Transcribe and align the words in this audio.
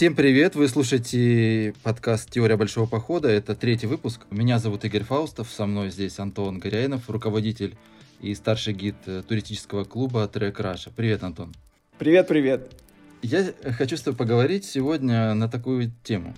Всем 0.00 0.14
привет! 0.14 0.54
Вы 0.54 0.66
слушаете 0.68 1.74
подкаст 1.82 2.30
«Теория 2.30 2.56
большого 2.56 2.86
похода». 2.86 3.28
Это 3.28 3.54
третий 3.54 3.86
выпуск. 3.86 4.22
Меня 4.30 4.58
зовут 4.58 4.82
Игорь 4.86 5.02
Фаустов, 5.02 5.50
со 5.50 5.66
мной 5.66 5.90
здесь 5.90 6.18
Антон 6.18 6.58
Горяинов, 6.58 7.10
руководитель 7.10 7.76
и 8.18 8.34
старший 8.34 8.72
гид 8.72 8.94
э, 9.04 9.22
туристического 9.28 9.84
клуба 9.84 10.26
«Трек 10.26 10.58
Раша». 10.58 10.88
Привет, 10.88 11.22
Антон! 11.22 11.54
Привет, 11.98 12.28
привет! 12.28 12.72
Я 13.20 13.52
хочу 13.76 13.98
с 13.98 14.00
тобой 14.00 14.16
поговорить 14.16 14.64
сегодня 14.64 15.34
на 15.34 15.50
такую 15.50 15.92
тему. 16.02 16.34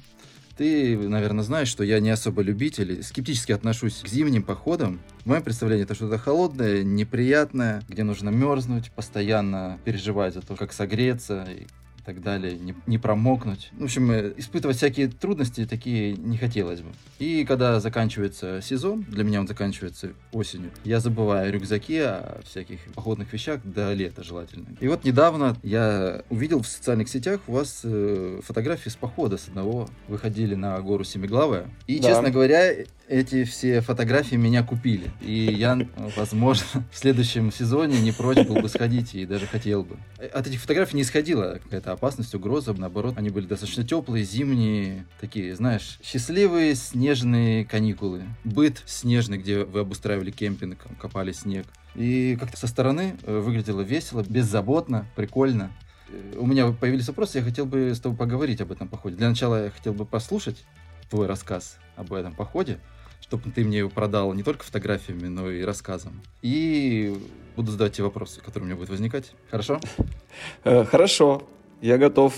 Ты, 0.57 0.99
наверное, 0.99 1.45
знаешь, 1.45 1.69
что 1.69 1.85
я 1.85 2.01
не 2.01 2.11
особо 2.11 2.43
любитель, 2.43 3.01
скептически 3.05 3.53
отношусь 3.53 4.01
к 4.03 4.09
зимним 4.09 4.43
походам. 4.43 5.01
В 5.21 5.27
моем 5.27 5.43
представлении 5.45 5.85
это 5.85 5.95
что-то 5.95 6.19
холодное, 6.19 6.83
неприятное, 6.83 7.85
где 7.89 8.03
нужно 8.03 8.31
мерзнуть, 8.31 8.91
постоянно 8.91 9.79
переживать 9.85 10.35
за 10.35 10.41
то, 10.41 10.57
как 10.57 10.73
согреться, 10.73 11.47
и 11.49 11.69
так 12.05 12.23
далее, 12.23 12.59
не, 12.59 12.75
не 12.87 12.99
промокнуть. 12.99 13.71
В 13.73 13.85
общем, 13.85 14.11
э, 14.11 14.33
испытывать 14.37 14.77
всякие 14.77 15.09
трудности 15.09 15.67
такие 15.67 16.17
не 16.17 16.37
хотелось 16.37 16.81
бы. 16.81 16.91
И 17.19 17.45
когда 17.45 17.81
заканчивается 17.81 18.61
сезон, 18.63 19.05
для 19.09 19.25
меня 19.25 19.41
он 19.41 19.47
заканчивается 19.47 20.11
осенью, 20.33 20.71
я 20.85 21.01
забываю 21.01 21.49
о 21.49 21.51
рюкзаке, 21.51 22.07
о 22.07 22.41
всяких 22.45 22.81
походных 22.95 23.33
вещах 23.33 23.61
до 23.65 23.93
лета 23.93 24.25
желательно. 24.25 24.67
И 24.81 24.89
вот 24.89 25.05
недавно 25.05 25.57
я 25.63 26.23
увидел 26.31 26.63
в 26.63 26.67
социальных 26.67 27.09
сетях 27.09 27.41
у 27.47 27.53
вас 27.53 27.83
э, 27.85 28.41
фотографии 28.43 28.89
с 28.89 28.97
похода 28.97 29.37
с 29.37 29.49
одного. 29.49 29.89
Выходили 30.09 30.55
на 30.55 30.81
гору 30.81 31.05
Семиглавая. 31.05 31.67
И, 31.87 31.99
да. 31.99 32.09
честно 32.09 32.31
говоря, 32.31 32.73
эти 33.09 33.45
все 33.45 33.81
фотографии 33.81 34.37
меня 34.37 34.63
купили. 34.63 35.11
И 35.21 35.33
я, 35.33 35.79
возможно, 36.17 36.85
в 36.91 36.99
следующем 36.99 37.53
сезоне 37.53 38.01
не 38.01 38.13
прочь 38.13 38.47
был 38.47 38.61
бы 38.61 38.69
сходить 38.69 39.15
и 39.15 39.27
даже 39.27 39.47
хотел 39.47 39.85
бы. 39.85 39.97
От 40.33 40.47
этих 40.47 40.61
фотографий 40.61 40.97
не 40.97 41.03
исходила 41.03 41.61
какая-то 41.63 41.93
опасность, 41.93 42.35
угроза. 42.35 42.73
Наоборот, 42.73 43.15
они 43.19 43.31
были 43.31 43.47
достаточно 43.47 43.85
теплые, 43.85 44.25
зимние, 44.25 45.07
такие, 45.21 45.55
знаешь, 45.55 45.99
счастливые 46.03 46.75
снежные 46.75 47.65
каникулы. 47.65 48.23
Быт 48.45 48.83
снежный, 48.87 49.39
где 49.39 49.65
вы 49.65 49.81
обустраивали 49.81 50.31
кемпинг, 50.31 50.79
копали 50.99 51.33
снег. 51.33 51.67
И 51.95 52.37
как-то 52.41 52.57
со 52.57 52.67
стороны 52.67 53.17
э, 53.23 53.39
выглядело 53.39 53.83
весело, 53.83 54.25
беззаботно, 54.27 55.07
прикольно. 55.15 55.73
Э, 56.09 56.37
у 56.39 56.47
меня 56.47 56.73
появились 56.73 57.09
вопросы, 57.09 57.39
я 57.39 57.45
хотел 57.45 57.67
бы 57.67 57.95
с 57.95 58.01
тобой 58.01 58.17
поговорить 58.17 58.61
об 58.61 58.73
этом 58.73 58.89
походе. 58.89 59.17
Для 59.17 59.29
начала 59.29 59.65
я 59.65 59.71
хотел 59.71 59.93
бы 59.93 60.07
послушать 60.07 60.65
твой 61.13 61.27
рассказ 61.27 61.77
об 61.95 62.15
этом 62.15 62.35
походе, 62.35 62.81
чтобы 63.21 63.51
ты 63.51 63.65
мне 63.65 63.79
его 63.79 63.91
продал 63.91 64.33
не 64.33 64.43
только 64.43 64.65
фотографиями, 64.65 65.29
но 65.29 65.51
и 65.51 65.63
рассказом. 65.63 66.23
И 66.41 67.15
буду 67.55 67.71
задавать 67.71 67.93
тебе 67.93 68.05
вопросы, 68.05 68.41
которые 68.41 68.63
у 68.63 68.67
меня 68.69 68.77
будут 68.77 68.89
возникать. 68.91 69.33
Хорошо? 69.51 69.79
Э, 70.65 70.85
хорошо. 70.87 71.43
Я 71.83 71.99
готов 71.99 72.33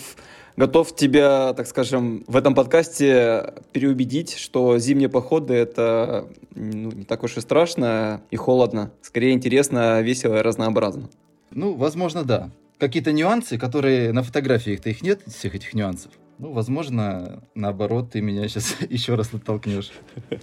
готов 0.57 0.97
тебя, 0.97 1.53
так 1.53 1.69
скажем, 1.69 2.25
в 2.27 2.37
этом 2.37 2.57
подкасте 2.57 3.55
переубедить, 3.71 4.37
что 4.37 4.77
зимние 4.79 5.09
походы— 5.09 5.55
это 5.55 6.29
ну, 6.57 6.91
не 6.91 7.05
так 7.05 7.23
уж 7.23 7.37
и 7.37 7.41
страшно 7.41 8.23
и 8.33 8.37
холодно. 8.37 8.91
Скорее 9.03 9.35
интересно, 9.35 10.01
весело 10.01 10.39
и 10.39 10.43
разнообразно. 10.43 11.11
Ну, 11.53 11.75
возможно, 11.75 12.25
да. 12.25 12.51
Какие-то 12.79 13.13
нюансы, 13.13 13.57
которые 13.57 14.13
на 14.13 14.25
фотографиях-то 14.25 14.91
их 14.91 15.03
нет, 15.03 15.21
всех 15.29 15.55
этих 15.55 15.75
нюансов. 15.75 16.11
Ну, 16.39 16.53
возможно, 16.53 17.43
наоборот, 17.55 18.11
ты 18.13 18.21
меня 18.21 18.49
сейчас 18.49 18.77
еще 18.91 19.15
раз 19.15 19.33
оттолкнешь. 19.33 19.93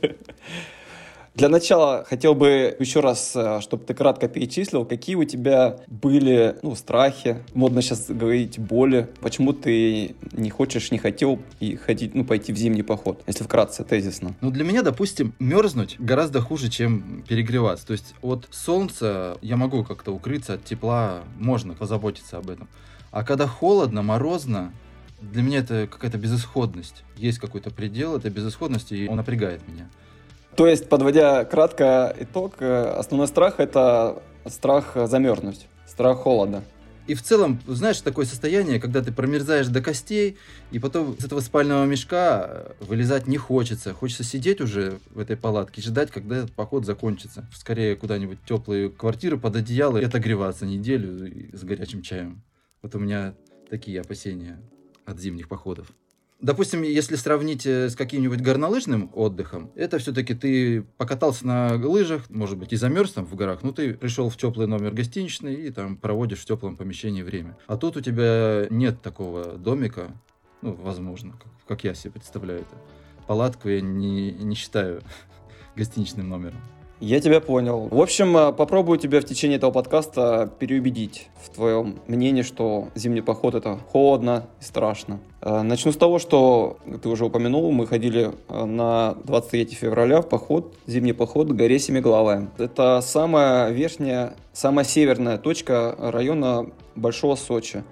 Для 1.33 1.48
начала 1.48 2.06
хотел 2.09 2.36
бы 2.36 2.76
еще 2.77 2.99
раз, 2.99 3.32
э, 3.36 3.61
чтобы 3.61 3.86
ты 3.86 3.93
кратко 3.93 4.27
перечислил, 4.27 4.83
какие 4.83 5.15
у 5.15 5.23
тебя 5.23 5.77
были 5.88 6.58
ну, 6.61 6.76
страхи, 6.76 7.38
модно 7.54 7.82
сейчас 7.82 8.10
говорить 8.10 8.60
боли, 8.60 9.10
почему 9.21 9.54
ты 9.54 10.15
не 10.33 10.49
хочешь, 10.49 10.92
не 10.92 10.98
хотел 10.98 11.39
и 11.61 11.77
ходить, 11.77 12.15
ну, 12.15 12.26
пойти 12.26 12.52
в 12.52 12.58
зимний 12.58 12.83
поход, 12.83 13.23
если 13.27 13.45
вкратце, 13.45 13.86
тезисно. 13.86 14.36
Ну, 14.42 14.52
для 14.52 14.65
меня, 14.65 14.82
допустим, 14.82 15.33
мерзнуть 15.39 15.95
гораздо 15.99 16.42
хуже, 16.42 16.70
чем 16.70 17.23
перегреваться. 17.26 17.88
То 17.88 17.94
есть 17.94 18.14
от 18.21 18.49
солнца 18.52 19.38
я 19.42 19.55
могу 19.55 19.86
как-то 19.86 20.11
укрыться, 20.11 20.55
от 20.55 20.65
тепла 20.65 21.21
можно 21.39 21.76
позаботиться 21.76 22.39
об 22.39 22.49
этом. 22.49 22.67
А 23.11 23.23
когда 23.23 23.48
холодно, 23.48 24.02
морозно, 24.02 24.73
для 25.21 25.42
меня 25.42 25.59
это 25.59 25.87
какая-то 25.87 26.17
безысходность. 26.17 27.04
Есть 27.15 27.39
какой-то 27.39 27.71
предел 27.71 28.17
этой 28.17 28.32
безысходности, 28.32 28.93
и 28.93 29.08
он 29.08 29.17
напрягает 29.17 29.67
меня. 29.67 29.89
То 30.55 30.67
есть, 30.67 30.89
подводя 30.89 31.45
кратко 31.45 32.14
итог, 32.20 32.55
э, 32.59 32.93
основной 32.98 33.27
страх— 33.27 33.55
это 33.59 34.21
страх 34.45 34.98
замерзнуть, 35.08 35.67
страх 35.87 36.20
холода. 36.20 36.64
И 37.08 37.14
в 37.14 37.23
целом, 37.23 37.59
знаешь, 37.67 37.99
такое 38.02 38.26
состояние, 38.26 38.80
когда 38.80 39.02
ты 39.02 39.11
промерзаешь 39.11 39.67
до 39.67 39.82
костей, 39.82 40.37
и 40.71 40.80
потом 40.80 41.14
из 41.14 41.26
этого 41.26 41.39
спального 41.39 41.86
мешка 41.86 42.48
э, 42.48 42.71
вылезать 42.82 43.27
не 43.27 43.38
хочется. 43.38 43.93
Хочется 43.93 44.23
сидеть 44.23 44.61
уже 44.61 44.99
в 45.09 45.20
этой 45.20 45.38
палатке, 45.38 45.82
ждать, 45.82 46.11
когда 46.11 46.38
этот 46.38 46.53
поход 46.53 46.86
закончится. 46.86 47.49
Скорее 47.53 47.95
куда-нибудь 47.95 48.39
теплую 48.48 48.92
квартиру 48.92 49.39
под 49.39 49.55
одеяло 49.55 49.98
и 49.98 50.03
отогреваться 50.03 50.65
неделю 50.65 51.52
с 51.53 51.64
горячим 51.64 52.02
чаем. 52.02 52.43
Вот 52.82 52.93
у 52.95 52.99
меня 52.99 53.33
такие 53.70 54.02
опасения 54.02 54.59
от 55.06 55.20
зимних 55.20 55.48
походов. 55.48 55.92
Допустим, 56.42 56.82
если 56.82 57.17
сравнить 57.17 57.67
э, 57.67 57.88
с 57.88 57.95
каким-нибудь 57.95 58.42
горнолыжным 58.42 59.12
отдыхом, 59.14 59.72
это 59.76 60.00
все-таки 60.00 60.34
ты 60.34 60.82
покатался 60.98 61.45
на 61.45 61.76
лыжах, 61.76 62.28
может 62.32 62.58
быть, 62.58 62.73
и 62.73 62.78
замерз 62.78 63.12
там 63.12 63.28
в 63.28 63.36
горах, 63.36 63.62
но 63.62 63.72
ты 63.72 63.94
пришел 63.94 64.28
в 64.28 64.38
теплый 64.38 64.66
номер 64.66 64.92
гостиничный 64.92 65.54
и 65.54 65.70
там 65.70 65.98
проводишь 65.98 66.39
в 66.39 66.45
теплом 66.45 66.78
помещении 66.78 67.22
время. 67.22 67.60
А 67.67 67.78
тут 67.78 67.95
у 67.95 68.02
тебя 68.02 68.66
нет 68.72 69.04
такого 69.04 69.56
домика, 69.60 70.12
ну, 70.64 70.73
возможно, 70.73 71.36
как, 71.68 71.83
я 71.83 71.94
себе 71.94 72.14
представляю 72.14 72.62
это. 72.62 72.76
Палатку 73.28 73.70
я 73.70 73.80
не, 73.80 74.32
не 74.32 74.56
считаю 74.56 75.04
гостиничным 75.76 76.28
номером. 76.28 76.60
Я 77.02 77.20
тебя 77.20 77.42
понял. 77.42 77.88
В 77.89 78.00
общем, 78.00 78.38
э, 78.38 78.54
попробую 78.54 79.00
тебя 79.00 79.22
в 79.22 79.26
течение 79.26 79.58
этого 79.58 79.72
подкаста 79.72 80.54
переубедить 80.60 81.30
в 81.44 81.50
твоем 81.50 82.00
мнении, 82.06 82.44
что 82.44 82.89
зимний 82.94 83.22
поход 83.22 83.56
это 83.56 83.80
холодно 83.92 84.45
и 84.62 84.64
страшно. 84.64 85.20
Э, 85.42 85.64
начну 85.64 85.92
с 85.92 85.98
того, 85.98 86.20
что 86.20 86.78
ты 87.02 87.10
уже 87.10 87.26
упомянул, 87.26 87.72
мы 87.72 87.88
ходили 87.88 88.34
э, 88.50 88.66
на 88.66 89.16
23 89.23 89.66
февраля 89.73 90.22
в 90.22 90.30
поход, 90.30 90.76
зимний 90.86 91.14
поход 91.14 91.48
к 91.48 91.54
горе 91.54 91.80
Семиглавая. 91.80 92.52
Это 92.60 93.02
самая 93.02 93.72
верхняя, 93.72 94.36
самая 94.54 94.86
северная 94.86 95.39
точка 95.39 95.95
района 95.98 96.68
Большого 96.95 97.33
Сочи 97.33 97.83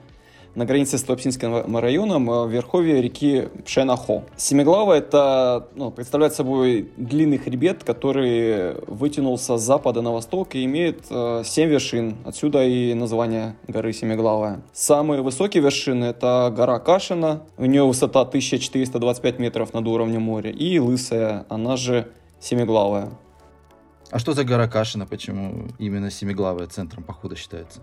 на 0.59 0.65
границе 0.65 0.97
с 0.97 1.03
Туапсинским 1.03 1.77
районом 1.77 2.29
э, 2.29 2.45
в 2.45 2.49
верховье 2.49 3.01
реки 3.01 3.47
Пшенахо. 3.65 4.25
Семиглава 4.35 4.91
это 4.91 5.69
ну, 5.73 5.89
представляет 5.89 6.33
собой 6.33 6.91
длинный 6.97 7.37
хребет, 7.37 7.85
который 7.85 8.73
вытянулся 8.85 9.57
с 9.57 9.61
запада 9.61 10.01
на 10.01 10.11
восток 10.11 10.55
и 10.55 10.65
имеет 10.65 11.05
э, 11.09 11.43
7 11.45 11.69
вершин. 11.69 12.17
Отсюда 12.25 12.65
и 12.65 12.93
название 12.93 13.55
горы 13.69 13.93
Семиглавая. 13.93 14.61
Самые 14.73 15.21
высокие 15.21 15.63
вершины 15.63 16.03
это 16.03 16.53
гора 16.53 16.79
Кашина, 16.79 17.43
у 17.57 17.63
нее 17.63 17.85
высота 17.85 18.19
1425 18.21 19.39
метров 19.39 19.73
над 19.73 19.87
уровнем 19.87 20.23
моря, 20.23 20.51
и 20.51 20.77
Лысая, 20.77 21.45
она 21.47 21.77
же 21.77 22.11
Семиглавая. 22.41 23.11
А 24.11 24.19
что 24.19 24.33
за 24.33 24.43
гора 24.43 24.67
Кашина? 24.67 25.05
Почему 25.05 25.69
именно 25.77 26.11
Семиглавая 26.11 26.67
центром 26.67 27.03
похода 27.03 27.37
считается? 27.37 27.79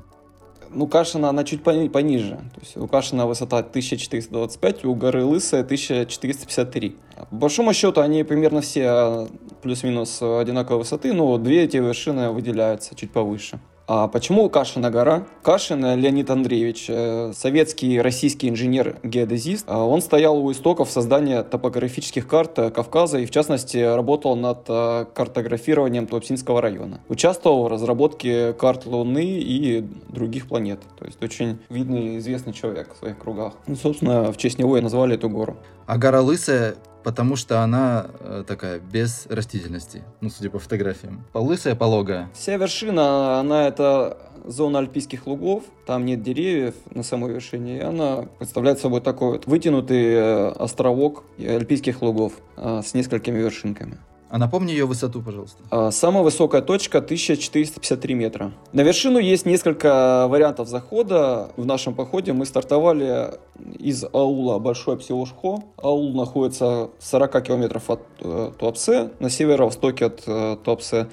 Ну, 0.70 0.86
Кашина, 0.86 1.28
она 1.28 1.44
чуть 1.44 1.62
пониже. 1.62 2.36
То 2.54 2.60
есть 2.60 2.76
у 2.76 2.86
Кашина 2.86 3.26
высота 3.26 3.58
1425, 3.58 4.84
у 4.84 4.94
горы 4.94 5.24
Лысая 5.24 5.60
1453. 5.60 6.96
По 7.30 7.36
большому 7.36 7.72
счету, 7.72 8.00
они 8.00 8.24
примерно 8.24 8.60
все 8.60 8.86
а, 8.86 9.28
плюс-минус 9.62 10.20
одинаковой 10.22 10.80
высоты, 10.80 11.12
но 11.12 11.36
две 11.38 11.64
эти 11.64 11.78
вершины 11.78 12.30
выделяются 12.30 12.94
чуть 12.94 13.10
повыше. 13.10 13.58
А 13.88 14.08
почему 14.08 14.50
Кашина 14.50 14.90
гора? 14.90 15.26
Кашин 15.42 15.84
Леонид 15.94 16.28
Андреевич, 16.28 16.86
э, 16.88 17.32
советский 17.32 18.00
российский 18.00 18.48
инженер-геодезист, 18.48 19.64
а 19.68 19.84
он 19.84 20.02
стоял 20.02 20.44
у 20.44 20.50
истоков 20.50 20.90
создания 20.90 21.44
топографических 21.44 22.26
карт 22.26 22.58
э, 22.58 22.70
Кавказа 22.72 23.18
и, 23.18 23.26
в 23.26 23.30
частности, 23.30 23.76
работал 23.76 24.34
над 24.34 24.64
э, 24.68 25.06
картографированием 25.14 26.08
Туапсинского 26.08 26.60
района. 26.60 27.00
Участвовал 27.08 27.62
в 27.62 27.68
разработке 27.68 28.54
карт 28.54 28.86
Луны 28.86 29.24
и 29.24 29.84
других 30.08 30.48
планет. 30.48 30.80
То 30.98 31.04
есть 31.04 31.22
очень 31.22 31.60
видный 31.68 32.16
и 32.16 32.18
известный 32.18 32.52
человек 32.52 32.92
в 32.92 32.98
своих 32.98 33.16
кругах. 33.18 33.52
Ну, 33.68 33.76
собственно, 33.76 34.32
в 34.32 34.36
честь 34.36 34.58
него 34.58 34.76
и 34.76 34.80
назвали 34.80 35.14
эту 35.14 35.28
гору. 35.28 35.58
А 35.86 35.96
гора 35.96 36.22
Лысая 36.22 36.74
потому 37.06 37.36
что 37.36 37.62
она 37.62 38.08
э, 38.18 38.42
такая 38.44 38.80
без 38.80 39.26
растительности, 39.30 40.02
ну, 40.20 40.28
судя 40.28 40.50
по 40.50 40.58
фотографиям. 40.58 41.24
Полысая, 41.32 41.76
пологая. 41.76 42.28
Вся 42.34 42.56
вершина, 42.56 43.38
она 43.38 43.68
это 43.68 44.18
зона 44.44 44.80
альпийских 44.80 45.28
лугов, 45.28 45.62
там 45.86 46.04
нет 46.04 46.24
деревьев 46.24 46.74
на 46.90 47.04
самой 47.04 47.32
вершине, 47.32 47.78
и 47.78 47.80
она 47.80 48.24
представляет 48.40 48.80
собой 48.80 49.02
такой 49.02 49.34
вот 49.34 49.46
вытянутый 49.46 50.14
э, 50.14 50.48
островок 50.48 51.22
альпийских 51.38 52.02
лугов 52.02 52.32
э, 52.56 52.82
с 52.84 52.92
несколькими 52.92 53.38
вершинками. 53.38 53.98
А 54.28 54.38
напомни 54.38 54.72
ее 54.72 54.86
высоту, 54.86 55.22
пожалуйста. 55.22 55.62
А, 55.70 55.90
самая 55.90 56.22
высокая 56.22 56.60
точка 56.60 56.98
1453 56.98 58.14
метра. 58.14 58.52
На 58.72 58.80
вершину 58.80 59.18
есть 59.18 59.46
несколько 59.46 60.26
вариантов 60.28 60.68
захода. 60.68 61.50
В 61.56 61.64
нашем 61.64 61.94
походе 61.94 62.32
мы 62.32 62.44
стартовали 62.44 63.34
из 63.78 64.04
аула 64.12 64.58
Большой 64.58 64.96
Псиошхо. 64.98 65.62
Аул 65.76 66.12
находится 66.14 66.90
40 66.98 67.42
километров 67.42 67.88
от 67.88 68.00
э, 68.20 68.50
Туапсе, 68.58 69.10
на 69.20 69.30
северо-востоке 69.30 70.06
от 70.06 70.22
э, 70.26 70.56
Туапсе. 70.62 71.08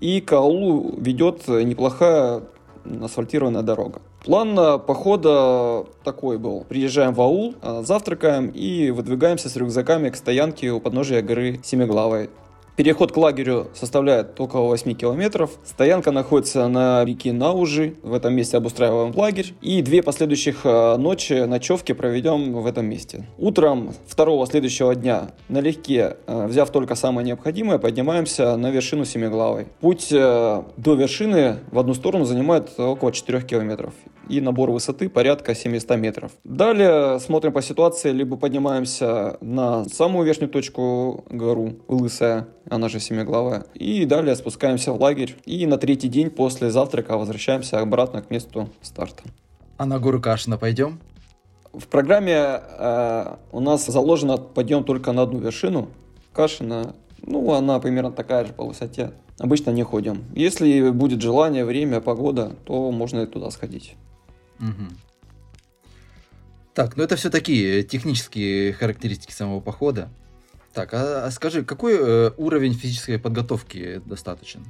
И 0.00 0.20
к 0.20 0.32
аулу 0.34 0.94
ведет 0.98 1.48
неплохая 1.48 2.42
асфальтированная 3.02 3.62
дорога. 3.62 4.00
План 4.24 4.80
похода 4.80 5.86
такой 6.04 6.38
был. 6.38 6.64
Приезжаем 6.68 7.14
в 7.14 7.20
аул, 7.22 7.54
э, 7.62 7.82
завтракаем 7.84 8.48
и 8.48 8.90
выдвигаемся 8.90 9.48
с 9.48 9.56
рюкзаками 9.56 10.10
к 10.10 10.16
стоянке 10.16 10.70
у 10.70 10.80
подножия 10.80 11.22
горы 11.22 11.60
Семиглавой. 11.64 12.28
Переход 12.78 13.10
к 13.10 13.16
лагерю 13.16 13.72
составляет 13.74 14.38
около 14.38 14.68
8 14.68 14.94
километров. 14.94 15.50
Стоянка 15.64 16.12
находится 16.12 16.68
на 16.68 17.04
реке 17.04 17.32
Наужи. 17.32 17.96
В 18.04 18.14
этом 18.14 18.34
месте 18.34 18.56
обустраиваем 18.56 19.12
лагерь. 19.16 19.52
И 19.60 19.82
две 19.82 20.00
последующих 20.00 20.60
э, 20.62 20.96
ночи 20.96 21.44
ночевки 21.44 21.90
проведем 21.90 22.52
в 22.52 22.64
этом 22.64 22.86
месте. 22.86 23.26
Утром 23.36 23.94
второго 24.06 24.46
следующего 24.46 24.94
дня 24.94 25.32
налегке, 25.48 26.18
э, 26.28 26.46
взяв 26.46 26.70
только 26.70 26.94
самое 26.94 27.26
необходимое, 27.26 27.78
поднимаемся 27.78 28.56
на 28.56 28.70
вершину 28.70 29.04
Семиглавой. 29.04 29.66
Путь 29.80 30.12
э, 30.12 30.62
до 30.76 30.94
вершины 30.94 31.56
в 31.72 31.80
одну 31.80 31.94
сторону 31.94 32.26
занимает 32.26 32.78
около 32.78 33.10
4 33.10 33.40
километров 33.40 33.92
и 34.28 34.40
набор 34.40 34.70
высоты 34.70 35.08
порядка 35.08 35.54
700 35.54 35.96
метров. 35.96 36.32
Далее 36.44 37.18
смотрим 37.18 37.52
по 37.52 37.62
ситуации, 37.62 38.12
либо 38.12 38.36
поднимаемся 38.36 39.38
на 39.40 39.84
самую 39.86 40.26
верхнюю 40.26 40.50
точку 40.50 41.24
гору, 41.30 41.76
Лысая, 41.88 42.48
она 42.70 42.88
же 42.88 43.00
Семиглавая, 43.00 43.66
и 43.74 44.04
далее 44.04 44.36
спускаемся 44.36 44.92
в 44.92 45.00
лагерь, 45.00 45.36
и 45.44 45.66
на 45.66 45.78
третий 45.78 46.08
день 46.08 46.30
после 46.30 46.70
завтрака 46.70 47.16
возвращаемся 47.16 47.80
обратно 47.80 48.22
к 48.22 48.30
месту 48.30 48.68
старта. 48.82 49.22
А 49.76 49.86
на 49.86 49.98
гору 49.98 50.20
Кашина 50.20 50.58
пойдем? 50.58 50.98
В 51.72 51.86
программе 51.86 52.34
э, 52.34 53.36
у 53.52 53.60
нас 53.60 53.86
заложено 53.86 54.38
подъем 54.38 54.84
только 54.84 55.12
на 55.12 55.22
одну 55.22 55.38
вершину. 55.38 55.88
Кашина, 56.32 56.94
ну, 57.22 57.52
она 57.52 57.78
примерно 57.78 58.10
такая 58.10 58.46
же 58.46 58.52
по 58.52 58.64
высоте. 58.64 59.12
Обычно 59.38 59.70
не 59.70 59.84
ходим. 59.84 60.24
Если 60.34 60.90
будет 60.90 61.22
желание, 61.22 61.64
время, 61.64 62.00
погода, 62.00 62.56
то 62.64 62.90
можно 62.90 63.20
и 63.20 63.26
туда 63.26 63.50
сходить. 63.50 63.94
Угу. 64.58 64.94
Так, 66.74 66.96
ну 66.96 67.04
это 67.04 67.16
все 67.16 67.30
такие 67.30 67.82
технические 67.82 68.72
характеристики 68.72 69.32
самого 69.32 69.60
похода. 69.60 70.08
Так, 70.78 70.94
а, 70.94 71.24
а 71.26 71.30
скажи, 71.32 71.64
какой 71.64 71.96
э, 71.98 72.30
уровень 72.36 72.72
физической 72.72 73.18
подготовки 73.18 74.00
достаточен? 74.06 74.64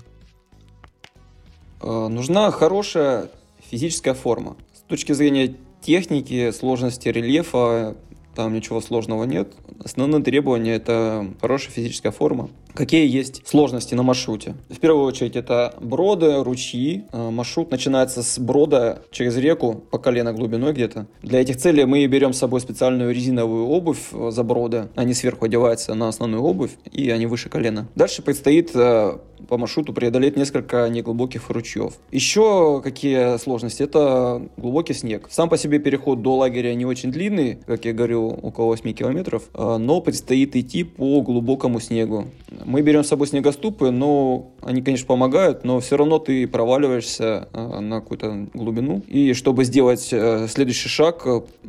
Э, 1.82 2.08
нужна 2.08 2.50
хорошая 2.50 3.28
физическая 3.70 4.14
форма. 4.14 4.56
С 4.72 4.80
точки 4.88 5.12
зрения 5.12 5.54
техники, 5.82 6.50
сложности 6.50 7.10
рельефа, 7.10 7.94
там 8.34 8.54
ничего 8.54 8.80
сложного 8.80 9.24
нет. 9.24 9.52
Основное 9.84 10.22
требование– 10.22 10.76
это 10.76 11.30
хорошая 11.42 11.72
физическая 11.72 12.10
форма. 12.10 12.48
Какие 12.78 13.08
есть 13.08 13.42
сложности 13.44 13.96
на 13.96 14.04
маршруте? 14.04 14.54
В 14.68 14.78
первую 14.78 15.04
очередь 15.04 15.34
это 15.34 15.74
броды, 15.80 16.44
ручьи. 16.44 17.06
А, 17.10 17.32
маршрут 17.32 17.72
начинается 17.72 18.22
с 18.22 18.38
брода 18.38 19.02
через 19.10 19.36
реку 19.36 19.82
по 19.90 19.98
колено 19.98 20.32
глубиной 20.32 20.74
где-то. 20.74 21.08
Для 21.20 21.40
этих 21.40 21.56
целей 21.56 21.86
мы 21.86 22.06
берем 22.06 22.32
с 22.32 22.38
собой 22.38 22.60
специальную 22.60 23.12
резиновую 23.12 23.66
обувь 23.66 24.12
э, 24.12 24.30
за 24.30 24.44
броды. 24.44 24.90
Они 24.94 25.12
сверху 25.12 25.46
одеваются 25.46 25.94
на 25.94 26.06
основную 26.06 26.40
обувь, 26.40 26.70
и 26.92 27.10
они 27.10 27.26
выше 27.26 27.48
колена. 27.48 27.88
Дальше 27.96 28.22
предстоит 28.22 28.70
э, 28.76 29.18
по 29.48 29.58
маршруту 29.58 29.92
преодолеть 29.92 30.36
несколько 30.36 30.88
неглубоких 30.88 31.50
ручьев. 31.50 31.94
Еще 32.12 32.80
какие 32.84 33.38
сложности? 33.38 33.82
Это 33.82 34.48
глубокий 34.56 34.94
снег. 34.94 35.26
Сам 35.30 35.48
по 35.48 35.58
себе 35.58 35.80
переход 35.80 36.22
до 36.22 36.36
лагеря 36.36 36.72
не 36.76 36.86
очень 36.86 37.10
длинный, 37.10 37.58
как 37.66 37.84
я 37.86 37.92
говорю, 37.92 38.28
около 38.28 38.66
8 38.66 38.92
километров, 38.92 39.48
но 39.54 40.00
предстоит 40.00 40.54
идти 40.54 40.84
по 40.84 41.20
глубокому 41.22 41.80
снегу. 41.80 42.26
Мы 42.68 42.82
берем 42.82 43.02
с 43.02 43.08
собой 43.08 43.26
снегоступы, 43.26 43.90
но 43.90 44.50
они, 44.60 44.82
конечно, 44.82 45.06
помогают, 45.06 45.64
но 45.64 45.80
все 45.80 45.96
равно 45.96 46.18
ты 46.18 46.46
проваливаешься 46.46 47.48
а, 47.54 47.80
на 47.80 48.00
какую-то 48.02 48.48
глубину. 48.52 49.00
И 49.08 49.32
чтобы 49.32 49.64
сделать 49.64 50.10
э, 50.12 50.46
следующий 50.48 50.90
шаг, 50.90 51.26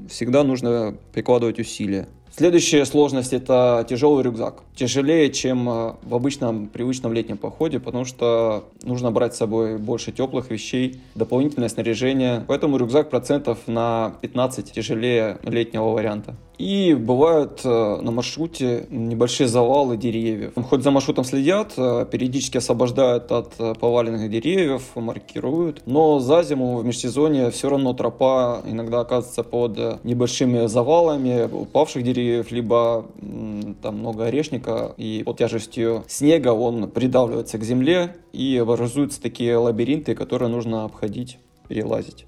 всегда 0.10 0.44
нужно 0.44 0.98
прикладывать 1.14 1.58
усилия. 1.58 2.10
Следующая 2.36 2.84
сложность– 2.84 3.32
это 3.34 3.86
тяжелый 3.90 4.26
рюкзак. 4.26 4.62
Тяжелее, 4.80 5.30
чем 5.30 5.68
э, 5.68 5.94
в 6.04 6.16
обычном 6.16 6.68
привычном 6.68 7.12
летнем 7.12 7.38
походе, 7.38 7.82
потому 7.82 8.06
что 8.06 8.64
нужно 8.84 9.12
брать 9.12 9.36
с 9.36 9.38
собой 9.38 9.78
больше 9.78 10.14
теплых 10.14 10.52
вещей, 10.52 11.02
дополнительное 11.16 11.68
снаряжение. 11.68 12.46
Поэтому 12.48 12.78
рюкзак 12.78 13.10
процентов 13.10 13.58
на 13.68 14.14
15 14.22 14.72
тяжелее 14.72 15.38
летнего 15.44 15.90
варианта. 15.90 16.36
И 16.58 16.94
бывают 16.94 17.60
э, 17.66 18.00
на 18.02 18.12
маршруте 18.12 18.86
небольшие 18.90 19.50
завалы 19.50 19.98
деревьев. 19.98 20.54
Хоть 20.56 20.82
за 20.82 20.92
маршрутом 20.92 21.26
следят, 21.26 21.74
э, 21.76 22.06
периодически 22.10 22.56
освобождают 22.58 23.34
от 23.34 23.56
поваленных 23.80 24.30
деревьев, 24.32 24.84
маркируют, 24.96 25.82
но 25.88 26.20
за 26.20 26.42
зиму 26.44 26.78
в 26.78 26.86
межсезонье 26.86 27.52
все 27.52 27.70
равно 27.70 27.94
тропа 27.94 28.62
иногда 28.66 29.02
оказывается 29.02 29.44
под 29.44 30.04
небольшими 30.06 30.68
завалами 30.68 31.50
упавших 31.52 32.02
деревьев, 32.02 32.50
либо 32.52 33.06
там 33.82 33.98
много 33.98 34.28
орешника, 34.28 34.69
и 34.98 35.24
под 35.24 35.38
тяжестью 35.38 36.04
снега 36.08 36.50
он 36.50 36.90
придавливается 36.90 37.58
к 37.58 37.64
земле, 37.64 38.16
и 38.34 38.58
образуются 38.58 39.22
такие 39.22 39.58
лабиринты, 39.58 40.16
которые 40.16 40.50
нужно 40.50 40.86
обходить, 40.86 41.40
перелазить. 41.68 42.26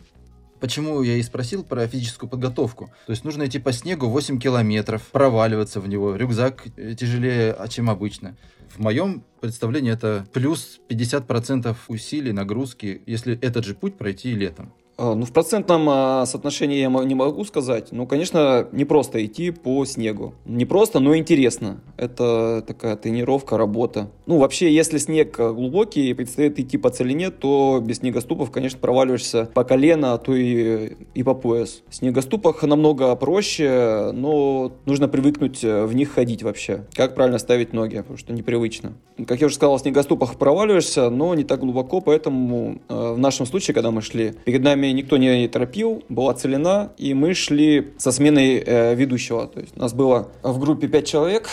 Почему 0.62 1.02
я 1.02 1.16
и 1.16 1.24
спросил 1.24 1.64
про 1.64 1.88
физическую 1.88 2.30
подготовку. 2.30 2.92
То 3.08 3.12
есть 3.12 3.24
нужно 3.24 3.48
идти 3.48 3.58
по 3.58 3.74
снегу 3.74 4.08
8 4.08 4.40
километров, 4.40 5.02
проваливаться 5.12 5.80
в 5.80 5.88
него. 5.90 6.16
Рюкзак 6.16 6.68
э, 6.78 6.94
тяжелее, 6.94 7.52
а 7.52 7.68
чем 7.68 7.90
обычно. 7.90 8.38
В 8.70 8.78
моем 8.78 9.24
представлении 9.42 9.92
это 9.92 10.28
плюс 10.32 10.80
50% 10.88 11.76
усилий, 11.88 12.32
нагрузки, 12.32 13.02
если 13.08 13.38
этот 13.42 13.66
же 13.66 13.74
путь 13.74 13.98
пройти 13.98 14.36
летом. 14.36 14.72
А, 15.02 15.16
ну, 15.16 15.26
в 15.26 15.32
процентном 15.32 15.88
а, 15.90 16.26
соотношении 16.28 16.78
я 16.78 16.88
не 16.88 17.16
могу 17.16 17.44
сказать. 17.44 17.88
Ну, 17.92 18.06
конечно, 18.06 18.68
не 18.72 18.86
просто 18.86 19.26
идти 19.26 19.50
по 19.50 19.84
снегу. 19.86 20.36
Не 20.46 20.66
просто, 20.66 21.00
но 21.00 21.18
интересно. 21.18 21.82
Это 21.98 22.64
такая 22.68 22.96
тренировка, 22.98 23.58
работа. 23.58 24.12
Ну, 24.28 24.38
вообще, 24.38 24.72
если 24.72 25.00
снег 25.00 25.40
глубокий 25.40 26.12
и 26.12 26.14
предстоит 26.14 26.60
идти 26.60 26.78
по 26.78 26.92
целине, 26.92 27.32
то 27.32 27.82
без 27.84 27.98
снегоступов, 27.98 28.52
конечно, 28.52 28.78
проваливаешься 28.80 29.50
по 29.56 29.64
колено, 29.64 30.14
а 30.14 30.20
то 30.20 30.36
и, 30.36 30.94
и 31.16 31.24
по 31.24 31.34
пояс. 31.34 31.82
В 31.90 31.96
снегоступах 31.96 32.62
намного 32.62 33.16
проще, 33.16 34.12
но 34.14 34.72
нужно 34.86 35.08
привыкнуть 35.08 35.64
э, 35.64 35.84
в 35.86 35.96
них 35.96 36.12
ходить 36.12 36.44
вообще. 36.44 36.86
Как 36.94 37.16
правильно 37.16 37.40
ставить 37.40 37.74
ноги, 37.74 37.98
потому 37.98 38.18
что 38.18 38.34
непривычно. 38.34 38.94
Как 39.26 39.42
я 39.42 39.48
уже 39.48 39.56
сказал, 39.56 39.78
в 39.78 39.82
снегоступах 39.82 40.36
проваливаешься, 40.36 41.10
но 41.10 41.34
не 41.34 41.44
так 41.44 41.60
глубоко, 41.60 42.02
поэтому 42.02 42.82
э, 42.88 43.14
в 43.14 43.18
нашем 43.18 43.48
случае, 43.48 43.74
когда 43.74 43.90
мы 43.90 44.04
шли, 44.04 44.34
перед 44.46 44.62
нами 44.62 44.91
никто 44.94 45.18
не 45.18 45.48
торопил, 45.48 46.04
была 46.10 46.34
целина, 46.34 46.92
и 46.98 47.14
мы 47.14 47.34
шли 47.34 47.94
со 47.98 48.12
сменой 48.12 48.64
э, 48.66 48.96
ведущего. 48.96 49.48
То 49.48 49.60
есть 49.60 49.74
у 49.76 49.80
нас 49.80 49.94
было 49.94 50.30
в 50.44 50.60
группе 50.60 50.88
5 50.88 51.08
человек, 51.08 51.50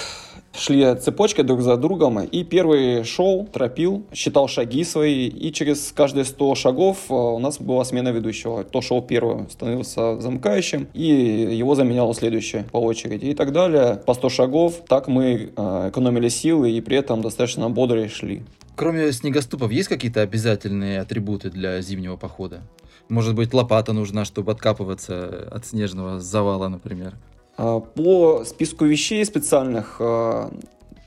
шли 0.59 0.95
цепочкой 0.97 1.45
друг 1.45 1.61
за 1.61 1.77
другом, 1.77 2.21
и 2.21 2.45
первый 2.45 3.05
шел, 3.05 3.47
торопил, 3.47 4.05
считал 4.13 4.49
шаги 4.49 4.85
свои, 4.85 5.29
и 5.29 5.53
через 5.53 5.93
каждые 5.93 6.25
100 6.25 6.55
шагов 6.55 6.99
э, 7.09 7.15
у 7.15 7.39
нас 7.39 7.59
была 7.59 7.85
смена 7.85 8.11
ведущего. 8.11 8.63
Кто 8.63 8.81
шел 8.81 9.03
первым, 9.03 9.49
становился 9.51 10.21
замыкающим, 10.21 10.89
и 10.95 11.05
его 11.05 11.75
заменял 11.75 12.13
следующий 12.15 12.65
по 12.73 12.79
очереди, 12.79 13.27
и 13.27 13.35
так 13.35 13.53
далее. 13.53 14.01
По 14.07 14.15
100 14.15 14.29
шагов, 14.29 14.83
так 14.89 15.09
мы 15.09 15.51
э, 15.55 15.89
экономили 15.91 16.29
силы, 16.29 16.71
и 16.71 16.81
при 16.81 16.97
этом 16.97 17.23
достаточно 17.23 17.71
бодро 17.71 18.09
шли. 18.09 18.43
Кроме 18.79 19.11
снегоступов, 19.11 19.73
есть 19.73 19.89
какие-то 19.89 20.21
обязательные 20.21 21.01
атрибуты 21.01 21.51
для 21.51 21.81
зимнего 21.81 22.15
похода? 22.15 22.61
Может 23.09 23.35
быть, 23.35 23.53
лопата 23.53 23.93
нужна, 23.93 24.25
чтобы 24.25 24.53
откапываться 24.53 25.49
от 25.51 25.67
снежного 25.67 26.21
завала, 26.21 26.69
например. 26.69 27.17
А, 27.57 27.81
по 27.81 28.45
списку 28.45 28.85
вещей 28.85 29.25
специальных, 29.25 29.97
а, 29.99 30.53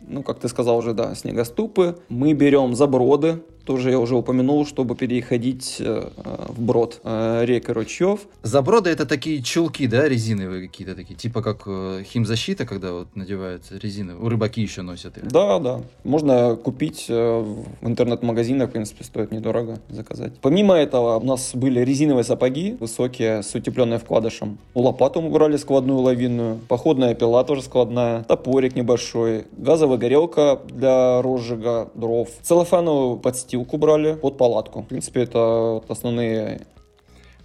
ну, 0.01 0.21
как 0.21 0.39
ты 0.39 0.49
сказал 0.49 0.79
уже, 0.79 0.93
да, 0.93 1.15
снегоступы. 1.15 1.97
Мы 2.09 2.33
берем 2.33 2.75
заброды, 2.75 3.41
тоже 3.63 3.91
я 3.91 3.99
уже 3.99 4.15
упомянул, 4.15 4.65
чтобы 4.65 4.95
переходить 4.95 5.77
э, 5.79 6.09
в 6.49 6.61
брод 6.61 6.99
э, 7.03 7.45
рек 7.45 7.69
и 7.69 7.71
ручьев. 7.71 8.21
Заброды 8.43 8.89
это 8.89 9.05
такие 9.05 9.41
чулки, 9.41 9.87
да, 9.87 10.07
резиновые 10.07 10.67
какие-то 10.67 10.95
такие, 10.95 11.15
типа 11.15 11.41
как 11.41 11.63
э, 11.65 12.03
химзащита, 12.05 12.65
когда 12.65 12.93
вот 12.93 13.15
надевается 13.15 13.77
резиновые. 13.77 14.25
У 14.25 14.29
рыбаки 14.29 14.61
еще 14.61 14.81
носят 14.81 15.17
их. 15.17 15.27
Да, 15.27 15.59
да. 15.59 15.81
Можно 16.03 16.55
купить 16.55 17.05
в 17.07 17.65
интернет-магазинах, 17.81 18.69
в 18.69 18.71
принципе, 18.73 19.03
стоит 19.03 19.31
недорого 19.31 19.79
заказать. 19.89 20.33
Помимо 20.41 20.75
этого, 20.75 21.17
у 21.17 21.25
нас 21.25 21.51
были 21.53 21.79
резиновые 21.81 22.23
сапоги 22.23 22.77
высокие 22.79 23.43
с 23.43 23.53
утепленной 23.55 23.97
вкладышем. 23.97 24.57
Лопату 24.75 25.21
мы 25.21 25.29
брали 25.29 25.57
складную 25.57 25.99
лавинную, 25.99 26.59
походная 26.67 27.15
пила 27.15 27.43
тоже 27.43 27.61
складная, 27.61 28.23
топорик 28.23 28.75
небольшой, 28.75 29.45
газовая 29.51 29.97
горелка 29.97 30.59
для 30.69 31.21
розжига 31.21 31.89
дров, 31.93 32.29
целлофановую 32.41 33.17
подстилку 33.17 33.60
подстилку 33.61 33.77
брали 33.77 34.15
под 34.15 34.37
палатку. 34.37 34.81
В 34.81 34.87
принципе, 34.87 35.21
это 35.21 35.81
основные 35.87 36.61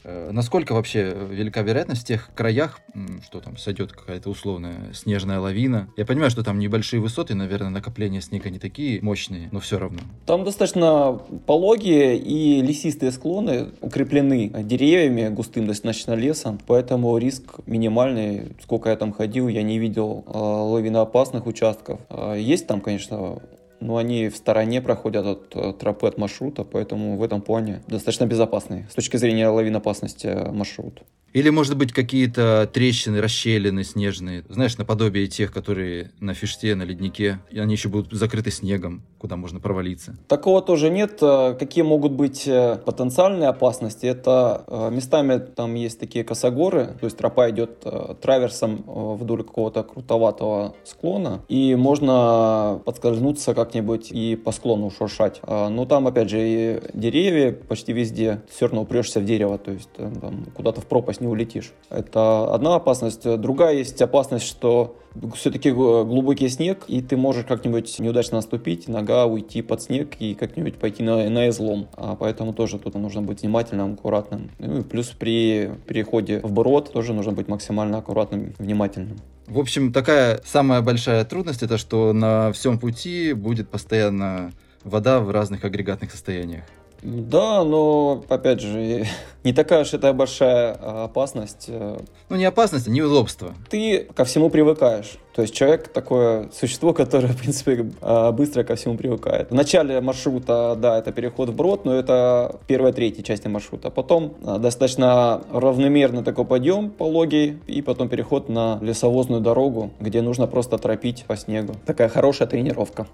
Э, 0.09 0.31
насколько 0.31 0.73
вообще 0.73 1.13
велика 1.31 1.63
вероятность 1.63 2.03
в 2.03 2.05
тех 2.05 2.31
краях, 2.35 2.81
что 3.25 3.41
там 3.41 3.57
сойдет 3.57 3.93
какая-то 3.93 4.31
условная 4.31 4.93
снежная 4.95 5.41
лавина? 5.41 5.89
Я 5.97 6.07
понимаю, 6.07 6.31
что 6.31 6.45
там 6.45 6.61
небольшие 6.61 7.01
высоты, 7.01 7.35
наверное, 7.35 7.71
накопления 7.71 8.21
снега 8.21 8.49
не 8.49 8.61
такие 8.61 9.03
мощные, 9.03 9.49
но 9.51 9.59
все 9.59 9.81
равно. 9.81 9.99
Там 10.25 10.45
достаточно 10.45 11.21
пологие 11.47 12.17
и 12.17 12.63
лесистые 12.63 13.11
склоны 13.11 13.71
укреплены 13.81 14.51
деревьями, 14.63 15.29
густым 15.29 15.67
достаточно 15.67 16.13
лесом, 16.13 16.61
поэтому 16.67 17.19
риск 17.19 17.59
минимальный. 17.67 18.55
Сколько 18.63 18.91
я 18.91 18.97
там 18.97 19.13
ходил, 19.13 19.49
я 19.49 19.65
не 19.65 19.81
видел 19.81 20.25
э, 20.27 20.39
лавиноопасных 20.39 21.47
участков. 21.47 21.99
Э, 22.11 22.37
есть 22.39 22.69
там, 22.69 22.81
конечно, 22.81 23.41
но 23.81 23.97
они 23.97 24.29
в 24.29 24.37
стороне 24.37 24.81
проходят 24.81 25.27
от, 25.27 25.57
от 25.57 25.79
тропы, 25.79 26.07
от 26.07 26.19
маршрута, 26.19 26.65
поэтому 26.65 27.17
в 27.17 27.23
этом 27.23 27.43
плане 27.43 27.83
достаточно 27.87 28.27
безопасный 28.27 28.87
с 28.91 28.95
точки 28.95 29.17
зрения 29.17 29.49
лавинопасности 29.49 30.51
маршрут. 30.51 31.03
Или, 31.37 31.51
может 31.51 31.77
быть, 31.77 31.93
какие-то 31.93 32.67
трещины, 32.73 33.21
расщелины 33.21 33.85
снежные, 33.85 34.43
знаешь, 34.49 34.79
наподобие 34.79 35.27
тех, 35.27 35.53
которые 35.53 36.11
на 36.19 36.33
фиште, 36.33 36.75
на 36.75 36.85
леднике, 36.85 37.41
и 37.51 37.59
они 37.59 37.75
еще 37.75 37.91
будут 37.91 38.11
закрыты 38.15 38.51
снегом, 38.51 39.03
куда 39.19 39.37
можно 39.37 39.61
провалиться. 39.61 40.17
Такого 40.29 40.63
тоже 40.63 40.89
нет. 40.89 41.19
Э, 41.21 41.55
какие 41.59 41.85
могут 41.85 42.13
быть 42.13 42.49
э, 42.49 42.79
потенциальные 42.83 43.51
опасности? 43.51 44.07
Это 44.07 44.65
э, 44.67 44.91
местами 44.91 45.37
там 45.37 45.75
есть 45.75 46.01
такие 46.01 46.25
косогоры, 46.25 46.97
то 46.99 47.05
есть 47.05 47.19
тропа 47.19 47.51
идет 47.51 47.85
траверсом 48.23 48.83
вдоль 48.87 49.43
какого-то 49.43 49.83
крутоватого 49.83 50.75
склона, 50.85 51.43
и 51.49 51.75
можно 51.75 52.81
подскользнуться 52.87 53.53
как-нибудь 53.53 54.11
и 54.11 54.37
по 54.37 54.53
склону 54.53 54.91
шуршать. 54.91 55.43
Но 55.47 55.85
там, 55.85 56.07
опять 56.07 56.31
же, 56.31 56.39
и 56.41 56.81
деревья 56.95 57.53
почти 57.53 57.93
везде, 57.93 58.41
все 58.49 58.67
равно 58.67 58.83
упрешься 58.83 59.21
в 59.21 59.27
дерево, 59.27 59.59
то 59.59 59.73
есть 59.73 59.91
там, 59.93 60.47
куда-то 60.55 60.81
в 60.81 60.87
пропасть 60.87 61.21
не 61.27 61.33
улетишь. 61.33 61.73
Это 61.91 62.53
одна 62.55 62.77
опасность. 62.77 63.23
Другая 63.39 63.75
есть 63.75 64.01
опасность, 64.01 64.47
что 64.47 64.97
все-таки 65.35 65.71
глубокий 65.71 66.49
снег, 66.49 66.85
и 66.89 67.01
ты 67.01 67.17
можешь 67.17 67.45
как-нибудь 67.45 67.99
неудачно 67.99 68.37
наступить, 68.37 68.89
нога 68.89 69.27
уйти 69.27 69.63
под 69.63 69.83
снег 69.83 70.15
и 70.19 70.35
как-нибудь 70.35 70.77
пойти 70.77 71.03
на, 71.03 71.29
на 71.29 71.49
излом. 71.49 71.89
А 71.97 72.17
поэтому 72.17 72.53
тоже 72.53 72.79
тут 72.79 72.95
нужно 72.95 73.23
быть 73.23 73.43
внимательным, 73.43 73.95
аккуратным. 73.95 74.51
Ну 74.59 74.81
и 74.81 74.83
плюс 74.83 75.09
при 75.09 75.71
переходе 75.87 76.41
в 76.41 76.53
брод 76.53 76.93
тоже 76.93 77.13
нужно 77.13 77.33
быть 77.33 77.49
максимально 77.49 77.99
аккуратным, 77.99 78.55
внимательным. 78.59 79.19
В 79.47 79.59
общем, 79.59 79.93
такая 79.93 80.41
самая 80.45 80.83
большая 80.83 81.25
трудность, 81.25 81.63
это 81.63 81.79
что 81.79 82.13
на 82.13 82.53
всем 82.53 82.79
пути 82.79 83.33
будет 83.33 83.69
постоянно 83.69 84.53
вода 84.83 85.21
в 85.21 85.31
разных 85.31 85.65
агрегатных 85.65 86.11
состояниях. 86.11 86.65
Да, 87.07 87.63
но, 87.63 88.25
опять 88.29 88.61
же, 88.61 89.07
не 89.45 89.53
такая 89.53 89.83
уж 89.83 89.95
это 89.95 90.13
большая 90.13 90.77
а, 90.81 91.05
опасность. 91.05 91.67
Э. 91.69 91.99
Ну, 92.29 92.37
не 92.37 92.45
опасность, 92.45 92.89
а 92.89 92.91
неудобство. 92.91 93.55
Ты 93.71 94.09
ко 94.13 94.25
всему 94.25 94.51
привыкаешь. 94.51 95.19
То 95.33 95.43
есть 95.43 95.55
человек 95.55 95.87
такое 95.89 96.51
существо, 96.53 96.93
которое, 96.95 97.29
в 97.29 97.37
принципе, 97.37 97.93
а, 98.01 98.33
быстро 98.33 98.65
ко 98.65 98.75
всему 98.75 98.97
привыкает. 98.97 99.51
В 99.51 99.55
начале 99.55 100.01
маршрута, 100.01 100.77
да, 100.77 100.99
это 100.99 101.13
переход 101.13 101.51
в 101.51 101.55
брод, 101.55 101.85
но 101.85 101.95
это 101.95 102.59
первая 102.67 102.93
третья 102.93 103.23
части 103.23 103.47
маршрута. 103.47 103.91
Потом 103.91 104.35
а, 104.45 104.59
достаточно 104.59 105.43
равномерный 105.53 106.25
такой 106.25 106.45
подъем 106.45 106.91
пологий, 106.91 107.59
и 107.69 107.83
потом 107.83 108.09
переход 108.09 108.49
на 108.49 108.81
лесовозную 108.83 109.41
дорогу, 109.41 109.93
где 110.01 110.23
нужно 110.23 110.49
просто 110.49 110.77
тропить 110.77 111.25
по 111.29 111.37
снегу. 111.37 111.75
Такая 111.87 112.09
хорошая 112.09 112.49
тренировка. 112.49 113.07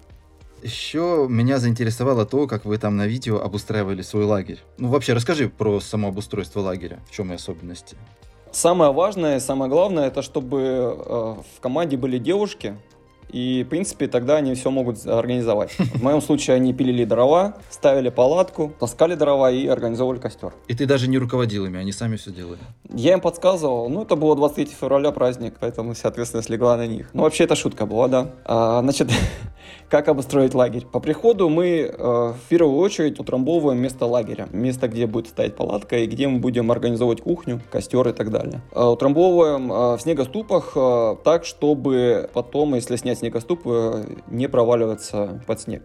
Еще 0.63 1.27
меня 1.29 1.59
заинтересовало 1.59 2.25
то, 2.25 2.47
как 2.47 2.65
вы 2.65 2.79
там 2.79 2.97
на 2.97 3.07
видео 3.07 3.41
обустраивали 3.41 4.03
свой 4.03 4.25
лагерь. 4.25 4.61
Ну, 4.79 4.89
вообще, 4.89 5.13
расскажи 5.13 5.49
про 5.49 5.81
само 5.81 6.09
обустройство 6.09 6.61
лагеря. 6.61 7.01
В 7.11 7.13
чем 7.15 7.33
и 7.33 7.35
особенности? 7.35 7.97
Самое 8.53 8.93
важное, 8.93 9.41
самое 9.41 9.71
главное, 9.71 10.09
это 10.09 10.23
чтобы 10.23 10.61
э, 10.61 11.35
в 11.57 11.61
команде 11.61 11.97
были 11.97 12.19
девушки, 12.19 12.77
и, 13.33 13.65
в 13.67 13.71
принципе, 13.71 14.09
тогда 14.09 14.37
они 14.37 14.55
все 14.55 14.71
могут 14.71 15.05
организовать. 15.07 15.73
В 15.79 16.03
моем 16.03 16.21
случае 16.21 16.57
они 16.57 16.75
пилили 16.75 17.05
дрова, 17.05 17.57
ставили 17.71 18.11
палатку, 18.11 18.75
таскали 18.79 19.15
дрова 19.15 19.51
и 19.51 19.67
организовывали 19.67 20.21
костер. 20.21 20.53
И 20.69 20.75
ты 20.75 20.87
даже 20.87 21.09
не 21.09 21.19
руководил 21.19 21.65
ими, 21.65 21.79
они 21.79 21.93
сами 21.93 22.17
все 22.17 22.31
делали? 22.31 22.59
Я 22.93 23.15
им 23.15 23.21
подсказывал. 23.21 23.89
Ну, 23.89 24.03
это 24.03 24.17
было 24.17 24.37
23 24.37 24.67
февраля 24.79 25.11
праздник, 25.13 25.55
поэтому 25.59 25.95
вся 25.95 26.09
ответственность 26.09 26.51
легла 26.51 26.77
на 26.77 26.87
них. 26.87 27.09
Ну, 27.15 27.23
вообще, 27.23 27.45
это 27.45 27.57
шутка 27.57 27.87
была, 27.87 28.09
да. 28.09 28.33
А, 28.45 28.83
значит, 28.83 29.11
как 29.93 30.09
обустроить 30.09 30.55
лагерь? 30.55 30.87
По 30.87 31.01
приходу 31.01 31.51
мы 31.51 31.81
э, 31.81 31.93
в 31.99 32.49
первую 32.49 32.79
очередь 32.79 33.21
утрамбовываем 33.21 33.79
место 33.79 34.07
лагеря. 34.07 34.49
Место, 34.51 34.89
где 34.89 35.07
будет 35.07 35.29
стоять 35.29 35.55
палатка 35.55 35.99
и 35.99 36.07
где 36.07 36.29
мы 36.29 36.39
будем 36.39 36.71
организовывать 36.71 37.21
кухню, 37.21 37.61
костер 37.71 38.09
и 38.09 38.13
так 38.15 38.31
далее. 38.31 38.63
Э, 38.73 38.85
утрамбовываем 38.87 39.71
э, 39.71 39.97
в 39.99 40.01
снегоступах 40.01 40.73
э, 40.77 41.17
так, 41.23 41.45
чтобы 41.45 42.31
потом, 42.33 42.75
если 42.75 42.97
снять 42.97 43.19
снегоступ 43.19 43.61
э, 43.67 44.05
не 44.29 44.49
проваливаться 44.49 45.43
под 45.47 45.61
снег. 45.61 45.83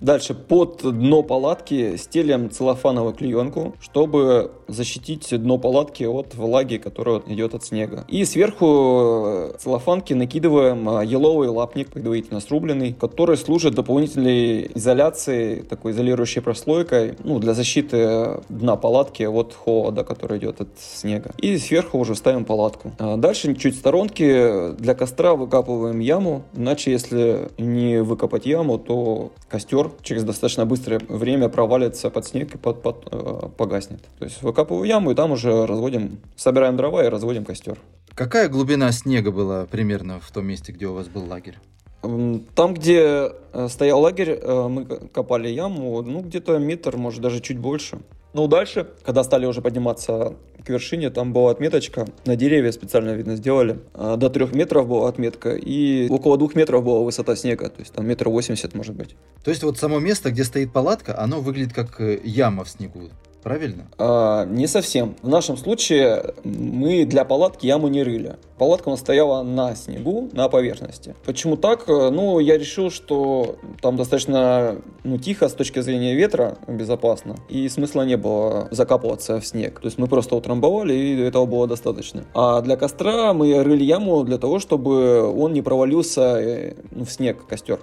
Дальше 0.00 0.34
под 0.34 0.82
дно 0.82 1.22
палатки 1.22 1.96
стелим 1.96 2.50
целлофановую 2.50 3.14
клеенку, 3.14 3.74
чтобы 3.80 4.50
защитить 4.68 5.28
дно 5.30 5.58
палатки 5.58 6.04
от 6.04 6.34
влаги, 6.34 6.76
которая 6.76 7.22
идет 7.26 7.54
от 7.54 7.64
снега. 7.64 8.04
И 8.08 8.24
сверху 8.24 9.24
э, 9.26 9.52
целлофанки 9.58 10.12
накидываем 10.12 10.88
э, 10.88 11.06
еловый 11.06 11.48
лапник, 11.48 11.88
предварительно 11.88 12.40
срубленный, 12.40 12.92
который 12.92 13.36
служит 13.36 13.74
дополнительной 13.74 14.70
изоляцией, 14.74 15.62
такой 15.62 15.92
изолирующей 15.92 16.42
прослойкой, 16.42 17.14
ну, 17.24 17.38
для 17.38 17.54
защиты 17.54 18.40
дна 18.48 18.76
палатки 18.76 19.22
от 19.22 19.54
холода, 19.54 20.04
который 20.04 20.38
идет 20.38 20.60
от 20.60 20.68
снега. 20.78 21.32
И 21.38 21.56
сверху 21.58 21.98
уже 21.98 22.14
ставим 22.14 22.44
палатку. 22.44 22.92
А 22.98 23.16
дальше 23.16 23.54
чуть 23.54 23.76
в 23.76 23.78
сторонке 23.78 24.70
для 24.72 24.94
костра 24.94 25.34
выкапываем 25.34 26.00
яму, 26.00 26.42
иначе 26.54 26.90
если 26.90 27.48
не 27.56 28.02
выкопать 28.02 28.46
яму, 28.46 28.78
то 28.78 29.30
костер 29.48 29.85
костер 29.86 30.02
через 30.02 30.24
достаточно 30.24 30.66
быстрое 30.66 31.00
время 31.08 31.48
провалится 31.48 32.10
под 32.10 32.26
снег 32.26 32.54
и 32.54 32.58
под, 32.58 32.82
под, 32.82 33.08
э, 33.10 33.48
погаснет. 33.56 34.02
То 34.18 34.24
есть 34.24 34.42
выкапываю 34.42 34.84
яму 34.84 35.10
и 35.10 35.14
там 35.14 35.32
уже 35.32 35.66
разводим, 35.66 36.18
собираем 36.36 36.76
дрова 36.76 37.04
и 37.04 37.08
разводим 37.08 37.44
костер. 37.44 37.78
Какая 38.14 38.48
глубина 38.48 38.92
снега 38.92 39.30
была 39.30 39.66
примерно 39.66 40.20
в 40.20 40.30
том 40.30 40.46
месте, 40.46 40.72
где 40.72 40.86
у 40.86 40.94
вас 40.94 41.08
был 41.08 41.24
лагерь? 41.26 41.58
Там, 42.02 42.74
где 42.74 43.32
э, 43.52 43.68
стоял 43.68 44.00
лагерь, 44.00 44.38
э, 44.40 44.68
мы 44.68 44.84
копали 44.84 45.48
яму, 45.48 46.02
ну, 46.02 46.20
где-то 46.20 46.58
метр, 46.58 46.96
может, 46.96 47.20
даже 47.20 47.40
чуть 47.40 47.58
больше. 47.58 47.98
Ну, 48.32 48.48
дальше, 48.48 48.88
когда 49.02 49.24
стали 49.24 49.46
уже 49.46 49.62
подниматься 49.62 50.34
к 50.64 50.68
вершине, 50.68 51.10
там 51.10 51.32
была 51.32 51.52
отметочка, 51.52 52.06
на 52.26 52.36
деревья 52.36 52.70
специально, 52.70 53.12
видно, 53.12 53.36
сделали. 53.36 53.78
А, 53.94 54.16
до 54.16 54.28
трех 54.28 54.54
метров 54.54 54.86
была 54.86 55.08
отметка, 55.08 55.54
и 55.54 56.06
около 56.10 56.36
двух 56.36 56.54
метров 56.54 56.84
была 56.84 57.00
высота 57.00 57.34
снега, 57.34 57.70
то 57.70 57.80
есть 57.80 57.92
там 57.92 58.06
метр 58.06 58.28
восемьдесят, 58.28 58.74
может 58.74 58.94
быть. 58.94 59.16
То 59.42 59.50
есть 59.50 59.62
вот 59.62 59.78
само 59.78 60.00
место, 60.00 60.30
где 60.30 60.44
стоит 60.44 60.72
палатка, 60.72 61.18
оно 61.18 61.40
выглядит 61.40 61.72
как 61.72 62.00
э, 62.00 62.20
яма 62.22 62.64
в 62.64 62.68
снегу 62.68 63.08
правильно? 63.46 63.86
А, 63.96 64.44
не 64.44 64.66
совсем. 64.66 65.14
В 65.22 65.28
нашем 65.28 65.56
случае 65.56 66.34
мы 66.42 67.04
для 67.04 67.24
палатки 67.24 67.64
яму 67.64 67.86
не 67.86 68.02
рыли. 68.02 68.34
Палатка 68.58 68.88
у 68.88 68.90
нас 68.90 68.98
стояла 68.98 69.44
на 69.44 69.76
снегу, 69.76 70.28
на 70.32 70.48
поверхности. 70.48 71.14
Почему 71.24 71.56
так? 71.56 71.86
Ну, 71.86 72.40
я 72.40 72.58
решил, 72.58 72.90
что 72.90 73.54
там 73.80 73.96
достаточно 73.96 74.78
ну, 75.04 75.18
тихо 75.18 75.48
с 75.48 75.52
точки 75.52 75.78
зрения 75.78 76.16
ветра, 76.16 76.58
безопасно, 76.66 77.36
и 77.48 77.68
смысла 77.68 78.02
не 78.02 78.16
было 78.16 78.66
закапываться 78.72 79.38
в 79.40 79.46
снег. 79.46 79.78
То 79.78 79.86
есть 79.86 79.98
мы 79.98 80.08
просто 80.08 80.34
утрамбовали, 80.34 80.94
и 80.94 81.20
этого 81.20 81.46
было 81.46 81.68
достаточно. 81.68 82.24
А 82.34 82.60
для 82.62 82.76
костра 82.76 83.32
мы 83.32 83.62
рыли 83.62 83.84
яму 83.84 84.24
для 84.24 84.38
того, 84.38 84.58
чтобы 84.58 85.22
он 85.22 85.52
не 85.52 85.62
провалился 85.62 86.40
э, 86.40 86.74
ну, 86.90 87.04
в 87.04 87.12
снег, 87.12 87.46
костер. 87.46 87.78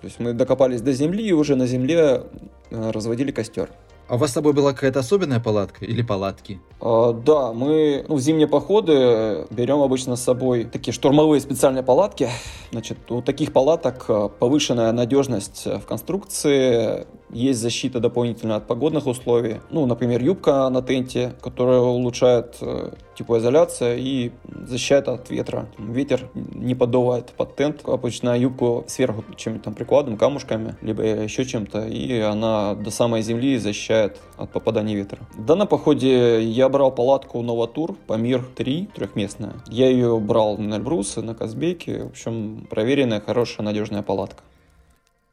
То 0.00 0.04
есть 0.04 0.20
мы 0.20 0.32
докопались 0.32 0.80
до 0.80 0.92
земли 0.92 1.26
и 1.26 1.32
уже 1.32 1.56
на 1.56 1.66
земле 1.66 2.22
э, 2.70 2.90
разводили 2.92 3.32
костер. 3.32 3.68
А 4.08 4.14
у 4.14 4.18
вас 4.18 4.30
с 4.30 4.32
собой 4.32 4.54
была 4.54 4.72
какая-то 4.72 5.00
особенная 5.00 5.38
палатка 5.38 5.84
или 5.84 6.00
палатки? 6.00 6.60
А, 6.80 7.12
да, 7.12 7.52
мы 7.52 8.06
ну, 8.08 8.14
в 8.14 8.20
зимние 8.20 8.48
походы 8.48 9.46
берем 9.50 9.82
обычно 9.82 10.16
с 10.16 10.22
собой 10.22 10.64
такие 10.64 10.94
штурмовые 10.94 11.42
специальные 11.42 11.82
палатки. 11.82 12.30
Значит, 12.72 12.98
у 13.10 13.20
таких 13.20 13.52
палаток 13.52 14.06
э, 14.08 14.30
повышенная 14.38 14.92
надежность 14.92 15.66
в 15.66 15.82
конструкции, 15.86 17.06
есть 17.30 17.60
защита 17.60 18.00
дополнительно 18.00 18.56
от 18.56 18.66
погодных 18.66 19.06
условий. 19.06 19.60
Ну, 19.70 19.84
например, 19.84 20.22
юбка 20.22 20.68
на 20.70 20.80
тенте, 20.80 21.34
которая 21.42 21.80
улучшает 21.80 22.56
э, 22.62 22.92
теплоизоляция 23.18 23.96
и 23.96 24.30
защищает 24.66 25.08
от 25.08 25.28
ветра. 25.30 25.68
Ветер 25.76 26.30
не 26.34 26.74
поддувает 26.74 27.32
под 27.36 27.56
тент. 27.56 27.80
Обычно 27.84 28.38
юбку 28.38 28.84
сверху 28.86 29.24
чем-то 29.36 29.64
там 29.64 29.74
прикладом, 29.74 30.16
камушками, 30.16 30.76
либо 30.80 31.02
еще 31.02 31.44
чем-то, 31.44 31.86
и 31.86 32.20
она 32.20 32.74
до 32.74 32.90
самой 32.90 33.22
земли 33.22 33.58
защищает 33.58 34.20
от 34.36 34.52
попадания 34.52 34.94
ветра. 34.94 35.18
Да, 35.36 35.56
на 35.56 35.66
походе 35.66 36.42
я 36.42 36.68
брал 36.68 36.92
палатку 36.92 37.42
Новатур 37.42 37.96
Памир 38.06 38.44
3, 38.54 38.90
трехместная. 38.94 39.54
Я 39.68 39.90
ее 39.90 40.18
брал 40.20 40.56
на 40.56 40.76
Эльбрусе, 40.76 41.20
на 41.20 41.34
Казбеке. 41.34 42.04
В 42.04 42.10
общем, 42.10 42.66
проверенная, 42.70 43.20
хорошая, 43.20 43.64
надежная 43.64 44.02
палатка. 44.02 44.42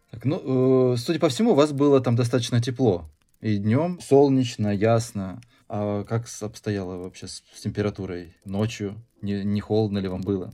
Так, 0.09 0.25
ну, 0.25 0.93
э, 0.93 0.97
судя 0.97 1.19
по 1.19 1.29
всему, 1.29 1.51
у 1.51 1.55
вас 1.55 1.71
было 1.71 1.99
там 2.01 2.15
достаточно 2.15 2.61
тепло. 2.61 3.05
И 3.41 3.57
днем 3.57 3.99
солнечно, 4.01 4.69
ясно. 4.73 5.41
А 5.67 6.03
как 6.03 6.25
обстояло 6.41 6.98
вообще 6.98 7.27
с, 7.27 7.43
с 7.53 7.62
температурой 7.62 8.36
ночью? 8.45 8.95
Не, 9.22 9.43
не 9.43 9.62
холодно 9.62 9.98
ли 9.98 10.07
вам 10.07 10.22
было? 10.22 10.53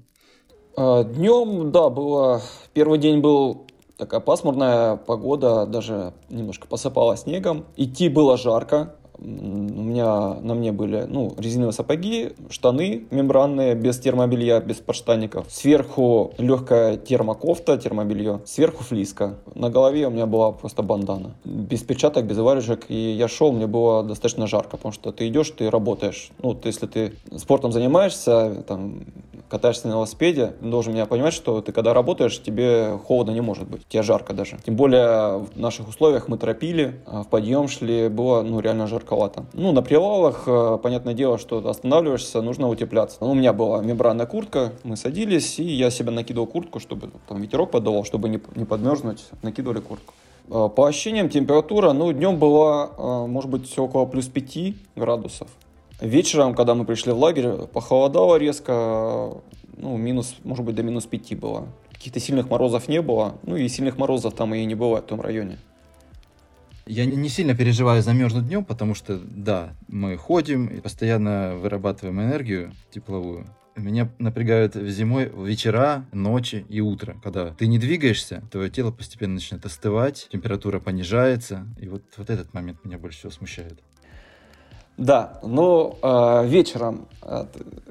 А, 0.78 1.04
днем, 1.04 1.72
да, 1.72 1.90
было... 1.90 2.42
Первый 2.74 2.98
день 2.98 3.20
был 3.20 3.68
такая 3.98 4.22
пасмурная 4.22 4.96
погода, 4.96 5.66
даже 5.66 6.14
немножко 6.30 6.68
посыпала 6.68 7.18
снегом. 7.18 7.66
Идти 7.76 8.10
было 8.10 8.38
жарко, 8.38 8.96
у 9.22 9.26
меня 9.84 10.36
на 10.42 10.56
мне 10.56 10.72
были 10.72 11.06
ну, 11.08 11.34
резиновые 11.38 11.74
сапоги, 11.74 12.32
штаны 12.50 13.06
мембранные, 13.12 13.76
без 13.76 14.00
термобелья, 14.00 14.60
без 14.60 14.78
подштанников. 14.78 15.46
Сверху 15.50 16.34
легкая 16.38 16.98
термокофта, 16.98 17.78
термобелье. 17.78 18.42
Сверху 18.46 18.84
флиска. 18.84 19.36
На 19.54 19.70
голове 19.70 20.08
у 20.08 20.10
меня 20.10 20.26
была 20.26 20.52
просто 20.52 20.82
бандана. 20.82 21.36
Без 21.46 21.82
перчаток, 21.82 22.26
без 22.26 22.38
варежек. 22.38 22.86
И 22.90 22.96
я 22.96 23.28
шел, 23.28 23.52
мне 23.52 23.68
было 23.68 24.04
достаточно 24.04 24.48
жарко, 24.48 24.78
потому 24.78 24.92
что 24.92 25.12
ты 25.12 25.28
идешь, 25.28 25.52
ты 25.52 25.70
работаешь. 25.70 26.32
Ну, 26.42 26.58
если 26.64 26.88
ты 26.88 27.14
спортом 27.38 27.72
занимаешься, 27.72 28.64
там, 28.68 29.04
катаешься 29.52 29.88
на 29.90 29.94
велосипеде, 29.94 30.54
должен 30.62 30.94
меня 30.94 31.06
понимать, 31.06 31.34
что 31.34 31.62
ты 31.62 31.74
когда 31.74 31.94
работаешь, 31.94 32.42
тебе 32.42 32.98
холодно 33.06 33.32
не 33.32 33.42
может 33.42 33.68
быть, 33.68 33.86
тебе 33.88 34.02
жарко 34.02 34.34
даже. 34.34 34.58
Тем 34.66 34.78
более 34.78 35.40
в 35.40 35.60
наших 35.60 35.90
условиях 35.90 36.30
мы 36.30 36.38
торопили, 36.38 37.02
а 37.06 37.24
в 37.24 37.28
подъем 37.28 37.68
шли, 37.68 38.08
было 38.08 38.42
ну 38.44 38.62
реально 38.62 38.88
жарковато. 39.12 39.46
Ну 39.54 39.72
на 39.72 39.82
привалах, 39.82 40.44
э, 40.48 40.78
понятное 40.82 41.14
дело, 41.14 41.38
что 41.38 41.68
останавливаешься, 41.68 42.42
нужно 42.42 42.70
утепляться. 42.70 43.18
Ну, 43.22 43.32
у 43.32 43.34
меня 43.34 43.54
была 43.54 43.82
мембранная 43.82 44.26
куртка, 44.26 44.72
мы 44.84 44.96
садились, 44.96 45.60
и 45.60 45.64
я 45.64 45.92
себе 45.92 46.12
накидывал 46.12 46.48
куртку, 46.48 46.80
чтобы 46.80 47.10
там 47.28 47.42
ветерок 47.42 47.72
подавал, 47.72 48.04
чтобы 48.04 48.30
не, 48.30 48.40
не 48.56 48.66
подмерзнуть, 48.66 49.26
накидывали 49.42 49.80
куртку. 49.80 50.14
Э, 50.50 50.70
по 50.76 50.86
ощущениям 50.86 51.30
температура, 51.30 51.94
ну, 51.94 52.12
днем 52.14 52.38
была, 52.38 52.90
э, 52.98 53.28
может 53.28 53.50
быть, 53.50 53.78
около 53.80 54.06
плюс 54.06 54.28
5 54.28 54.76
градусов. 54.96 55.48
Вечером, 56.00 56.56
когда 56.56 56.74
мы 56.74 56.86
пришли 56.86 57.12
в 57.12 57.20
лагерь, 57.20 57.68
похолодало 57.74 58.38
резко, 58.38 59.34
ну, 59.78 59.98
минус, 59.98 60.36
может 60.44 60.66
быть, 60.66 60.76
до 60.76 60.84
минус 60.84 61.06
5 61.06 61.40
было. 61.40 61.68
Каких-то 61.94 62.20
сильных 62.20 62.50
морозов 62.50 62.88
не 62.88 63.02
было, 63.02 63.34
ну 63.44 63.56
и 63.56 63.68
сильных 63.68 64.00
морозов 64.00 64.34
там 64.34 64.56
и 64.56 64.66
не 64.66 64.74
бывает 64.74 65.06
в 65.06 65.08
том 65.08 65.22
районе. 65.22 65.60
Я 66.86 67.06
не 67.06 67.30
сильно 67.30 67.56
переживаю 67.56 68.02
замерзнуть 68.02 68.48
днем, 68.48 68.66
потому 68.66 68.96
что, 68.96 69.20
да, 69.20 69.76
мы 69.88 70.18
ходим 70.18 70.68
и 70.68 70.82
постоянно 70.82 71.56
вырабатываем 71.56 72.22
энергию 72.22 72.74
тепловую. 72.92 73.48
Меня 73.76 74.12
напрягают 74.20 74.76
зимой 74.76 75.32
вечера, 75.34 76.06
ночи 76.12 76.66
и 76.68 76.82
утро. 76.82 77.16
Когда 77.24 77.52
ты 77.54 77.68
не 77.68 77.80
двигаешься, 77.80 78.44
твое 78.52 78.70
тело 78.70 78.92
постепенно 78.92 79.36
начинает 79.36 79.66
остывать, 79.66 80.28
температура 80.32 80.80
понижается. 80.80 81.68
И 81.80 81.88
вот, 81.88 82.04
вот 82.18 82.30
этот 82.30 82.54
момент 82.54 82.84
меня 82.84 82.98
больше 82.98 83.20
всего 83.20 83.32
смущает. 83.32 83.80
Да, 85.02 85.40
но 85.42 85.98
э, 86.00 86.46
вечером, 86.46 87.08
э, 87.24 87.46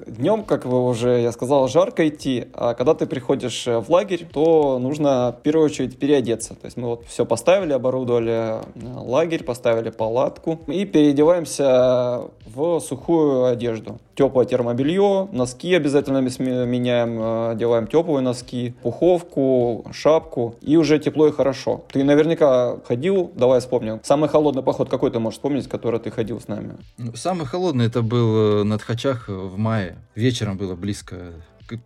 днем, 0.07 0.45
как 0.45 0.65
вы 0.65 0.87
уже, 0.87 1.21
я 1.21 1.33
сказал, 1.33 1.67
жарко 1.67 2.07
идти, 2.07 2.47
а 2.55 2.75
когда 2.75 2.95
ты 2.95 3.07
приходишь 3.07 3.67
э, 3.67 3.81
в 3.81 3.91
лагерь, 3.91 4.29
то 4.33 4.79
нужно 4.79 5.35
в 5.37 5.43
первую 5.43 5.67
очередь 5.67 5.99
переодеться. 5.99 6.55
То 6.55 6.67
есть 6.67 6.77
мы 6.77 6.87
вот 6.87 7.07
все 7.09 7.27
поставили, 7.27 7.73
оборудовали 7.73 8.31
э, 8.31 8.63
лагерь, 8.77 9.43
поставили 9.43 9.91
палатку 9.91 10.61
и 10.69 10.85
переодеваемся 10.85 12.29
в 12.47 12.79
сухую 12.79 13.47
одежду. 13.47 13.99
Теплое 14.21 14.45
термобелье, 14.45 15.31
носки 15.33 15.75
обязательно 15.75 16.19
меняем, 16.19 17.19
э, 17.19 17.51
одеваем 17.53 17.87
теплые 17.87 18.21
носки, 18.21 18.75
пуховку, 18.83 19.87
шапку, 19.93 20.57
и 20.61 20.77
уже 20.77 20.99
тепло 20.99 21.29
и 21.29 21.33
хорошо. 21.33 21.85
Ты 21.91 22.05
наверняка 22.05 22.77
ходил, 22.87 23.33
давай 23.35 23.61
вспомним, 23.61 23.99
самый 24.03 24.29
холодный 24.29 24.63
поход 24.63 24.91
какой 24.91 25.11
ты 25.11 25.19
можешь 25.21 25.39
вспомнить, 25.39 25.69
который 25.69 26.01
ты 26.01 26.11
ходил 26.11 26.39
с 26.39 26.49
нами? 26.49 26.77
Ну, 26.99 27.15
самый 27.15 27.47
холодный 27.47 27.87
это 27.87 28.03
был 28.03 28.61
э, 28.61 28.65
на 28.65 28.77
Тхачах 28.77 29.31
в 29.31 29.57
мае. 29.57 29.97
Вечером 30.15 30.59
было 30.59 30.75
близко, 30.75 31.17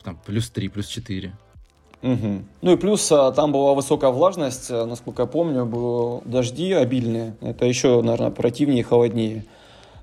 там, 0.03 0.19
плюс 0.27 0.51
3, 0.51 0.71
плюс 0.71 0.89
4. 0.89 1.33
Угу. 2.03 2.43
Ну 2.63 2.73
и 2.73 2.77
плюс 2.77 3.13
а, 3.13 3.31
там 3.31 3.53
была 3.53 3.75
высокая 3.75 4.11
влажность, 4.11 4.73
э, 4.73 4.85
насколько 4.87 5.23
я 5.23 5.27
помню, 5.27 5.67
были 5.67 6.29
дожди 6.29 6.73
обильные. 6.73 7.37
Это 7.41 7.65
еще, 7.65 8.03
наверное, 8.03 8.33
противнее 8.33 8.81
и 8.81 8.83
холоднее. 8.83 9.45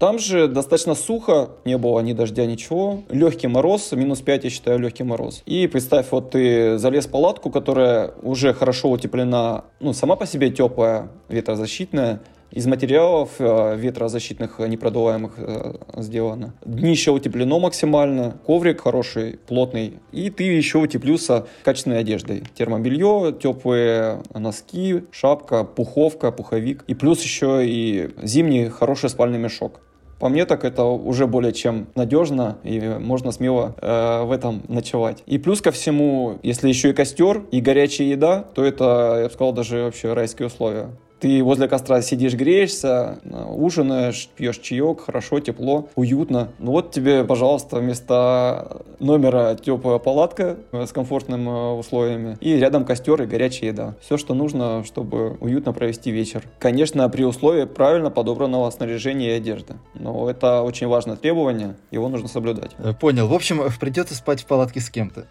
Там 0.01 0.17
же 0.17 0.47
достаточно 0.47 0.95
сухо, 0.95 1.51
не 1.63 1.77
было 1.77 1.99
ни 1.99 2.13
дождя, 2.13 2.47
ничего. 2.47 3.03
Легкий 3.11 3.45
мороз, 3.45 3.91
минус 3.91 4.21
5, 4.21 4.45
я 4.45 4.49
считаю, 4.49 4.79
легкий 4.79 5.03
мороз. 5.03 5.43
И 5.45 5.67
представь, 5.67 6.07
вот 6.09 6.31
ты 6.31 6.79
залез 6.79 7.05
в 7.05 7.11
палатку, 7.11 7.51
которая 7.51 8.11
уже 8.23 8.51
хорошо 8.55 8.89
утеплена, 8.89 9.65
ну, 9.79 9.93
сама 9.93 10.15
по 10.15 10.25
себе 10.25 10.49
теплая, 10.49 11.09
ветрозащитная, 11.29 12.19
из 12.49 12.65
материалов 12.65 13.29
э, 13.37 13.77
ветрозащитных 13.77 14.59
э, 14.59 14.67
непродуваемых 14.67 15.33
э, 15.37 15.73
сделано. 15.97 16.55
Днище 16.65 17.11
утеплено 17.11 17.59
максимально, 17.59 18.39
коврик 18.43 18.81
хороший, 18.81 19.37
плотный. 19.45 19.99
И 20.11 20.31
ты 20.31 20.45
еще 20.45 20.79
утеплился 20.79 21.45
качественной 21.63 21.99
одеждой. 21.99 22.43
Термобелье, 22.55 23.35
теплые 23.39 24.23
носки, 24.33 25.03
шапка, 25.11 25.63
пуховка, 25.63 26.31
пуховик. 26.31 26.83
И 26.87 26.95
плюс 26.95 27.21
еще 27.21 27.61
и 27.63 28.09
зимний 28.23 28.67
хороший 28.67 29.11
спальный 29.11 29.37
мешок. 29.37 29.79
По 30.21 30.29
мне 30.29 30.45
так 30.45 30.65
это 30.65 30.83
уже 30.83 31.25
более 31.25 31.51
чем 31.51 31.87
надежно, 31.95 32.59
и 32.63 32.79
можно 32.79 33.31
смело 33.31 33.73
э, 33.81 34.21
в 34.23 34.31
этом 34.31 34.61
ночевать. 34.67 35.23
И 35.25 35.39
плюс 35.39 35.61
ко 35.61 35.71
всему, 35.71 36.37
если 36.43 36.69
еще 36.69 36.91
и 36.91 36.93
костер, 36.93 37.41
и 37.49 37.59
горячая 37.59 38.09
еда, 38.09 38.45
то 38.53 38.63
это, 38.63 39.17
я 39.17 39.27
бы 39.29 39.33
сказал, 39.33 39.51
даже 39.51 39.81
вообще 39.81 40.13
райские 40.13 40.45
условия. 40.45 40.91
Ты 41.21 41.43
возле 41.43 41.67
костра 41.67 42.01
сидишь, 42.01 42.33
греешься, 42.33 43.19
ужинаешь, 43.23 44.27
пьешь 44.35 44.57
чаек, 44.57 45.01
хорошо, 45.01 45.39
тепло, 45.39 45.87
уютно. 45.95 46.49
Ну 46.57 46.71
вот 46.71 46.91
тебе, 46.91 47.23
пожалуйста, 47.23 47.75
вместо 47.75 48.81
номера 48.97 49.53
теплая 49.53 49.99
палатка 49.99 50.57
с 50.71 50.91
комфортными 50.91 51.47
э, 51.47 51.77
условиями 51.77 52.39
и 52.41 52.55
рядом 52.55 52.85
костер 52.85 53.21
и 53.21 53.27
горячая 53.27 53.69
еда. 53.69 53.95
Все, 54.01 54.17
что 54.17 54.33
нужно, 54.33 54.83
чтобы 54.83 55.37
уютно 55.41 55.73
провести 55.73 56.09
вечер. 56.09 56.43
Конечно, 56.57 57.07
при 57.07 57.23
условии 57.23 57.65
правильно 57.65 58.09
подобранного 58.09 58.67
снаряжения 58.71 59.33
и 59.33 59.37
одежды. 59.37 59.75
Но 59.93 60.27
это 60.27 60.63
очень 60.63 60.87
важное 60.87 61.17
требование, 61.17 61.75
его 61.91 62.09
нужно 62.09 62.29
соблюдать. 62.29 62.71
Э, 62.79 62.93
понял. 62.93 63.27
В 63.27 63.33
общем, 63.35 63.61
придется 63.79 64.15
спать 64.15 64.41
в 64.41 64.47
палатке 64.47 64.79
с 64.79 64.89
кем-то. 64.89 65.27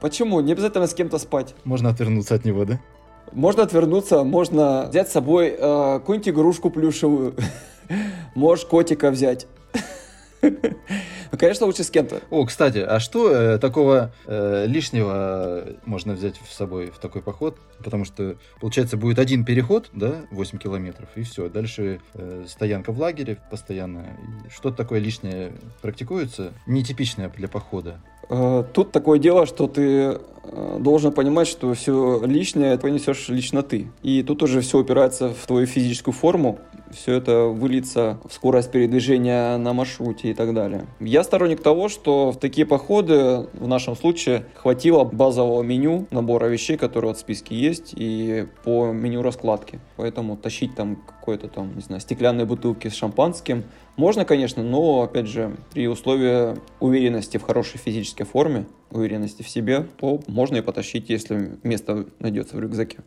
Почему? 0.00 0.40
Не 0.40 0.52
обязательно 0.52 0.86
с 0.86 0.94
кем-то 0.94 1.18
спать. 1.18 1.54
Можно 1.64 1.90
отвернуться 1.90 2.34
от 2.34 2.46
него, 2.46 2.64
да? 2.64 2.80
Можно 3.32 3.62
отвернуться, 3.64 4.24
можно 4.24 4.86
взять 4.88 5.08
с 5.08 5.12
собой 5.12 5.48
э, 5.48 5.98
какую-нибудь 5.98 6.28
игрушку 6.28 6.70
плюшевую. 6.70 7.34
Можешь 8.34 8.64
котика 8.66 9.10
взять. 9.10 9.46
Ну, 11.30 11.36
конечно, 11.36 11.66
лучше 11.66 11.84
с 11.84 11.90
кем-то. 11.90 12.22
О, 12.30 12.46
кстати, 12.46 12.78
а 12.78 13.00
что 13.00 13.30
э, 13.30 13.58
такого 13.58 14.12
э, 14.26 14.64
лишнего 14.66 15.76
можно 15.84 16.14
взять 16.14 16.40
с 16.48 16.54
собой 16.54 16.86
в 16.86 16.98
такой 16.98 17.20
поход? 17.20 17.58
Потому 17.84 18.06
что, 18.06 18.36
получается, 18.60 18.96
будет 18.96 19.18
один 19.18 19.44
переход, 19.44 19.90
да, 19.92 20.22
8 20.30 20.56
километров, 20.56 21.10
и 21.16 21.22
все. 21.24 21.50
Дальше 21.50 22.00
э, 22.14 22.44
стоянка 22.48 22.92
в 22.92 22.98
лагере 22.98 23.36
постоянно. 23.50 24.06
Что-то 24.50 24.78
такое 24.78 25.00
лишнее 25.00 25.52
практикуется, 25.82 26.54
нетипичное 26.66 27.28
для 27.28 27.48
похода. 27.48 28.00
Э, 28.30 28.64
тут 28.72 28.92
такое 28.92 29.18
дело, 29.18 29.44
что 29.44 29.66
ты 29.66 30.18
должен 30.78 31.12
понимать, 31.12 31.48
что 31.48 31.72
все 31.74 32.22
лишнее 32.24 32.78
понесешь 32.78 33.28
лично 33.28 33.62
ты. 33.62 33.88
И 34.02 34.22
тут 34.22 34.42
уже 34.42 34.60
все 34.60 34.78
упирается 34.78 35.30
в 35.30 35.46
твою 35.46 35.66
физическую 35.66 36.14
форму. 36.14 36.58
Все 36.90 37.14
это 37.14 37.44
выльется 37.44 38.18
в 38.28 38.32
скорость 38.32 38.70
передвижения 38.70 39.56
на 39.58 39.72
маршруте 39.72 40.30
и 40.30 40.34
так 40.34 40.54
далее. 40.54 40.86
Я 41.00 41.22
сторонник 41.22 41.62
того, 41.62 41.88
что 41.88 42.32
в 42.32 42.38
такие 42.38 42.66
походы 42.66 43.46
в 43.52 43.68
нашем 43.68 43.94
случае 43.96 44.46
хватило 44.54 45.04
базового 45.04 45.62
меню, 45.62 46.06
набора 46.10 46.46
вещей, 46.46 46.76
которые 46.76 47.10
вот 47.10 47.18
в 47.18 47.20
списке 47.20 47.54
есть, 47.54 47.92
и 47.94 48.46
по 48.64 48.90
меню 48.92 49.22
раскладки. 49.22 49.80
Поэтому 49.96 50.36
тащить 50.36 50.74
там 50.74 50.96
какой-то 50.96 51.48
там, 51.48 51.74
не 51.74 51.82
знаю, 51.82 52.00
стеклянные 52.00 52.46
бутылки 52.46 52.88
с 52.88 52.94
шампанским 52.94 53.64
можно, 53.98 54.24
конечно, 54.24 54.62
но, 54.62 55.02
опять 55.02 55.26
же, 55.26 55.56
при 55.72 55.88
условии 55.88 56.56
уверенности 56.78 57.36
в 57.36 57.42
хорошей 57.42 57.78
физической 57.78 58.24
форме, 58.24 58.66
уверенности 58.90 59.42
в 59.42 59.48
себе, 59.48 59.88
то 59.98 60.20
можно 60.28 60.56
и 60.56 60.60
потащить, 60.60 61.10
если 61.10 61.58
место 61.64 62.06
найдется 62.20 62.56
в 62.56 62.60
рюкзаке. 62.60 62.98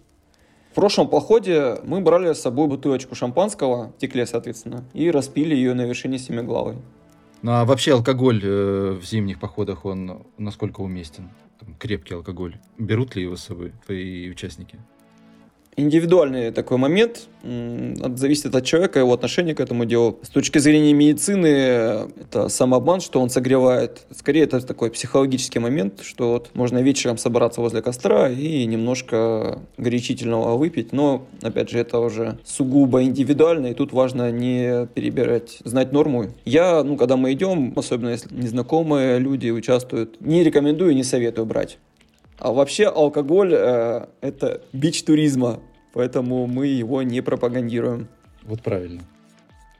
В 0.71 0.75
прошлом 0.75 1.08
походе 1.08 1.77
мы 1.86 2.01
брали 2.01 2.34
с 2.34 2.41
собой 2.41 2.67
бутылочку 2.67 3.15
шампанского, 3.15 3.93
в 3.93 3.95
стекле, 3.97 4.25
соответственно, 4.25 4.84
и 4.93 5.10
распили 5.10 5.56
ее 5.56 5.73
на 5.73 5.86
вершине 5.86 6.17
семиглавой. 6.17 6.75
Ну 7.41 7.54
а 7.54 7.63
вообще 7.63 7.93
алкоголь 7.93 8.41
э, 8.43 8.91
в 8.91 9.04
зимних 9.06 9.39
походах, 9.39 9.86
он 9.86 10.25
насколько 10.38 10.82
уместен? 10.82 11.30
Там, 11.60 11.73
крепкий 11.75 12.15
алкоголь. 12.15 12.58
Берут 12.77 13.15
ли 13.15 13.23
его 13.23 13.38
с 13.38 13.43
собой 13.43 13.71
твои 13.86 14.30
участники? 14.30 14.77
Индивидуальный 15.82 16.52
такой 16.52 16.78
момент. 16.78 17.28
Зависит 17.44 18.56
от 18.56 18.65
человека, 18.65 19.00
его 19.00 19.13
отношения 19.13 19.56
к 19.56 19.60
этому 19.60 19.86
делу. 19.86 20.20
С 20.22 20.30
точки 20.30 20.60
зрения 20.60 20.94
медицины, 20.94 21.48
это 21.48 22.50
самообман, 22.50 23.02
что 23.02 23.20
он 23.20 23.30
согревает. 23.30 24.06
Скорее, 24.15 24.44
это 24.44 24.62
такой 24.62 24.91
психологический 24.91 25.60
момент, 25.60 26.02
что 26.02 26.34
вот 26.34 26.52
можно 26.54 26.78
вечером 26.80 27.17
собраться 27.17 27.62
возле 27.62 27.82
костра 27.82 28.30
и 28.30 28.65
немножко 28.65 29.60
горячительного 29.78 30.56
выпить. 30.56 30.94
Но, 30.94 31.26
опять 31.41 31.70
же, 31.70 31.80
это 31.80 32.00
уже 32.00 32.38
сугубо 32.44 33.04
индивидуально, 33.04 33.67
и 33.67 33.74
тут 33.74 33.91
важно 33.91 34.32
не 34.32 34.88
перебирать, 34.94 35.60
знать 35.63 35.91
норму. 35.91 36.28
Я, 36.46 36.84
ну, 36.84 36.96
когда 36.96 37.17
мы 37.17 37.34
идем, 37.34 37.74
особенно 37.76 38.10
если 38.10 38.34
незнакомые 38.34 39.17
люди 39.17 39.50
участвуют, 39.50 40.22
не 40.22 40.44
рекомендую, 40.44 40.96
не 40.96 41.04
советую 41.04 41.46
брать. 41.48 41.80
А 42.38 42.52
вообще 42.52 42.86
алкоголь 42.86 43.54
э, 43.54 44.08
это 44.22 44.62
бич 44.74 45.04
туризма, 45.04 45.60
поэтому 45.93 46.47
мы 46.47 46.67
его 46.67 47.01
не 47.04 47.21
пропагандируем. 47.21 48.08
Вот 48.43 48.62
правильно. 48.62 49.01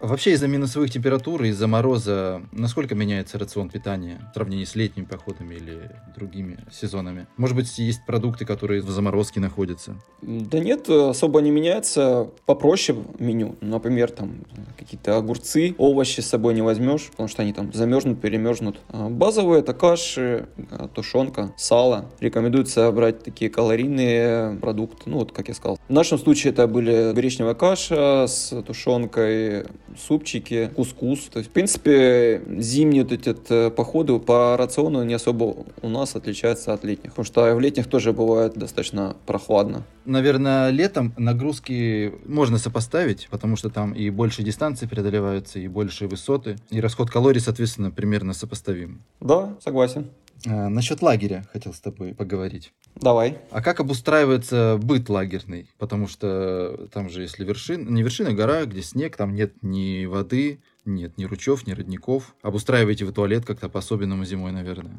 Вообще 0.02 0.32
из-за 0.32 0.48
минусовых 0.48 0.90
температур, 0.90 1.44
из-за 1.44 1.68
мороза, 1.68 2.42
насколько 2.52 2.96
меняется 2.96 3.38
рацион 3.38 3.70
питания 3.70 4.20
в 4.32 4.34
сравнении 4.34 4.66
с 4.66 4.74
летними 4.74 5.06
походами 5.06 5.54
или 5.54 5.92
другими 6.16 6.58
сезонами? 6.72 7.28
Может 7.38 7.56
быть, 7.56 7.78
есть 7.78 8.04
продукты, 8.08 8.44
которые 8.44 8.82
в 8.82 8.90
заморозке 8.90 9.40
находятся? 9.40 9.96
Да 10.24 10.60
нет, 10.60 10.90
особо 10.90 11.42
не 11.42 11.52
меняется. 11.52 12.32
Попроще 12.48 12.98
меню. 13.20 13.56
Например, 13.62 14.10
там 14.10 14.38
какие-то 14.76 15.18
огурцы, 15.18 15.76
овощи 15.78 16.22
с 16.22 16.28
собой 16.28 16.56
не 16.56 16.64
возьмешь, 16.64 17.10
потому 17.12 17.30
что 17.30 17.44
они 17.44 17.54
там 17.54 17.72
замерзнут, 17.72 18.20
перемерзнут. 18.20 18.80
А 18.90 19.08
базовые 19.08 19.62
это 19.62 19.76
каши, 19.76 20.48
а, 20.72 20.88
тушенка, 20.88 21.54
сало. 21.58 22.10
Рекомендуется 22.20 22.92
брать 22.92 23.24
такие 23.24 23.52
калорийные 23.52 24.58
продукты. 24.58 25.04
Ну 25.06 25.20
вот, 25.20 25.32
как 25.32 25.48
я 25.48 25.54
сказал. 25.54 25.78
В 25.88 25.94
нашем 25.94 26.18
случае 26.18 26.54
это 26.54 26.66
были 26.66 27.14
гречневая 27.14 27.54
каша 27.54 28.26
с 28.28 28.50
тушенкой, 28.64 29.66
супчики, 29.98 30.72
кускус. 30.76 31.30
То 31.32 31.40
есть, 31.40 31.50
в 31.50 31.54
принципе, 31.54 32.42
зимние 32.58 33.04
вот 33.04 33.12
эти 33.12 33.36
э, 33.50 33.70
походы 33.72 34.20
по 34.20 34.56
рациону 34.58 35.04
не 35.04 35.14
особо 35.14 35.66
у 35.82 35.90
нас 35.90 36.16
отличаются 36.16 36.74
от 36.74 36.84
летних. 36.84 37.12
Потому 37.12 37.26
что 37.26 37.56
в 37.56 37.60
летних 37.60 37.88
тоже 37.88 38.14
бывает 38.14 38.54
достаточно 38.54 39.16
прохладно. 39.26 39.84
Наверное, 40.06 40.70
летом 40.70 41.14
нагрузки 41.18 42.14
можно 42.26 42.58
сопоставить, 42.58 43.28
потому 43.30 43.56
что 43.56 43.70
там 43.70 43.94
и 43.94 44.10
больше 44.10 44.44
дистанции 44.44 44.88
преодолеваются, 44.88 45.60
и 45.60 45.68
больше 45.68 46.08
высоты, 46.08 46.56
и 46.70 46.82
расход 46.82 47.10
калорий, 47.10 47.40
соответственно, 47.40 47.92
примерно 47.92 48.34
сопоставим. 48.34 49.04
Да, 49.20 49.56
согласен. 49.60 50.08
А, 50.48 50.70
насчет 50.70 51.02
лагеря 51.02 51.46
хотел 51.52 51.74
с 51.74 51.80
тобой 51.80 52.14
поговорить. 52.14 52.74
Давай. 52.96 53.40
А 53.52 53.62
как 53.62 53.80
обустраивается 53.80 54.80
быт 54.82 55.10
лагерный? 55.10 55.70
Потому 55.78 56.08
что 56.08 56.88
там 56.94 57.10
же, 57.10 57.22
если 57.22 57.44
вершина, 57.44 57.90
не 57.90 58.04
вершина, 58.04 58.34
гора, 58.34 58.66
где 58.66 58.82
снег, 58.82 59.16
там 59.16 59.36
нет 59.36 59.54
ни 59.62 60.06
воды, 60.06 60.60
нет 60.86 61.18
ни 61.18 61.26
ручьев, 61.26 61.66
ни 61.68 61.74
родников. 61.74 62.36
Обустраиваете 62.42 63.06
вы 63.06 63.12
туалет 63.12 63.46
как-то 63.46 63.70
по-особенному 63.70 64.26
зимой, 64.26 64.52
наверное? 64.52 64.98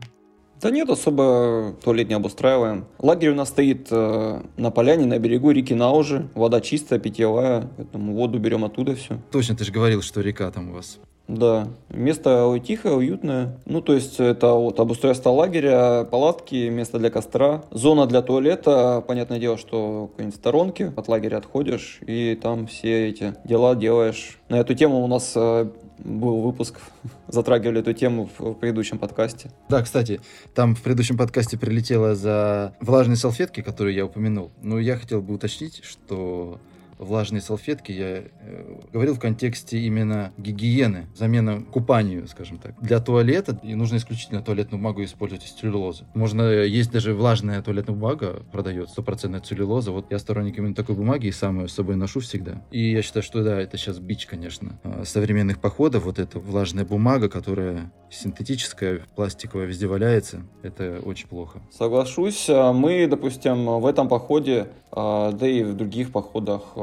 Да 0.61 0.71
нет, 0.71 0.89
особо 0.91 1.77
туалет 1.83 2.09
не 2.09 2.15
обустраиваем. 2.15 2.87
Лагерь 2.99 3.31
у 3.31 3.35
нас 3.35 3.49
стоит 3.49 3.89
э, 3.91 4.43
на 4.57 4.71
поляне, 4.71 5.07
на 5.07 5.19
берегу 5.19 5.51
реки 5.51 5.75
Наужи. 5.75 6.29
Вода 6.35 6.61
чистая, 6.61 7.01
питьевая, 7.01 7.69
поэтому 7.77 8.15
воду 8.15 8.39
берем 8.39 8.65
оттуда 8.65 8.95
все. 8.95 9.21
Точно, 9.33 9.57
ты 9.57 9.65
же 9.65 9.73
говорил, 9.73 10.03
что 10.03 10.21
река 10.21 10.49
там 10.53 10.71
у 10.71 10.75
вас. 10.75 11.01
Да, 11.33 11.69
место 11.89 12.61
тихое, 12.63 12.95
уютное. 12.95 13.59
Ну, 13.65 13.81
то 13.81 13.95
есть 13.95 14.21
это 14.21 14.53
вот 14.53 14.79
обустройство 14.79 15.31
лагеря, 15.31 16.05
палатки, 16.05 16.69
место 16.69 16.99
для 16.99 17.09
костра, 17.09 17.65
зона 17.71 18.07
для 18.07 18.21
туалета. 18.21 19.03
Понятное 19.07 19.39
дело, 19.39 19.57
что 19.57 20.09
какой-нибудь 20.09 20.37
сторонки 20.37 20.93
от 20.95 21.09
лагеря 21.09 21.39
отходишь 21.39 22.01
и 22.07 22.39
там 22.41 22.67
все 22.67 23.09
эти 23.09 23.35
дела 23.45 23.75
делаешь. 23.75 24.39
На 24.51 24.57
эту 24.57 24.75
тему 24.75 25.03
у 25.03 25.07
нас 25.07 25.33
э, 25.35 25.71
был 25.99 26.43
выпуск, 26.43 26.81
затрагивали 27.29 27.81
эту 27.81 27.95
тему 27.95 28.29
в 28.39 28.53
предыдущем 28.53 28.99
подкасте. 28.99 29.51
Да, 29.71 29.81
кстати, 29.81 30.21
там 30.55 30.75
в 30.75 30.83
предыдущем 30.83 31.17
подкасте 31.17 31.57
прилетело 31.57 32.15
за 32.15 32.75
влажные 32.81 33.17
салфетки, 33.17 33.63
которые 33.63 33.97
я 33.97 34.05
упомянул. 34.05 34.51
Но 34.61 34.79
я 34.79 34.99
хотел 34.99 35.23
бы 35.23 35.33
уточнить, 35.33 35.83
что 35.83 36.61
влажные 37.03 37.41
салфетки, 37.41 37.93
я 37.93 38.07
э, 38.07 38.81
говорил 38.93 39.15
в 39.15 39.21
контексте 39.21 39.79
именно 39.79 40.33
гигиены, 40.39 41.07
замена 41.15 41.63
купанию, 41.63 42.27
скажем 42.29 42.59
так. 42.59 42.81
Для 42.81 43.01
туалета 43.01 43.59
и 43.63 43.75
нужно 43.75 43.97
исключительно 43.97 44.43
туалетную 44.43 44.81
бумагу 44.81 45.03
использовать 45.05 45.45
из 45.45 45.53
целлюлозы. 45.53 46.05
Можно, 46.15 46.43
есть 46.43 46.91
даже 46.91 47.15
влажная 47.15 47.63
туалетная 47.63 47.95
бумага, 47.95 48.43
продает 48.53 48.91
стопроцентная 48.91 49.41
целлюлоза. 49.41 49.93
Вот 49.93 50.07
я 50.11 50.19
сторонник 50.19 50.59
именно 50.59 50.75
такой 50.75 50.95
бумаги 50.95 51.27
и 51.27 51.33
сам 51.33 51.61
ее 51.61 51.69
с 51.69 51.73
собой 51.73 51.97
ношу 51.97 52.21
всегда. 52.21 52.63
И 52.71 52.93
я 52.93 53.03
считаю, 53.03 53.23
что 53.23 53.43
да, 53.43 53.61
это 53.61 53.77
сейчас 53.77 53.99
бич, 53.99 54.27
конечно, 54.27 54.79
а, 54.85 55.05
современных 55.05 55.61
походов. 55.61 56.05
Вот 56.05 56.19
эта 56.19 56.39
влажная 56.39 56.85
бумага, 56.85 57.29
которая 57.29 57.93
синтетическая, 58.11 59.01
пластиковая, 59.17 59.67
везде 59.67 59.87
валяется, 59.87 60.43
это 60.63 61.01
очень 61.05 61.29
плохо. 61.29 61.61
Соглашусь. 61.71 62.47
А, 62.49 62.73
мы, 62.73 63.07
допустим, 63.07 63.67
в 63.81 63.87
этом 63.87 64.09
походе, 64.09 64.69
да 64.93 65.49
и 65.49 65.63
в 65.63 65.75
других 65.75 66.13
походах 66.13 66.77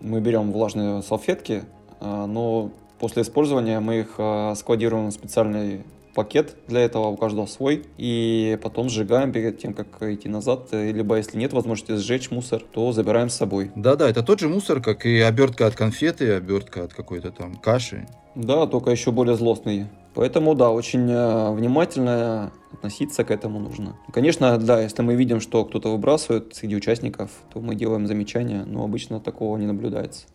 мы 0.00 0.20
берем 0.20 0.52
влажные 0.52 1.02
салфетки, 1.02 1.64
а, 2.00 2.26
но 2.26 2.70
после 2.98 3.22
использования 3.22 3.80
мы 3.80 4.00
их 4.00 4.14
а, 4.18 4.54
складируем 4.54 5.08
в 5.08 5.12
специальный 5.12 5.82
пакет 6.14 6.54
для 6.68 6.80
этого, 6.80 7.08
у 7.08 7.16
каждого 7.16 7.46
свой, 7.46 7.84
и 7.98 8.56
потом 8.62 8.88
сжигаем 8.88 9.32
перед 9.32 9.58
тем, 9.58 9.74
как 9.74 10.00
идти 10.02 10.28
назад, 10.28 10.68
либо 10.72 11.16
если 11.16 11.36
нет 11.36 11.52
возможности 11.52 11.96
сжечь 11.96 12.30
мусор, 12.30 12.62
то 12.72 12.92
забираем 12.92 13.28
с 13.28 13.34
собой. 13.34 13.72
Да-да, 13.74 14.08
это 14.08 14.22
тот 14.22 14.38
же 14.40 14.48
мусор, 14.48 14.80
как 14.80 15.06
и 15.06 15.18
обертка 15.18 15.66
от 15.66 15.74
конфеты, 15.74 16.32
обертка 16.32 16.84
от 16.84 16.94
какой-то 16.94 17.32
там 17.32 17.56
каши. 17.56 18.06
Да, 18.34 18.66
только 18.66 18.90
еще 18.90 19.10
более 19.10 19.36
злостный. 19.36 19.86
Поэтому, 20.14 20.54
да, 20.54 20.70
очень 20.70 21.10
э, 21.10 21.52
внимательно 21.52 22.52
относиться 22.72 23.24
к 23.24 23.30
этому 23.30 23.58
нужно. 23.58 23.96
Конечно, 24.12 24.56
да, 24.58 24.80
если 24.80 25.02
мы 25.02 25.16
видим, 25.16 25.40
что 25.40 25.64
кто-то 25.64 25.90
выбрасывает 25.90 26.54
среди 26.54 26.76
участников, 26.76 27.30
то 27.52 27.60
мы 27.60 27.74
делаем 27.74 28.06
замечания, 28.06 28.64
но 28.64 28.84
обычно 28.84 29.20
такого 29.20 29.56
не 29.56 29.66
наблюдается. 29.66 30.26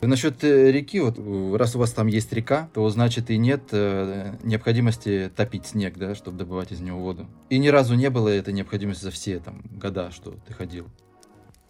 Насчет 0.00 0.42
э, 0.42 0.72
реки, 0.72 0.98
вот 0.98 1.16
раз 1.56 1.76
у 1.76 1.78
вас 1.78 1.92
там 1.92 2.08
есть 2.08 2.32
река, 2.32 2.68
то 2.74 2.88
значит 2.90 3.30
и 3.30 3.38
нет 3.38 3.62
э, 3.70 4.34
необходимости 4.42 5.30
топить 5.36 5.66
снег, 5.66 5.96
да, 5.96 6.16
чтобы 6.16 6.38
добывать 6.38 6.72
из 6.72 6.80
него 6.80 6.98
воду. 6.98 7.28
И 7.50 7.58
ни 7.58 7.68
разу 7.68 7.94
не 7.94 8.10
было 8.10 8.28
этой 8.28 8.52
необходимости 8.52 9.04
за 9.04 9.12
все 9.12 9.38
там 9.38 9.62
года, 9.70 10.10
что 10.10 10.34
ты 10.44 10.54
ходил. 10.54 10.88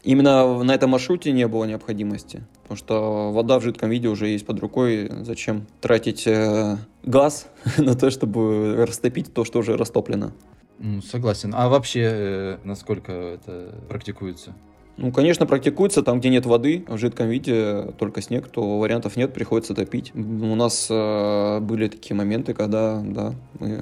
Именно 0.04 0.64
на 0.64 0.74
этом 0.74 0.90
маршруте 0.90 1.30
не 1.30 1.46
было 1.46 1.64
необходимости, 1.64 2.42
потому 2.62 2.76
что 2.76 3.30
вода 3.32 3.60
в 3.60 3.62
жидком 3.62 3.90
виде 3.90 4.08
уже 4.08 4.28
есть 4.28 4.44
под 4.44 4.58
рукой. 4.58 5.08
Зачем 5.20 5.66
тратить 5.80 6.26
э, 6.26 6.76
газ 7.04 7.46
на 7.78 7.94
то, 7.94 8.10
чтобы 8.10 8.84
растопить 8.84 9.32
то, 9.32 9.44
что 9.44 9.60
уже 9.60 9.76
растоплено? 9.76 10.32
Согласен. 11.08 11.52
А 11.54 11.68
вообще, 11.68 12.00
э, 12.02 12.58
насколько 12.64 13.12
это 13.12 13.74
практикуется? 13.88 14.54
Ну, 14.98 15.10
конечно, 15.10 15.46
практикуется 15.46 16.02
там, 16.02 16.20
где 16.20 16.28
нет 16.28 16.44
воды, 16.44 16.84
в 16.86 16.98
жидком 16.98 17.28
виде, 17.28 17.92
только 17.98 18.20
снег, 18.20 18.48
то 18.48 18.78
вариантов 18.78 19.16
нет, 19.16 19.32
приходится 19.32 19.74
топить. 19.74 20.14
У 20.14 20.54
нас 20.54 20.86
э, 20.90 21.60
были 21.60 21.88
такие 21.88 22.14
моменты, 22.14 22.52
когда, 22.52 23.00
да, 23.00 23.34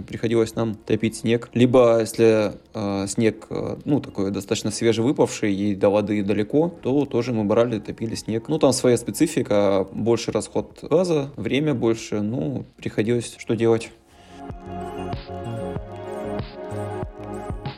приходилось 0.06 0.54
нам 0.54 0.76
топить 0.76 1.16
снег. 1.16 1.50
Либо, 1.52 2.00
если 2.00 2.52
э, 2.74 3.06
снег, 3.08 3.46
э, 3.50 3.76
ну, 3.84 4.00
такой 4.00 4.30
достаточно 4.30 4.70
свежевыпавший 4.70 5.52
и 5.52 5.74
до 5.74 5.90
воды 5.90 6.22
далеко, 6.22 6.72
то 6.82 7.04
тоже 7.06 7.32
мы 7.32 7.44
брали, 7.44 7.80
топили 7.80 8.14
снег. 8.14 8.48
Ну, 8.48 8.58
там 8.58 8.72
своя 8.72 8.96
специфика, 8.96 9.86
больше 9.92 10.30
расход 10.30 10.78
газа, 10.82 11.30
время 11.36 11.74
больше, 11.74 12.20
ну, 12.20 12.64
приходилось 12.76 13.34
что 13.38 13.56
делать. 13.56 13.90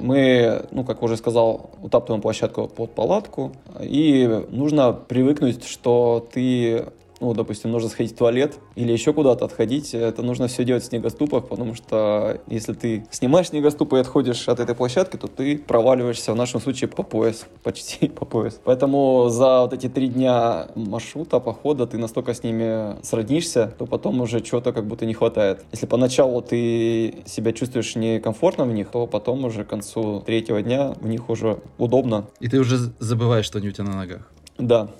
Мы, 0.02 0.66
ну, 0.72 0.84
как 0.84 1.02
уже 1.02 1.16
сказал, 1.16 1.70
утаптываем 1.80 2.20
площадку 2.20 2.66
под 2.66 2.94
палатку, 2.94 3.52
и 3.80 4.44
нужно 4.50 4.92
привыкнуть, 4.92 5.64
что 5.64 6.26
ты 6.32 6.86
ну, 7.22 7.34
допустим, 7.34 7.70
нужно 7.70 7.88
сходить 7.88 8.14
в 8.14 8.16
туалет 8.16 8.58
или 8.74 8.92
еще 8.92 9.12
куда-то 9.12 9.44
отходить, 9.44 9.94
это 9.94 10.22
нужно 10.22 10.48
все 10.48 10.64
делать 10.64 10.82
в 10.82 10.86
снегоступах, 10.86 11.46
потому 11.46 11.76
что 11.76 12.40
если 12.48 12.72
ты 12.72 13.06
снимаешь 13.12 13.50
снегоступ 13.50 13.92
и 13.92 13.98
отходишь 13.98 14.48
от 14.48 14.58
этой 14.58 14.74
площадки, 14.74 15.16
то 15.16 15.28
ты 15.28 15.56
проваливаешься 15.56 16.32
в 16.32 16.36
нашем 16.36 16.60
случае 16.60 16.88
по 16.88 17.04
пояс, 17.04 17.46
почти 17.62 18.08
по 18.08 18.24
пояс. 18.24 18.60
Поэтому 18.64 19.28
за 19.28 19.60
вот 19.60 19.72
эти 19.72 19.88
три 19.88 20.08
дня 20.08 20.66
маршрута, 20.74 21.38
похода, 21.38 21.86
ты 21.86 21.96
настолько 21.96 22.34
с 22.34 22.42
ними 22.42 23.00
сроднишься, 23.04 23.72
то 23.78 23.86
потом 23.86 24.20
уже 24.20 24.40
чего-то 24.40 24.72
как 24.72 24.88
будто 24.88 25.06
не 25.06 25.14
хватает. 25.14 25.64
Если 25.70 25.86
поначалу 25.86 26.42
ты 26.42 27.22
себя 27.24 27.52
чувствуешь 27.52 27.94
некомфортно 27.94 28.64
в 28.64 28.72
них, 28.72 28.90
то 28.90 29.06
потом 29.06 29.44
уже 29.44 29.64
к 29.64 29.68
концу 29.68 30.24
третьего 30.26 30.60
дня 30.60 30.94
в 31.00 31.06
них 31.06 31.30
уже 31.30 31.60
удобно. 31.78 32.26
И 32.40 32.48
ты 32.48 32.58
уже 32.58 32.78
забываешь, 32.98 33.46
что 33.46 33.58
они 33.58 33.68
у 33.68 33.72
тебя 33.72 33.84
на 33.84 33.96
ногах. 33.96 34.28
Да, 34.58 34.90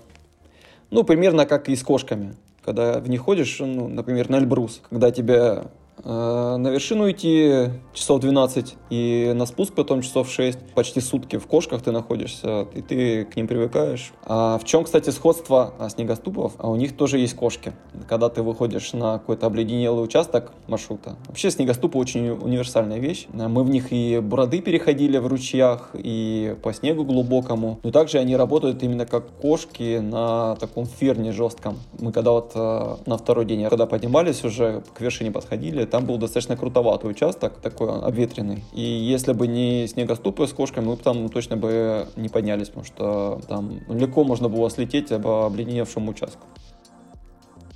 ну, 0.93 1.05
примерно 1.05 1.47
как 1.47 1.69
и 1.69 1.75
с 1.75 1.83
кошками. 1.83 2.37
Когда 2.65 3.01
в 3.01 3.09
них 3.09 3.21
ходишь, 3.23 3.59
ну, 3.59 3.89
например, 3.89 4.31
на 4.31 4.37
Эльбрус, 4.37 4.81
когда 4.89 5.11
тебе 5.11 5.35
Э, 5.35 5.65
на 6.05 6.69
вершину 6.69 7.11
идти 7.11 7.71
часов 7.93 8.21
12 8.21 8.75
и 8.91 9.33
на 9.35 9.47
спуск 9.47 9.75
потом 9.75 10.03
часов 10.03 10.31
6. 10.31 10.75
Почти 10.75 11.01
сутки 11.01 11.39
в 11.39 11.47
кошках 11.47 11.83
ты 11.83 11.93
находишься, 11.93 12.67
и 12.75 12.83
ты 12.83 13.25
к 13.25 13.37
ним 13.37 13.47
привыкаешь. 13.47 14.13
А 14.25 14.59
в 14.59 14.65
чем, 14.65 14.85
кстати, 14.85 15.11
сходство 15.11 15.75
а, 15.79 15.89
снегоступов? 15.89 16.55
А 16.59 16.71
у 16.71 16.77
них 16.77 16.97
тоже 16.97 17.19
есть 17.19 17.35
кошки. 17.35 17.73
Когда 18.09 18.29
ты 18.29 18.43
выходишь 18.43 18.93
на 18.93 19.15
какой-то 19.19 19.47
обледенелый 19.47 20.05
участок 20.05 20.53
маршрута. 20.67 21.17
Вообще 21.27 21.51
снегоступы 21.51 21.99
очень 21.99 22.31
универсальная 22.31 22.99
вещь. 22.99 23.29
Мы 23.33 23.63
в 23.63 23.71
них 23.71 23.93
и 23.93 24.21
броды 24.21 24.61
переходили 24.61 25.19
в 25.19 25.27
ручьях, 25.27 25.91
и 25.95 26.57
по 26.63 26.73
снегу 26.73 27.05
глубокому. 27.05 27.79
Но 27.83 27.91
также 27.91 28.19
они 28.19 28.37
работают 28.37 28.83
именно 28.83 29.07
как 29.07 29.27
кошки 29.41 29.99
на 29.99 30.57
таком 30.57 30.87
ферне 30.87 31.33
жестком. 31.33 31.79
Мы 31.99 32.13
когда 32.13 32.33
вот 32.33 32.53
э, 32.55 32.97
на 33.07 33.17
второй 33.17 33.45
день, 33.45 33.69
когда 33.69 33.87
поднимались 33.87 34.45
уже, 34.45 34.83
к 34.95 35.01
вершине 35.01 35.31
подходили, 35.31 35.85
там 35.93 36.07
был 36.07 36.17
достаточно 36.17 36.57
крутоватый 36.57 37.11
участок, 37.11 37.61
такой 37.61 37.91
обветренный. 37.91 38.65
И 38.73 38.81
если 38.81 39.35
бы 39.35 39.47
не 39.47 39.87
снегоступы 39.87 40.47
с 40.47 40.53
кошками, 40.55 40.87
мы 40.87 40.97
бы 40.97 41.03
там 41.03 41.29
точно 41.29 41.59
бы 41.59 42.09
не 42.17 42.31
поднялись, 42.31 42.69
потому 42.69 42.87
что 42.87 43.43
там 43.47 43.79
легко 43.91 44.25
можно 44.25 44.49
было 44.49 44.71
слететь 44.71 45.09
по 45.09 45.45
обледеневшему 45.45 46.13
участку. 46.13 46.47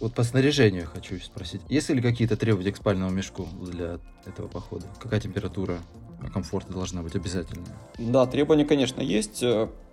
Вот 0.01 0.15
по 0.15 0.23
снаряжению 0.23 0.87
хочу 0.87 1.19
спросить. 1.21 1.61
Есть 1.69 1.91
ли 1.91 2.01
какие-то 2.01 2.39
требования 2.39 2.73
к 2.73 2.79
спальному 2.79 3.11
мешку 3.11 3.47
для 3.61 3.99
этого 4.25 4.49
похода? 4.49 4.87
Какая 4.99 5.21
температура 5.21 5.77
комфорта 6.33 6.73
должна 6.73 7.03
быть 7.03 7.15
обязательно? 7.17 7.67
Да, 7.99 8.25
требования, 8.25 8.65
конечно, 8.65 9.03
есть. 9.03 9.43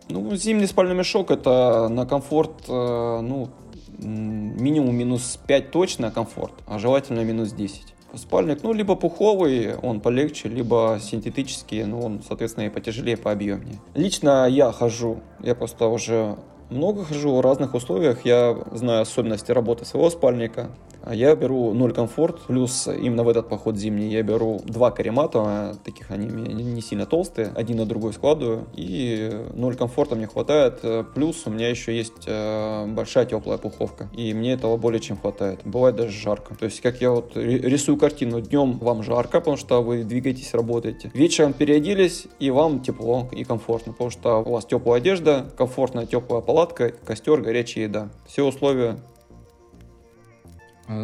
Ну, 0.07 0.35
зимний 0.37 0.67
спальный 0.67 0.95
мешок 0.95 1.29
это 1.29 1.89
на 1.89 2.05
комфорт, 2.05 2.69
э, 2.69 3.19
ну, 3.21 3.49
минимум 3.97 4.95
минус 4.95 5.37
5 5.45 5.71
точно 5.71 6.09
комфорт, 6.09 6.53
а 6.67 6.79
желательно 6.79 7.19
минус 7.25 7.51
10 7.51 7.93
спальник, 8.15 8.63
ну, 8.63 8.73
либо 8.73 8.95
пуховый, 8.95 9.75
он 9.75 9.99
полегче, 9.99 10.49
либо 10.49 10.99
синтетический, 11.01 11.83
ну, 11.83 12.01
он, 12.01 12.21
соответственно, 12.27 12.65
и 12.65 12.69
потяжелее, 12.69 13.17
пообъемнее. 13.17 13.79
Лично 13.95 14.47
я 14.47 14.71
хожу, 14.71 15.19
я 15.39 15.55
просто 15.55 15.87
уже 15.87 16.37
много 16.69 17.05
хожу 17.05 17.35
в 17.35 17.41
разных 17.41 17.73
условиях, 17.73 18.25
я 18.25 18.57
знаю 18.71 19.01
особенности 19.01 19.51
работы 19.51 19.85
своего 19.85 20.09
спальника, 20.09 20.69
я 21.11 21.35
беру 21.35 21.73
0 21.73 21.93
комфорт, 21.93 22.39
плюс 22.47 22.87
именно 22.87 23.23
в 23.23 23.29
этот 23.29 23.49
поход 23.49 23.77
зимний 23.77 24.09
я 24.09 24.23
беру 24.23 24.61
два 24.65 24.91
каремата, 24.91 25.75
таких 25.83 26.11
они 26.11 26.27
не 26.27 26.81
сильно 26.81 27.05
толстые, 27.05 27.51
один 27.55 27.77
на 27.77 27.85
другой 27.85 28.13
складываю, 28.13 28.65
и 28.73 29.31
0 29.53 29.75
комфорта 29.75 30.15
мне 30.15 30.27
хватает, 30.27 30.81
плюс 31.13 31.43
у 31.45 31.49
меня 31.49 31.69
еще 31.69 31.95
есть 31.95 32.23
э, 32.27 32.85
большая 32.87 33.25
теплая 33.25 33.57
пуховка, 33.57 34.09
и 34.15 34.33
мне 34.33 34.53
этого 34.53 34.77
более 34.77 34.99
чем 34.99 35.17
хватает. 35.17 35.59
Бывает 35.65 35.95
даже 35.95 36.11
жарко. 36.11 36.55
То 36.55 36.65
есть, 36.65 36.81
как 36.81 37.01
я 37.01 37.11
вот 37.11 37.35
рисую 37.35 37.97
картину, 37.97 38.41
днем 38.41 38.77
вам 38.79 39.03
жарко, 39.03 39.39
потому 39.39 39.57
что 39.57 39.81
вы 39.81 40.03
двигаетесь, 40.03 40.53
работаете. 40.53 41.11
Вечером 41.13 41.53
переоделись, 41.53 42.27
и 42.39 42.51
вам 42.51 42.81
тепло 42.81 43.27
и 43.31 43.43
комфортно, 43.43 43.93
потому 43.93 44.09
что 44.09 44.37
у 44.39 44.51
вас 44.51 44.65
теплая 44.65 44.99
одежда, 44.99 45.45
комфортная 45.57 46.05
теплая 46.05 46.41
палатка, 46.41 46.89
костер, 47.05 47.41
горячая 47.41 47.85
еда. 47.85 48.09
Все 48.25 48.43
условия 48.43 48.97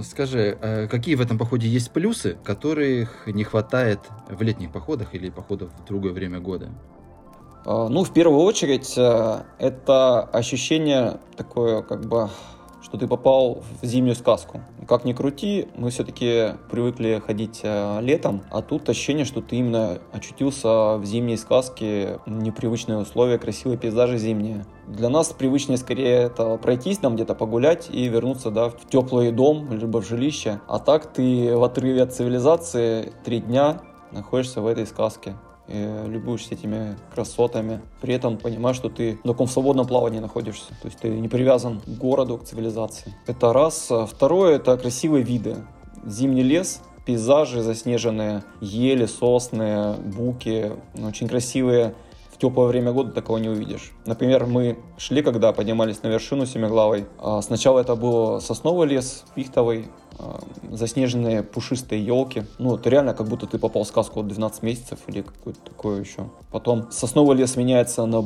скажи, 0.04 0.58
а 0.62 0.88
какие 0.88 1.16
в 1.16 1.22
этом 1.22 1.38
походе 1.38 1.68
есть 1.68 1.92
плюсы, 1.92 2.38
которых 2.44 3.28
не 3.28 3.44
хватает 3.44 4.00
в 4.30 4.42
летних 4.42 4.72
походах 4.72 5.16
или 5.16 5.30
походах 5.30 5.70
в 5.78 5.86
другое 5.86 6.14
время 6.14 6.40
года? 6.40 6.72
А, 7.66 7.90
ну, 7.90 8.04
в 8.04 8.14
первую 8.14 8.42
очередь, 8.42 8.98
э, 8.98 9.44
это 9.58 10.22
ощущение 10.22 11.20
такое, 11.36 11.82
как 11.82 12.06
бы, 12.06 12.30
что 12.90 12.98
ты 12.98 13.08
попал 13.08 13.64
в 13.82 13.86
зимнюю 13.86 14.16
сказку. 14.16 14.62
Как 14.88 15.06
ни 15.06 15.14
крути, 15.14 15.68
мы 15.76 15.92
все-таки 15.92 16.56
привыкли 16.72 17.22
ходить 17.26 17.62
э, 17.64 18.00
летом, 18.02 18.42
а 18.50 18.64
тут 18.64 18.90
ощущение, 18.90 19.26
что 19.26 19.42
ты 19.42 19.58
именно 19.58 20.00
очутился 20.12 20.98
в 20.98 21.06
зимней 21.06 21.38
сказке, 21.38 22.20
непривычные 22.26 22.98
условия, 22.98 23.38
красивые 23.38 23.78
пейзажи 23.78 24.18
зимние. 24.18 24.66
Для 24.88 25.10
нас 25.10 25.28
привычнее 25.28 25.78
скорее 25.78 26.24
это 26.24 26.58
пройтись 26.58 26.98
там 26.98 27.14
где-то 27.14 27.36
погулять 27.36 27.90
и 27.92 28.08
вернуться 28.08 28.50
да, 28.50 28.70
в 28.70 28.88
теплый 28.90 29.32
дом, 29.32 29.72
либо 29.72 30.02
в 30.02 30.08
жилище. 30.08 30.60
А 30.68 30.80
так 30.80 31.14
ты 31.14 31.56
в 31.56 31.64
отрыве 31.64 32.02
от 32.02 32.14
цивилизации 32.14 33.14
три 33.24 33.40
дня 33.40 33.82
находишься 34.12 34.62
в 34.62 34.68
этой 34.68 34.88
сказке 34.88 35.36
любуешься 36.08 36.56
этими 36.56 36.98
красотами. 37.14 37.82
При 38.02 38.14
этом 38.14 38.38
понимаешь, 38.38 38.76
что 38.76 38.90
ты 38.90 39.20
в 39.24 39.28
таком 39.28 39.48
свободном 39.48 39.88
плавании 39.88 40.20
находишься. 40.20 40.70
То 40.82 40.88
есть 40.88 41.00
ты 41.00 41.10
не 41.10 41.28
привязан 41.28 41.80
к 41.80 41.88
городу, 41.88 42.38
к 42.38 42.46
цивилизации. 42.46 43.14
Это 43.28 43.54
раз. 43.54 43.92
Второе— 44.10 44.56
это 44.58 44.78
красивые 44.78 45.24
виды. 45.24 45.58
Зимний 46.06 46.44
лес, 46.44 46.82
пейзажи 47.06 47.62
заснеженные, 47.62 48.44
ели, 48.62 49.06
сосны, 49.06 49.94
буки, 49.94 50.72
очень 50.96 51.28
красивые 51.28 51.96
в 52.32 52.38
теплое 52.38 52.68
время 52.68 52.94
года 52.94 53.12
такого 53.12 53.38
не 53.38 53.50
увидишь. 53.50 53.92
Например, 54.06 54.46
мы 54.46 54.80
шли, 54.98 55.22
когда 55.22 55.52
поднимались 55.52 56.04
на 56.04 56.08
вершину 56.08 56.46
Семиглавой. 56.46 57.06
А 57.18 57.42
сначала 57.42 57.80
это 57.80 57.96
был 57.96 58.40
сосновый 58.40 58.88
лес, 58.88 59.26
пихтовый, 59.36 59.88
а, 59.88 60.09
заснеженные 60.72 61.44
пушистые 61.44 62.06
елки. 62.06 62.44
Ну, 62.58 62.76
это 62.76 62.90
реально 62.90 63.14
как 63.14 63.28
будто 63.28 63.48
ты 63.48 63.58
попал 63.58 63.84
в 63.84 63.88
сказку 63.88 64.24
12 64.24 64.64
месяцев 64.64 65.00
или 65.08 65.22
какое-то 65.22 65.60
такое 65.62 66.02
еще. 66.02 66.30
Потом 66.52 66.92
сосновый 66.92 67.38
лес 67.38 67.56
меняется 67.56 68.06
на 68.06 68.26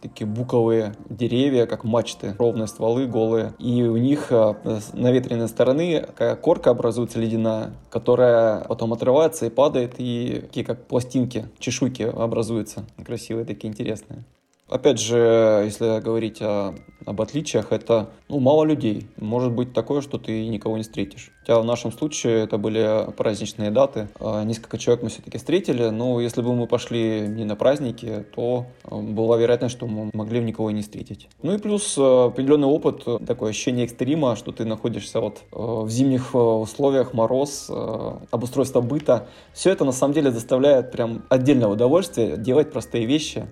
такие 0.00 0.26
буковые 0.26 0.94
деревья, 1.08 1.66
как 1.66 1.84
мачты, 1.84 2.34
ровные 2.38 2.66
стволы, 2.66 3.06
голые. 3.06 3.54
И 3.58 3.82
у 3.84 3.96
них 3.96 4.28
а, 4.30 4.56
с 4.64 4.92
наветренной 4.92 5.48
стороны 5.48 6.06
корка 6.42 6.70
образуется 6.70 7.20
ледяная, 7.20 7.72
которая 7.88 8.64
потом 8.64 8.92
отрывается 8.92 9.46
и 9.46 9.50
падает, 9.50 9.94
и 9.98 10.40
такие 10.42 10.66
как 10.66 10.86
пластинки, 10.86 11.48
чешуйки 11.58 12.02
образуются. 12.02 12.84
Красивые 13.04 13.46
такие, 13.46 13.68
интересные. 13.70 14.24
Опять 14.72 14.98
же, 14.98 15.60
если 15.66 16.00
говорить 16.00 16.40
о, 16.40 16.74
об 17.04 17.20
отличиях, 17.20 17.72
это 17.72 18.08
ну, 18.30 18.40
мало 18.40 18.64
людей. 18.64 19.06
Может 19.18 19.52
быть 19.52 19.74
такое, 19.74 20.00
что 20.00 20.16
ты 20.16 20.48
никого 20.48 20.78
не 20.78 20.82
встретишь. 20.82 21.30
Хотя 21.40 21.60
в 21.60 21.64
нашем 21.66 21.92
случае 21.92 22.44
это 22.44 22.56
были 22.56 23.12
праздничные 23.16 23.70
даты. 23.70 24.08
А, 24.18 24.44
несколько 24.44 24.78
человек 24.78 25.02
мы 25.02 25.10
все-таки 25.10 25.36
встретили, 25.36 25.90
но 25.90 26.20
если 26.20 26.40
бы 26.40 26.54
мы 26.54 26.66
пошли 26.66 27.20
не 27.28 27.44
на 27.44 27.54
праздники, 27.54 28.24
то 28.34 28.64
а, 28.84 28.96
была 28.96 29.36
вероятность, 29.36 29.74
что 29.74 29.86
мы 29.86 30.10
могли 30.14 30.40
никого 30.40 30.70
не 30.70 30.80
встретить. 30.80 31.28
Ну 31.42 31.52
и 31.52 31.58
плюс 31.58 31.96
а, 31.98 32.26
определенный 32.28 32.68
опыт, 32.68 33.04
такое 33.26 33.50
ощущение 33.50 33.84
экстрима, 33.84 34.36
что 34.36 34.52
ты 34.52 34.64
находишься 34.64 35.20
вот 35.20 35.42
в 35.50 35.90
зимних 35.90 36.34
условиях, 36.34 37.12
мороз, 37.12 37.70
обустройство 38.30 38.80
быта. 38.80 39.26
Все 39.52 39.70
это 39.70 39.84
на 39.84 39.92
самом 39.92 40.14
деле 40.14 40.30
заставляет 40.30 40.92
прям 40.92 41.24
отдельное 41.28 41.68
удовольствие 41.68 42.38
делать 42.38 42.72
простые 42.72 43.04
вещи, 43.04 43.44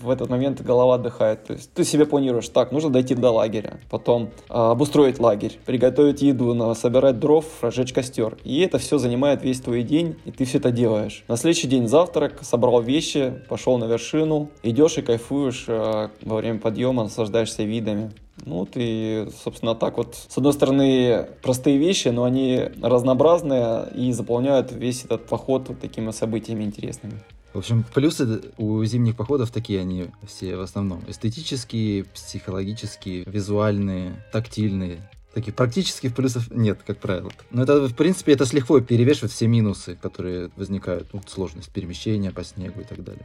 в 0.00 0.10
этот 0.10 0.28
момент 0.28 0.62
голова 0.62 0.94
отдыхает. 0.94 1.44
То 1.44 1.52
есть 1.54 1.72
ты 1.72 1.84
себе 1.84 2.06
планируешь, 2.06 2.48
так, 2.48 2.72
нужно 2.72 2.90
дойти 2.90 3.14
до 3.14 3.30
лагеря, 3.30 3.80
потом 3.90 4.30
э, 4.48 4.52
обустроить 4.52 5.18
лагерь, 5.18 5.58
приготовить 5.64 6.22
еду, 6.22 6.74
собирать 6.74 7.18
дров, 7.18 7.44
разжечь 7.62 7.92
костер. 7.92 8.36
И 8.44 8.60
это 8.60 8.78
все 8.78 8.98
занимает 8.98 9.42
весь 9.42 9.60
твой 9.60 9.82
день, 9.82 10.16
и 10.24 10.30
ты 10.30 10.44
все 10.44 10.58
это 10.58 10.70
делаешь. 10.70 11.24
На 11.28 11.36
следующий 11.36 11.68
день 11.68 11.88
завтрак, 11.88 12.40
собрал 12.42 12.80
вещи, 12.80 13.42
пошел 13.48 13.78
на 13.78 13.84
вершину, 13.84 14.50
идешь 14.62 14.98
и 14.98 15.02
кайфуешь 15.02 15.64
э, 15.68 16.08
во 16.22 16.36
время 16.36 16.58
подъема, 16.58 17.04
наслаждаешься 17.04 17.62
видами. 17.62 18.12
Ну 18.44 18.60
вот 18.60 18.70
и, 18.74 19.28
собственно, 19.44 19.74
так 19.74 19.96
вот, 19.96 20.14
с 20.28 20.36
одной 20.36 20.52
стороны, 20.52 21.26
простые 21.42 21.78
вещи, 21.78 22.08
но 22.08 22.24
они 22.24 22.68
разнообразные 22.82 23.88
и 23.94 24.12
заполняют 24.12 24.72
весь 24.72 25.04
этот 25.04 25.26
поход 25.26 25.68
вот 25.68 25.80
такими 25.80 26.10
событиями 26.10 26.64
интересными. 26.64 27.20
В 27.52 27.58
общем, 27.58 27.84
плюсы 27.94 28.42
у 28.58 28.84
зимних 28.84 29.16
походов 29.16 29.50
такие 29.50 29.80
они 29.80 30.06
все 30.26 30.56
в 30.56 30.60
основном. 30.60 31.02
Эстетические, 31.08 32.04
психологические, 32.04 33.24
визуальные, 33.24 34.22
тактильные. 34.32 35.08
Таких 35.34 35.54
практических 35.54 36.14
плюсов 36.14 36.50
нет, 36.50 36.80
как 36.86 36.98
правило. 36.98 37.30
Но 37.50 37.62
это, 37.62 37.86
в 37.86 37.94
принципе, 37.94 38.32
это 38.32 38.44
с 38.44 38.52
легко 38.52 38.80
перевешивает 38.80 39.32
все 39.32 39.46
минусы, 39.46 39.96
которые 40.00 40.50
возникают. 40.56 41.12
Ну, 41.12 41.20
сложность 41.26 41.70
перемещения 41.70 42.30
по 42.30 42.44
снегу 42.44 42.80
и 42.80 42.84
так 42.84 43.02
далее. 43.02 43.24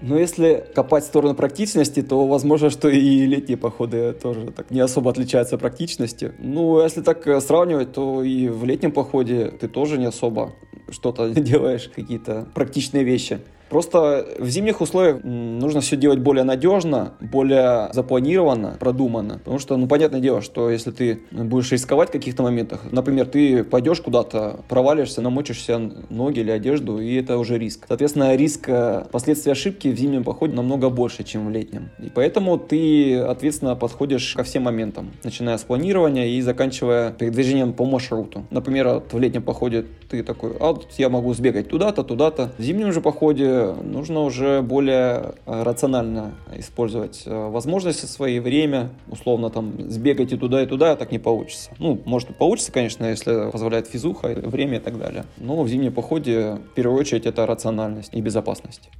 Но 0.00 0.18
если 0.18 0.64
копать 0.74 1.04
в 1.04 1.06
сторону 1.06 1.34
практичности, 1.34 2.02
то 2.02 2.26
возможно, 2.26 2.70
что 2.70 2.88
и 2.88 3.26
летние 3.26 3.56
походы 3.56 4.12
тоже 4.12 4.52
так 4.52 4.70
не 4.70 4.80
особо 4.80 5.10
отличаются 5.10 5.56
практичностью. 5.56 6.34
Ну, 6.38 6.82
если 6.82 7.00
так 7.00 7.26
э, 7.26 7.40
сравнивать, 7.40 7.92
то 7.92 8.22
и 8.22 8.48
в 8.48 8.64
летнем 8.64 8.92
походе 8.92 9.46
ты 9.48 9.68
тоже 9.68 9.98
не 9.98 10.06
особо 10.06 10.52
что-то 10.90 11.30
делаешь, 11.34 11.90
какие-то 11.94 12.46
практичные 12.54 13.04
вещи. 13.04 13.40
Просто 13.68 14.26
в 14.38 14.48
зимних 14.48 14.80
условиях 14.80 15.22
нужно 15.24 15.80
все 15.80 15.96
делать 15.96 16.20
более 16.20 16.44
надежно, 16.44 17.14
более 17.20 17.92
запланированно, 17.92 18.76
продуманно. 18.78 19.38
Потому 19.38 19.58
что, 19.58 19.76
ну, 19.76 19.86
понятное 19.86 20.20
дело, 20.20 20.40
что 20.40 20.70
если 20.70 20.90
ты 20.90 21.20
будешь 21.30 21.72
рисковать 21.72 22.10
в 22.10 22.12
каких-то 22.12 22.42
моментах, 22.42 22.80
например, 22.90 23.26
ты 23.26 23.64
пойдешь 23.64 24.00
куда-то, 24.00 24.60
провалишься, 24.68 25.20
намочишься 25.20 25.78
ноги 26.10 26.40
или 26.40 26.50
одежду, 26.50 27.00
и 27.00 27.14
это 27.16 27.38
уже 27.38 27.58
риск. 27.58 27.86
Соответственно, 27.88 28.36
риск 28.36 28.68
э, 28.68 29.04
последствий 29.10 29.52
ошибки 29.52 29.88
в 29.88 29.98
зимнем 29.98 30.24
походе 30.24 30.54
намного 30.54 30.90
больше, 30.90 31.24
чем 31.24 31.46
в 31.46 31.50
летнем. 31.50 31.90
И 31.98 32.10
поэтому 32.14 32.58
ты 32.58 33.18
ответственно 33.18 33.74
подходишь 33.74 34.34
ко 34.34 34.44
всем 34.44 34.62
моментам, 34.64 35.10
начиная 35.24 35.58
с 35.58 35.62
планирования 35.62 36.26
и 36.26 36.40
заканчивая 36.40 37.10
передвижением 37.12 37.72
по 37.72 37.84
маршруту. 37.84 38.46
Например, 38.50 39.02
в 39.10 39.18
летнем 39.18 39.42
походе 39.42 39.86
ты 40.08 40.22
такой, 40.22 40.52
а 40.60 40.76
я 40.98 41.08
могу 41.08 41.34
сбегать 41.34 41.68
туда-то, 41.68 42.04
туда-то. 42.04 42.52
В 42.58 42.62
зимнем 42.62 42.92
же 42.92 43.00
походе 43.00 43.55
нужно 43.82 44.20
уже 44.20 44.62
более 44.62 45.34
э, 45.46 45.62
рационально 45.62 46.34
использовать 46.56 47.22
э, 47.26 47.48
возможности 47.48 48.06
свои, 48.06 48.38
время, 48.38 48.90
условно 49.08 49.50
там 49.50 49.90
сбегать 49.90 50.32
и 50.32 50.36
туда, 50.36 50.62
и 50.62 50.66
туда, 50.66 50.92
а 50.92 50.96
так 50.96 51.12
не 51.12 51.18
получится. 51.18 51.70
Ну, 51.78 52.00
может 52.04 52.36
получится, 52.36 52.72
конечно, 52.72 53.04
если 53.06 53.50
позволяет 53.50 53.86
физуха, 53.86 54.28
время 54.28 54.76
и 54.76 54.80
так 54.80 54.98
далее. 54.98 55.24
Но 55.38 55.62
в 55.62 55.68
зимнем 55.68 55.92
походе 55.92 56.58
в 56.70 56.74
первую 56.74 57.00
очередь 57.00 57.26
это 57.26 57.46
рациональность 57.46 58.14
и 58.14 58.20
безопасность. 58.20 58.90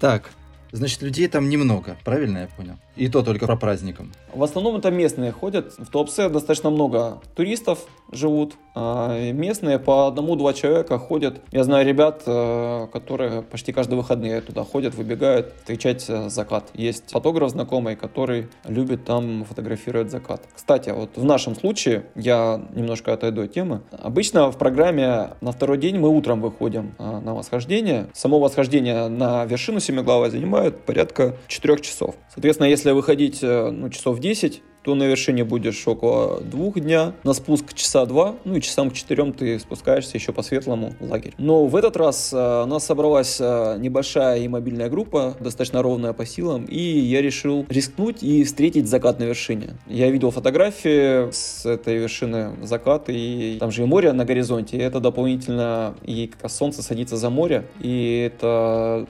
Так, 0.00 0.30
Значит, 0.74 1.02
людей 1.02 1.28
там 1.28 1.50
немного, 1.50 1.98
правильно 2.02 2.38
я 2.38 2.46
понял? 2.46 2.76
И 2.96 3.08
то 3.08 3.22
только 3.22 3.46
по 3.46 3.56
праздникам. 3.56 4.12
В 4.34 4.42
основном 4.42 4.76
это 4.76 4.90
местные 4.90 5.32
ходят. 5.32 5.72
В 5.78 5.90
Туапсе 5.90 6.28
достаточно 6.28 6.70
много 6.70 7.20
туристов 7.34 7.86
живут. 8.10 8.54
А 8.74 9.32
местные 9.32 9.78
по 9.78 10.06
одному-два 10.06 10.54
человека 10.54 10.98
ходят. 10.98 11.40
Я 11.50 11.64
знаю 11.64 11.86
ребят, 11.86 12.22
э, 12.26 12.86
которые 12.92 13.42
почти 13.42 13.72
каждые 13.72 13.98
выходные 13.98 14.40
туда 14.40 14.64
ходят, 14.64 14.94
выбегают 14.94 15.52
встречать 15.58 16.06
э, 16.08 16.30
закат. 16.30 16.70
Есть 16.74 17.10
фотограф 17.10 17.50
знакомый, 17.50 17.96
который 17.96 18.48
любит 18.66 19.04
там 19.04 19.44
фотографировать 19.44 20.10
закат. 20.10 20.42
Кстати, 20.54 20.90
вот 20.90 21.10
в 21.16 21.24
нашем 21.24 21.54
случае, 21.54 22.06
я 22.14 22.62
немножко 22.74 23.12
отойду 23.12 23.42
от 23.42 23.52
темы. 23.52 23.82
Обычно 23.90 24.50
в 24.50 24.56
программе 24.56 25.30
на 25.40 25.52
второй 25.52 25.76
день 25.76 25.98
мы 25.98 26.08
утром 26.08 26.40
выходим 26.40 26.94
э, 26.98 27.20
на 27.20 27.34
восхождение. 27.34 28.06
Само 28.14 28.38
восхождение 28.38 29.08
на 29.08 29.44
вершину 29.44 29.80
Семиглавой 29.80 30.30
занимает 30.30 30.80
порядка 30.80 31.36
4 31.48 31.78
часов. 31.80 32.14
Соответственно, 32.32 32.68
если 32.68 32.81
выходить 32.90 33.42
э, 33.42 33.70
ну, 33.70 33.88
часов 33.88 34.18
10, 34.18 34.62
то 34.82 34.94
на 34.94 35.04
вершине 35.04 35.44
будешь 35.44 35.86
около 35.86 36.40
двух 36.40 36.80
дня, 36.80 37.14
на 37.24 37.32
спуск 37.32 37.72
часа 37.74 38.04
два, 38.04 38.36
ну 38.44 38.56
и 38.56 38.60
часам 38.60 38.90
к 38.90 38.94
четырем 38.94 39.32
ты 39.32 39.58
спускаешься 39.58 40.16
еще 40.16 40.32
по 40.32 40.42
светлому 40.42 40.94
в 40.98 41.10
лагерь. 41.10 41.34
Но 41.38 41.66
в 41.66 41.76
этот 41.76 41.96
раз 41.96 42.32
э, 42.32 42.64
нас 42.64 42.84
собралась 42.84 43.38
э, 43.40 43.76
небольшая 43.78 44.40
и 44.40 44.48
мобильная 44.48 44.88
группа, 44.88 45.36
достаточно 45.40 45.82
ровная 45.82 46.12
по 46.12 46.26
силам, 46.26 46.64
и 46.64 46.80
я 46.80 47.22
решил 47.22 47.64
рискнуть 47.68 48.22
и 48.22 48.44
встретить 48.44 48.88
закат 48.88 49.20
на 49.20 49.24
вершине. 49.24 49.76
Я 49.86 50.10
видел 50.10 50.30
фотографии 50.30 51.30
с 51.30 51.64
этой 51.64 51.98
вершины 51.98 52.56
заката, 52.62 53.12
и 53.12 53.58
там 53.58 53.70
же 53.70 53.82
и 53.82 53.86
море 53.86 54.12
на 54.12 54.24
горизонте, 54.24 54.76
и 54.76 54.80
это 54.80 55.00
дополнительно, 55.00 55.94
и 56.02 56.26
как 56.26 56.50
солнце 56.50 56.82
садится 56.82 57.16
за 57.16 57.30
море, 57.30 57.66
и 57.80 58.30
это 58.32 59.06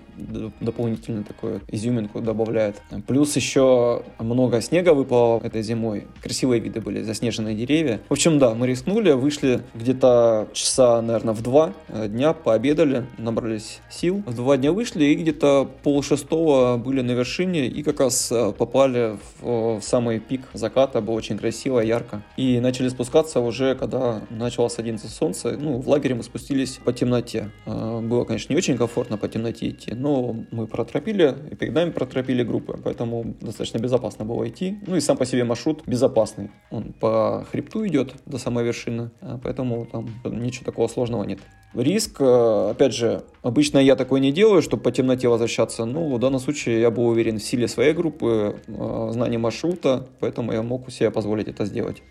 дополнительно 0.61 1.25
такую 1.25 1.61
изюминку 1.68 2.20
добавляет. 2.20 2.83
Плюс 3.07 3.37
еще 3.37 4.03
много 4.18 4.61
снега 4.61 4.94
выпало 4.94 5.40
этой 5.42 5.62
зимой. 5.62 6.07
Красивые 6.22 6.61
виды 6.61 6.81
были, 6.81 7.03
заснеженные 7.03 7.55
деревья. 7.55 8.01
В 8.09 8.12
общем, 8.12 8.38
да, 8.38 8.55
мы 8.55 8.66
рискнули, 8.66 9.12
вышли 9.12 9.62
где-то 9.75 10.48
часа, 10.53 11.01
наверное, 11.03 11.35
в 11.35 11.42
два 11.42 11.72
дня, 11.88 12.33
пообедали, 12.33 13.07
набрались 13.18 13.81
сил. 13.90 14.22
В 14.27 14.35
два 14.35 14.57
дня 14.57 14.72
вышли 14.72 15.05
и 15.05 15.14
где-то 15.14 15.68
пол 15.83 16.03
шестого 16.03 16.77
были 16.77 17.01
на 17.01 17.12
вершине 17.12 17.66
и 17.66 17.83
как 17.83 18.01
раз 18.01 18.31
э, 18.31 18.53
попали 18.53 19.18
в, 19.40 19.79
в 19.79 19.83
самый 19.83 20.20
пик 20.20 20.42
заката, 20.53 21.01
было 21.01 21.14
очень 21.14 21.38
красиво, 21.38 21.81
ярко. 21.81 22.22
И 22.37 22.61
начали 22.61 22.88
спускаться 22.88 23.40
уже, 23.40 23.75
когда 23.75 24.22
начало 24.31 24.68
садиться 24.68 25.09
солнце. 25.09 25.57
Ну, 25.59 25.79
в 25.79 25.88
лагере 25.88 26.14
мы 26.14 26.22
спустились 26.22 26.79
по 26.85 26.92
темноте. 26.92 27.51
Э, 27.66 28.01
было, 28.01 28.25
конечно, 28.25 28.53
не 28.53 28.57
очень 28.57 28.77
комфортно 28.77 29.16
по 29.18 29.29
темноте 29.29 29.70
идти, 29.70 29.92
но 30.03 30.37
мы 30.51 30.67
протропили, 30.67 31.35
и 31.51 31.55
перед 31.55 31.73
нами 31.73 31.91
протропили 31.91 32.43
группы, 32.43 32.79
поэтому 32.83 33.35
достаточно 33.41 33.79
безопасно 33.79 34.25
было 34.25 34.49
идти. 34.49 34.79
Ну 34.87 34.97
и 34.97 35.01
сам 35.01 35.17
по 35.17 35.25
себе 35.25 35.45
маршрут 35.45 35.83
безопасный. 35.87 36.51
Он 36.71 36.93
по 36.93 37.47
хребту 37.51 37.87
идет 37.87 38.15
до 38.27 38.38
самой 38.38 38.65
вершины, 38.65 39.11
а 39.21 39.38
поэтому 39.43 39.87
там 39.87 40.09
ничего 40.25 40.65
такого 40.65 40.88
сложного 40.88 41.25
нет. 41.25 41.38
Риск, 41.75 42.17
э, 42.21 42.71
опять 42.73 42.95
же, 42.95 43.23
обычно 43.43 43.79
я 43.79 43.97
такой 43.97 44.21
не 44.21 44.33
делаю, 44.33 44.61
чтобы 44.61 44.83
по 44.83 44.91
темноте 44.91 45.29
возвращаться, 45.29 45.85
но 45.85 46.15
в 46.15 46.19
данном 46.19 46.41
случае 46.41 46.81
я 46.81 46.91
был 46.91 47.07
уверен 47.07 47.38
в 47.38 47.43
силе 47.43 47.69
своей 47.69 47.95
группы, 47.95 48.61
э, 48.67 49.09
знании 49.12 49.38
маршрута, 49.38 50.09
поэтому 50.21 50.53
я 50.53 50.62
мог 50.62 50.91
себе 50.91 51.11
позволить 51.11 51.49
это 51.49 51.65
сделать. 51.65 52.03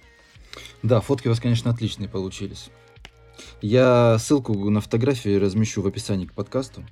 Да, 0.82 1.02
фотки 1.02 1.28
у 1.28 1.32
вас, 1.32 1.40
конечно, 1.40 1.70
отличные 1.70 2.10
получились. 2.10 2.72
Я 3.62 4.18
ссылку 4.18 4.54
на 4.70 4.82
фотографии 4.82 5.36
размещу 5.36 5.82
в 5.82 5.88
описании 5.88 6.26
к 6.26 6.34
подкасту. 6.34 6.84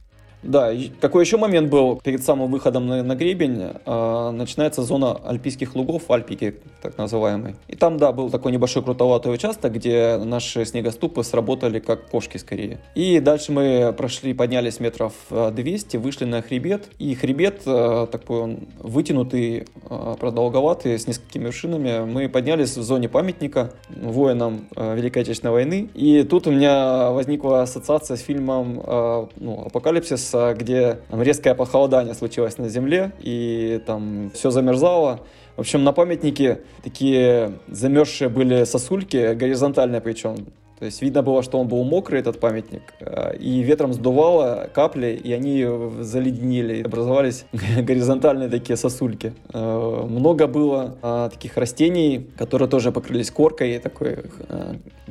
Да, 0.41 0.71
какой 1.01 1.23
еще 1.23 1.37
момент 1.37 1.69
был 1.69 1.99
перед 2.03 2.23
самым 2.23 2.51
выходом 2.51 2.87
на, 2.87 3.03
на 3.03 3.15
гребень, 3.15 3.71
э, 3.85 4.31
начинается 4.31 4.83
зона 4.83 5.19
альпийских 5.25 5.75
лугов, 5.75 6.09
альпики 6.09 6.55
так 6.81 6.97
называемый. 6.97 7.55
И 7.67 7.75
там, 7.75 7.97
да, 7.97 8.11
был 8.11 8.29
такой 8.29 8.51
небольшой 8.51 8.83
крутоватый 8.83 9.33
участок, 9.33 9.73
где 9.73 10.17
наши 10.17 10.65
снегоступы 10.65 11.23
сработали 11.23 11.79
как 11.79 12.09
кошки 12.09 12.37
скорее. 12.37 12.79
И 12.95 13.19
дальше 13.19 13.51
мы 13.51 13.93
прошли, 13.97 14.33
поднялись 14.33 14.79
метров 14.79 15.13
200, 15.29 15.97
вышли 15.97 16.25
на 16.25 16.41
хребет. 16.41 16.89
И 16.99 17.15
хребет 17.15 17.63
э, 17.65 18.07
такой 18.09 18.39
он 18.39 18.59
вытянутый, 18.79 19.67
э, 19.89 20.15
продолговатый, 20.19 20.97
с 20.97 21.07
несколькими 21.07 21.45
вершинами. 21.45 22.05
Мы 22.05 22.29
поднялись 22.29 22.77
в 22.77 22.83
зоне 22.83 23.09
памятника 23.09 23.73
воинам 23.89 24.67
э, 24.75 24.95
Великой 24.95 25.23
Отечественной 25.23 25.51
войны. 25.51 25.89
И 25.93 26.23
тут 26.23 26.47
у 26.47 26.51
меня 26.51 27.11
возникла 27.11 27.63
ассоциация 27.63 28.15
с 28.15 28.21
фильмом 28.21 28.81
э, 28.85 29.25
ну, 29.37 29.63
«Апокалипсис» 29.65 30.28
где 30.33 30.99
там, 31.09 31.21
резкое 31.21 31.55
похолодание 31.55 32.13
случилось 32.13 32.57
на 32.57 32.69
Земле, 32.69 33.11
и 33.19 33.81
там 33.85 34.31
все 34.33 34.49
замерзало. 34.49 35.21
В 35.55 35.59
общем, 35.59 35.83
на 35.83 35.91
памятнике 35.91 36.61
такие 36.83 37.59
замерзшие 37.67 38.29
были 38.29 38.63
сосульки, 38.63 39.33
горизонтальные 39.33 40.01
причем. 40.01 40.47
То 40.79 40.85
есть 40.85 41.01
видно 41.01 41.21
было, 41.21 41.43
что 41.43 41.59
он 41.59 41.67
был 41.67 41.83
мокрый, 41.83 42.21
этот 42.21 42.39
памятник, 42.39 42.81
э, 43.01 43.35
и 43.37 43.59
ветром 43.59 43.93
сдувало 43.93 44.69
капли, 44.73 45.07
и 45.07 45.33
они 45.33 45.67
заледенели, 45.99 46.77
и 46.77 46.83
образовались 46.83 47.45
горизонтальные 47.77 48.47
такие 48.47 48.77
сосульки. 48.77 49.33
Э, 49.53 50.05
много 50.07 50.47
было 50.47 50.97
э, 51.01 51.29
таких 51.33 51.57
растений, 51.57 52.29
которые 52.37 52.69
тоже 52.69 52.93
покрылись 52.93 53.29
коркой, 53.29 53.77
такой 53.79 54.19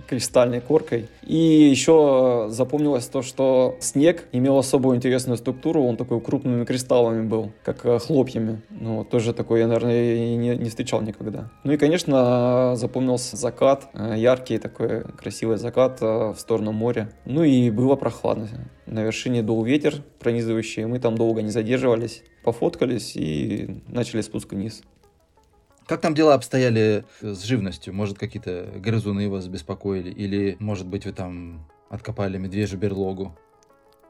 кристальной 0.09 0.61
коркой. 0.61 1.09
И 1.22 1.37
еще 1.37 2.46
запомнилось 2.48 3.07
то, 3.07 3.20
что 3.20 3.76
снег 3.81 4.24
имел 4.33 4.57
особую 4.57 4.96
интересную 4.96 5.37
структуру, 5.37 5.83
он 5.83 5.96
такой 5.96 6.20
крупными 6.20 6.64
кристаллами 6.64 7.26
был, 7.26 7.52
как 7.62 7.81
хлопьями. 8.02 8.62
Ну, 8.70 9.04
тоже 9.04 9.35
такой 9.35 9.61
я, 9.61 9.66
наверное, 9.66 10.14
и 10.14 10.37
не, 10.37 10.57
не 10.57 10.70
встречал 10.70 11.02
никогда. 11.02 11.50
Ну 11.64 11.72
и, 11.72 11.76
конечно, 11.76 12.74
запомнился 12.76 13.37
закат, 13.37 13.88
яркий 14.16 14.59
такой 14.59 15.02
красивый 15.02 15.58
закат 15.59 15.99
э, 16.01 16.33
в 16.33 16.37
сторону 16.38 16.73
моря. 16.73 17.11
Ну 17.25 17.44
и 17.44 17.71
было 17.71 17.97
прохладно. 17.97 18.49
На 18.87 19.03
вершине 19.03 19.42
дул 19.42 19.62
ветер 19.64 20.03
пронизывающий, 20.18 20.85
мы 20.87 20.99
там 20.99 21.16
долго 21.16 21.42
не 21.42 21.51
задерживались, 21.51 22.23
пофоткались 22.44 23.16
и 23.16 23.83
начали 23.88 24.21
спуск 24.21 24.53
вниз. 24.53 24.83
Как 25.87 26.01
там 26.01 26.14
дела 26.14 26.35
обстояли 26.35 27.05
с 27.23 27.44
живностью? 27.44 27.94
Может, 27.94 28.18
какие-то 28.18 28.68
грызуны 28.77 29.31
вас 29.31 29.49
беспокоили? 29.49 30.11
Или, 30.11 30.57
может 30.61 30.87
быть, 30.87 31.07
вы 31.07 31.12
там 31.12 31.66
откопали 31.88 32.37
медвежью 32.37 32.79
берлогу? 32.79 33.37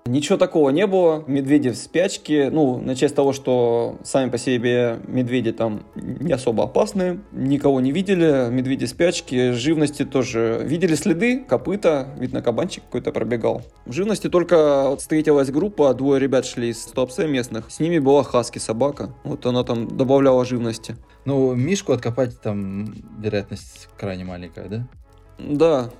Ничего 0.08 0.38
такого 0.38 0.70
не 0.70 0.86
было. 0.86 1.22
Медведи 1.26 1.68
в 1.68 1.76
спячке. 1.76 2.48
Ну, 2.50 2.78
начать 2.78 3.10
с 3.10 3.14
того, 3.14 3.34
что 3.34 3.98
сами 4.02 4.30
по 4.30 4.38
себе 4.38 5.00
медведи 5.06 5.52
там 5.52 5.82
не 5.94 6.32
особо 6.32 6.64
опасны. 6.64 7.20
Никого 7.30 7.80
не 7.80 7.92
видели. 7.92 8.48
Медведи 8.50 8.86
в 8.86 8.88
спячке. 8.88 9.52
Живности 9.52 10.06
тоже 10.06 10.62
видели 10.64 10.94
следы, 10.94 11.40
копыта. 11.40 12.08
Видно, 12.18 12.40
кабанчик 12.40 12.84
какой-то 12.84 13.12
пробегал. 13.12 13.62
В 13.84 13.92
живности 13.92 14.30
только 14.30 14.88
вот 14.88 15.02
встретилась 15.02 15.50
группа, 15.50 15.92
двое 15.92 16.18
ребят 16.18 16.46
шли 16.46 16.70
из 16.70 16.80
стопсе 16.80 17.26
местных. 17.26 17.70
С 17.70 17.78
ними 17.78 17.98
была 17.98 18.22
хаски 18.22 18.58
собака. 18.58 19.14
Вот 19.24 19.44
она 19.44 19.62
там 19.62 19.94
добавляла 19.94 20.46
живности. 20.46 20.96
Ну, 21.26 21.54
мишку 21.54 21.92
откопать 21.92 22.40
там 22.40 22.94
вероятность 23.18 23.88
крайне 23.98 24.24
маленькая, 24.24 24.68
да? 24.68 24.88
Да, 25.38 25.90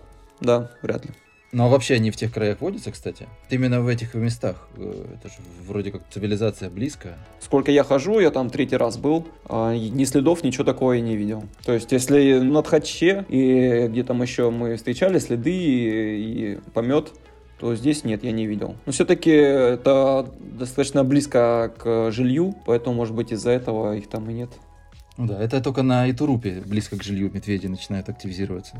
да, 0.40 0.70
вряд 0.80 1.04
ли. 1.04 1.10
Ну 1.50 1.64
а 1.64 1.68
вообще 1.68 1.94
они 1.94 2.10
в 2.10 2.16
тех 2.16 2.32
краях 2.32 2.60
водятся, 2.60 2.92
кстати? 2.92 3.26
Именно 3.48 3.80
в 3.80 3.88
этих 3.88 4.12
местах. 4.14 4.68
Э, 4.76 5.06
это 5.14 5.28
же 5.28 5.36
вроде 5.66 5.90
как 5.90 6.02
цивилизация 6.10 6.68
близкая. 6.68 7.16
Сколько 7.40 7.70
я 7.70 7.84
хожу, 7.84 8.20
я 8.20 8.30
там 8.30 8.50
третий 8.50 8.76
раз 8.76 8.98
был, 8.98 9.26
а 9.48 9.74
ни 9.74 10.04
следов, 10.04 10.44
ничего 10.44 10.64
такого 10.64 10.92
я 10.92 11.00
не 11.00 11.16
видел. 11.16 11.44
То 11.64 11.72
есть, 11.72 11.90
если 11.90 12.38
на 12.40 12.62
Тхаче 12.62 13.24
и 13.30 13.86
где 13.88 14.04
там 14.04 14.20
еще 14.20 14.50
мы 14.50 14.76
встречали 14.76 15.18
следы 15.18 15.50
и, 15.50 16.54
и 16.54 16.58
помет, 16.74 17.12
то 17.58 17.74
здесь 17.74 18.04
нет, 18.04 18.24
я 18.24 18.32
не 18.32 18.46
видел. 18.46 18.76
Но 18.84 18.92
все-таки 18.92 19.30
это 19.30 20.28
достаточно 20.38 21.02
близко 21.02 21.72
к 21.78 22.10
жилью, 22.10 22.54
поэтому, 22.66 22.94
может 22.94 23.14
быть, 23.14 23.32
из-за 23.32 23.52
этого 23.52 23.96
их 23.96 24.08
там 24.08 24.28
и 24.28 24.34
нет. 24.34 24.50
Ну 25.16 25.26
да, 25.26 25.42
это 25.42 25.60
только 25.60 25.82
на 25.82 26.08
Итурупе, 26.10 26.62
близко 26.64 26.96
к 26.96 27.02
жилью 27.02 27.30
медведи 27.32 27.66
начинают 27.66 28.08
активизироваться. 28.08 28.76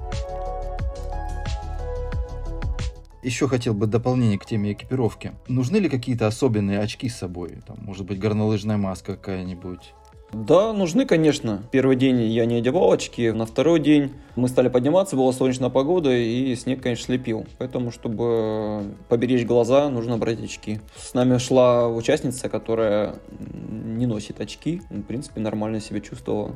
Еще 3.29 3.47
хотел 3.47 3.75
бы 3.75 3.87
дополнение 3.87 4.39
к 4.39 4.47
теме 4.47 4.73
экипировки. 4.73 5.33
Нужны 5.49 5.77
ли 5.77 5.91
какие-то 5.91 6.27
особенные 6.27 6.81
очки 6.81 7.11
с 7.11 7.17
собой? 7.17 7.59
Там, 7.67 7.77
может 7.83 8.07
быть, 8.07 8.19
горнолыжная 8.19 8.79
маска 8.79 9.17
какая-нибудь? 9.17 9.93
Да, 10.33 10.73
нужны, 10.73 11.05
конечно. 11.05 11.63
Первый 11.71 11.97
день 11.97 12.23
я 12.23 12.47
не 12.47 12.55
одевал 12.55 12.91
очки, 12.91 13.31
на 13.31 13.45
второй 13.45 13.81
день 13.81 14.15
мы 14.35 14.49
стали 14.49 14.71
подниматься, 14.71 15.15
была 15.15 15.31
солнечная 15.35 15.69
погода, 15.69 16.11
и 16.11 16.55
снег, 16.57 16.83
конечно, 16.83 17.05
слепил. 17.05 17.47
Поэтому, 17.59 17.91
чтобы 17.91 18.95
поберечь 19.11 19.45
глаза, 19.45 19.91
нужно 19.91 20.17
брать 20.17 20.43
очки. 20.43 20.81
С 20.97 21.13
нами 21.13 21.37
шла 21.37 21.87
участница, 21.87 22.49
которая 22.49 23.17
не 23.39 24.07
носит 24.07 24.41
очки, 24.41 24.81
в 24.89 25.03
принципе, 25.03 25.43
нормально 25.43 25.81
себя 25.81 26.01
чувствовала. 26.01 26.55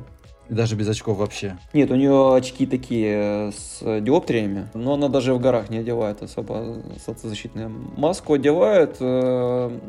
Даже 0.49 0.75
без 0.75 0.89
очков 0.89 1.17
вообще? 1.17 1.57
Нет, 1.73 1.89
у 1.91 1.95
нее 1.95 2.35
очки 2.35 2.65
такие 2.65 3.51
с 3.51 4.01
диоптриями, 4.01 4.67
но 4.73 4.93
она 4.93 5.07
даже 5.07 5.33
в 5.33 5.39
горах 5.39 5.69
не 5.69 5.77
одевает 5.77 6.21
особо 6.21 6.77
солнцезащитную 7.03 7.69
маску. 7.97 8.33
Одевает 8.33 8.97
э, 8.99 9.79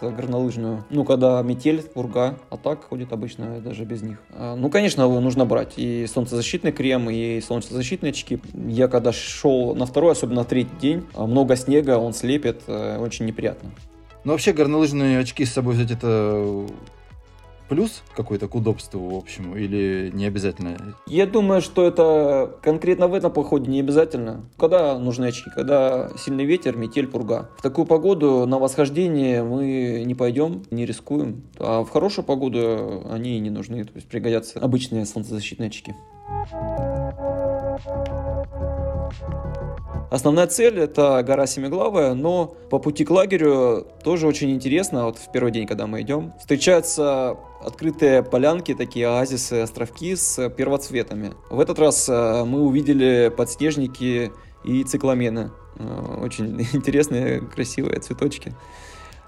этот, 0.00 0.16
горнолыжную, 0.16 0.84
ну, 0.90 1.04
когда 1.04 1.42
метель, 1.42 1.82
пурга, 1.82 2.38
а 2.50 2.56
так 2.56 2.84
ходит 2.84 3.12
обычно 3.12 3.60
даже 3.60 3.84
без 3.84 4.02
них. 4.02 4.22
А, 4.30 4.54
ну, 4.56 4.70
конечно, 4.70 5.02
его 5.02 5.20
нужно 5.20 5.46
брать 5.46 5.74
и 5.76 6.06
солнцезащитный 6.06 6.72
крем, 6.72 7.10
и 7.10 7.40
солнцезащитные 7.40 8.10
очки. 8.10 8.38
Я 8.54 8.88
когда 8.88 9.12
шел 9.12 9.74
на 9.74 9.86
второй, 9.86 10.12
особенно 10.12 10.42
на 10.42 10.44
третий 10.44 10.76
день, 10.80 11.06
а 11.14 11.26
много 11.26 11.56
снега, 11.56 11.98
он 11.98 12.12
слепит, 12.12 12.62
э, 12.66 12.98
очень 12.98 13.26
неприятно. 13.26 13.70
Ну, 14.24 14.32
вообще, 14.32 14.52
горнолыжные 14.52 15.20
очки 15.20 15.44
с 15.44 15.52
собой 15.52 15.74
взять 15.74 15.92
это 15.92 16.66
плюс 17.68 18.02
какой-то 18.14 18.48
к 18.48 18.54
удобству, 18.54 19.00
в 19.08 19.16
общем, 19.16 19.56
или 19.56 20.10
не 20.12 20.26
обязательно? 20.26 20.76
Я 21.06 21.26
думаю, 21.26 21.60
что 21.60 21.86
это 21.86 22.56
конкретно 22.62 23.08
в 23.08 23.14
этом 23.14 23.32
походе 23.32 23.70
не 23.70 23.80
обязательно. 23.80 24.44
Когда 24.56 24.98
нужны 24.98 25.26
очки? 25.26 25.50
Когда 25.54 26.10
сильный 26.18 26.44
ветер, 26.44 26.76
метель, 26.76 27.06
пурга. 27.06 27.50
В 27.58 27.62
такую 27.62 27.86
погоду 27.86 28.46
на 28.46 28.58
восхождение 28.58 29.42
мы 29.42 30.02
не 30.04 30.14
пойдем, 30.14 30.62
не 30.70 30.86
рискуем. 30.86 31.42
А 31.58 31.82
в 31.82 31.90
хорошую 31.90 32.24
погоду 32.24 33.02
они 33.10 33.38
не 33.40 33.50
нужны, 33.50 33.84
то 33.84 33.92
есть 33.94 34.08
пригодятся 34.08 34.60
обычные 34.60 35.04
солнцезащитные 35.06 35.68
очки. 35.68 35.94
Основная 40.08 40.46
цель 40.46 40.78
это 40.78 41.22
гора 41.26 41.46
Семиглавая, 41.46 42.14
но 42.14 42.46
по 42.70 42.78
пути 42.78 43.04
к 43.04 43.10
лагерю 43.10 43.86
тоже 44.04 44.28
очень 44.28 44.52
интересно. 44.52 45.06
Вот 45.06 45.18
в 45.18 45.32
первый 45.32 45.50
день, 45.50 45.66
когда 45.66 45.88
мы 45.88 46.02
идем, 46.02 46.32
встречаются 46.38 47.36
открытые 47.60 48.22
полянки, 48.22 48.74
такие 48.74 49.08
оазисы, 49.08 49.54
островки 49.54 50.14
с 50.14 50.48
первоцветами. 50.50 51.32
В 51.50 51.58
этот 51.58 51.80
раз 51.80 52.08
э, 52.08 52.44
мы 52.44 52.62
увидели 52.62 53.32
подснежники 53.36 54.30
и 54.64 54.84
цикламены. 54.84 55.50
Э, 55.76 56.18
очень 56.22 56.60
интересные, 56.72 57.40
красивые 57.40 57.98
цветочки. 57.98 58.54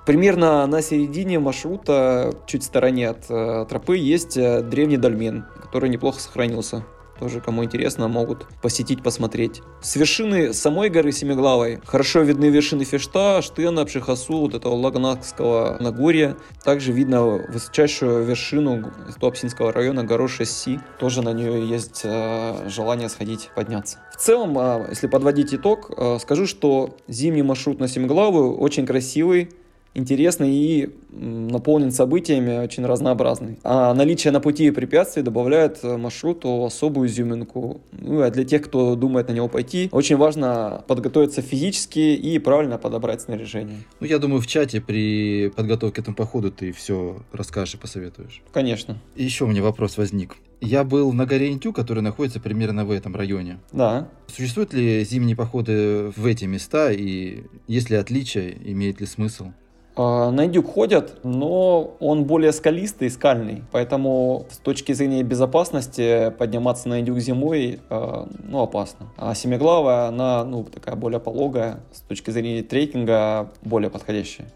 Примерно 0.07 0.65
на 0.69 0.81
середине 0.81 1.41
маршрута, 1.41 2.33
чуть 2.47 2.63
в 2.63 2.67
стороне 2.67 3.09
от 3.09 3.29
э, 3.29 3.67
тропы, 3.69 3.97
есть 3.97 4.37
древний 4.37 4.97
дольмен, 4.97 5.45
который 5.61 5.91
неплохо 5.91 6.21
сохранился. 6.21 6.85
Тоже, 7.19 7.41
кому 7.41 7.65
интересно, 7.65 8.09
могут 8.09 8.47
посетить, 8.63 9.03
посмотреть. 9.03 9.63
С 9.81 9.97
вершины 9.97 10.53
самой 10.53 10.89
горы 10.89 11.13
Семиглавой 11.13 11.81
хорошо 11.85 12.21
видны 12.21 12.47
вершины 12.47 12.85
Фешта, 12.85 13.41
Штена, 13.43 13.85
Пшихасу, 13.85 14.39
вот 14.41 14.55
этого 14.55 14.75
Лаганакского 14.75 15.79
Нагорья. 15.81 16.37
Также 16.65 16.93
видно 16.93 17.23
высочайшую 17.23 18.25
вершину 18.25 18.93
Туапсинского 19.21 19.73
района, 19.73 20.05
гору 20.05 20.29
Шесси. 20.29 20.81
Тоже 20.99 21.23
на 21.23 21.33
нее 21.33 21.69
есть 21.69 22.03
э, 22.05 22.69
желание 22.69 23.09
сходить, 23.09 23.51
подняться. 23.55 23.99
В 24.13 24.17
целом, 24.17 24.57
э, 24.59 24.87
если 24.91 25.07
подводить 25.09 25.55
итог, 25.55 25.91
э, 25.97 26.19
скажу, 26.21 26.47
что 26.47 26.97
зимний 27.09 27.43
маршрут 27.43 27.81
на 27.81 27.89
Семиглавую 27.89 28.57
очень 28.57 28.87
красивый, 28.87 29.51
интересный 29.95 30.51
и 30.51 30.91
наполнен 31.11 31.91
событиями, 31.91 32.59
очень 32.59 32.85
разнообразный. 32.87 33.59
А 33.65 33.93
наличие 33.95 34.33
на 34.33 34.41
пути 34.41 34.71
препятствий 34.71 35.23
добавляет 35.23 35.79
э, 35.83 35.97
маршруту 35.97 36.65
особую 36.65 37.09
изюминку. 37.09 37.81
Ну, 37.93 38.21
а 38.23 38.31
для 38.31 38.45
тех, 38.45 38.63
кто 38.63 38.95
думает 38.95 39.29
на 39.29 39.33
него 39.33 39.49
пойти, 39.49 39.89
очень 39.93 40.17
важно 40.17 40.85
подготовиться 40.87 41.43
физически 41.43 41.99
и 41.99 42.39
правильно 42.39 42.79
подобрать 42.79 43.23
снаряжение. 43.23 43.79
Ну, 44.01 44.07
я 44.07 44.19
думаю, 44.19 44.41
в 44.41 44.47
чате 44.47 44.81
при 44.81 45.51
подготовке 45.55 45.97
к 45.97 45.99
этому 46.01 46.17
походу 46.17 46.53
ты 46.53 46.73
все 46.73 47.23
расскажешь 47.33 47.75
и 47.75 47.79
посоветуешь. 47.79 48.43
Конечно. 48.53 48.99
И 49.17 49.25
еще 49.25 49.45
у 49.45 49.49
меня 49.49 49.63
вопрос 49.63 49.97
возник. 49.97 50.37
Я 50.61 50.85
был 50.85 51.13
на 51.13 51.25
горе 51.25 51.53
Интю, 51.53 51.73
которая 51.73 52.03
находится 52.03 52.41
примерно 52.41 52.85
в 52.85 52.91
этом 52.91 53.15
районе. 53.15 53.59
Да. 53.73 54.09
Существуют 54.27 54.75
ли 54.75 55.05
зимние 55.05 55.37
походы 55.37 56.13
в 56.17 56.27
эти 56.27 56.45
места 56.45 56.91
и 56.91 57.45
есть 57.67 57.91
ли 57.91 57.97
отличия, 57.97 58.55
имеет 58.65 59.01
ли 59.01 59.07
смысл? 59.07 59.53
А, 59.99 60.31
на 60.31 60.47
индюк 60.47 60.73
ходят, 60.73 61.19
но 61.25 61.97
он 61.99 62.25
более 62.25 62.53
скалистый, 62.53 63.11
скальный, 63.11 63.65
поэтому 63.73 64.47
с 64.49 64.59
точки 64.59 64.93
зрения 64.93 65.25
безопасности 65.25 66.31
подниматься 66.39 66.89
на 66.89 67.01
индюк 67.01 67.19
зимой 67.19 67.81
а, 67.91 68.29
ну, 68.45 68.63
опасно. 68.63 69.09
А 69.17 69.35
семиглавая, 69.35 70.07
она 70.07 70.45
ну, 70.45 70.63
такая 70.63 70.95
более 70.95 71.19
пологая, 71.19 71.81
с 71.93 72.01
точки 72.03 72.31
зрения 72.31 72.63
трекинга 72.63 73.51
более 73.63 73.91
подходящая. 73.91 74.47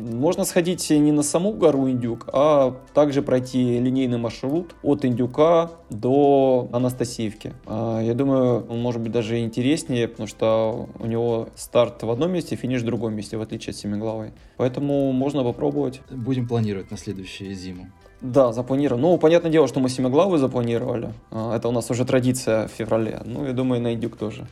Можно 0.00 0.44
сходить 0.44 0.88
не 0.90 1.12
на 1.12 1.22
саму 1.22 1.52
гору 1.52 1.88
Индюк, 1.90 2.26
а 2.32 2.76
также 2.94 3.22
пройти 3.22 3.78
линейный 3.78 4.18
маршрут 4.18 4.74
от 4.82 5.04
Индюка 5.04 5.70
до 5.90 6.68
Анастасиевки. 6.72 7.52
А, 7.66 8.00
я 8.00 8.14
думаю, 8.14 8.66
он 8.68 8.80
может 8.80 9.00
быть 9.00 9.12
даже 9.12 9.40
интереснее, 9.40 10.08
потому 10.08 10.26
что 10.26 10.88
у 10.98 11.06
него 11.06 11.48
старт 11.56 12.02
в 12.02 12.10
одном 12.10 12.32
месте, 12.32 12.56
финиш 12.56 12.82
в 12.82 12.86
другом 12.86 13.14
месте, 13.14 13.36
в 13.36 13.42
отличие 13.42 13.72
от 13.72 13.76
Семиглавой. 13.76 14.32
Поэтому 14.56 15.12
можно 15.12 15.44
попробовать. 15.44 16.00
Будем 16.10 16.48
планировать 16.48 16.90
на 16.90 16.96
следующую 16.96 17.54
зиму. 17.54 17.88
Да, 18.20 18.52
запланировано. 18.52 19.08
Ну, 19.08 19.18
понятное 19.18 19.50
дело, 19.50 19.66
что 19.66 19.80
мы 19.80 19.88
Семиглавы 19.88 20.38
запланировали. 20.38 21.14
А, 21.30 21.56
это 21.56 21.68
у 21.68 21.72
нас 21.72 21.90
уже 21.90 22.04
традиция 22.04 22.68
в 22.68 22.70
феврале. 22.70 23.20
Ну, 23.24 23.46
я 23.46 23.52
думаю, 23.52 23.80
на 23.80 23.94
Индюк 23.94 24.16
тоже. 24.16 24.46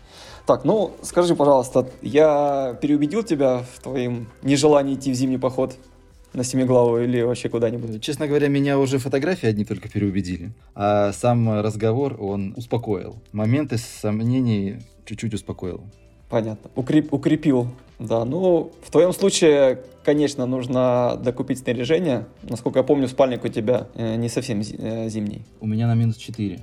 Так, 0.49 0.65
ну, 0.65 0.93
скажи, 1.03 1.37
пожалуйста, 1.37 1.91
я 2.01 2.75
переубедил 2.81 3.23
тебя 3.23 3.67
в 3.75 3.83
твоем 3.83 4.29
нежелании 4.43 4.95
идти 4.95 5.13
в 5.13 5.15
зимний 5.15 5.37
поход 5.37 5.77
на 6.33 6.43
Семиглаву 6.43 6.99
или 7.01 7.21
вообще 7.21 7.51
куда-нибудь? 7.51 8.01
Честно 8.01 8.27
говоря, 8.27 8.49
меня 8.49 8.79
уже 8.79 8.97
фотографии 8.97 9.47
одни 9.47 9.67
только 9.67 9.91
переубедили. 9.91 10.53
А 10.75 11.13
сам 11.13 11.61
разговор, 11.61 12.17
он 12.19 12.55
успокоил. 12.57 13.17
Моменты 13.33 13.77
сомнений 13.77 14.79
чуть-чуть 15.05 15.35
успокоил. 15.35 15.83
Понятно. 16.31 16.71
Укреп, 16.77 17.13
укрепил. 17.13 17.69
Да, 17.99 18.25
ну, 18.25 18.73
в 18.83 18.91
твоем 18.91 19.13
случае, 19.13 19.81
конечно, 20.03 20.47
нужно 20.47 21.21
докупить 21.23 21.59
снаряжение. 21.59 22.25
Насколько 22.43 22.79
я 22.79 22.85
помню, 22.85 23.07
спальник 23.09 23.45
у 23.45 23.49
тебя 23.49 23.89
э, 23.97 24.17
не 24.17 24.31
совсем 24.31 24.61
э, 24.61 25.11
зимний. 25.11 25.43
У 25.61 25.67
меня 25.67 25.87
на 25.89 25.95
минус 25.95 26.17
4. 26.17 26.59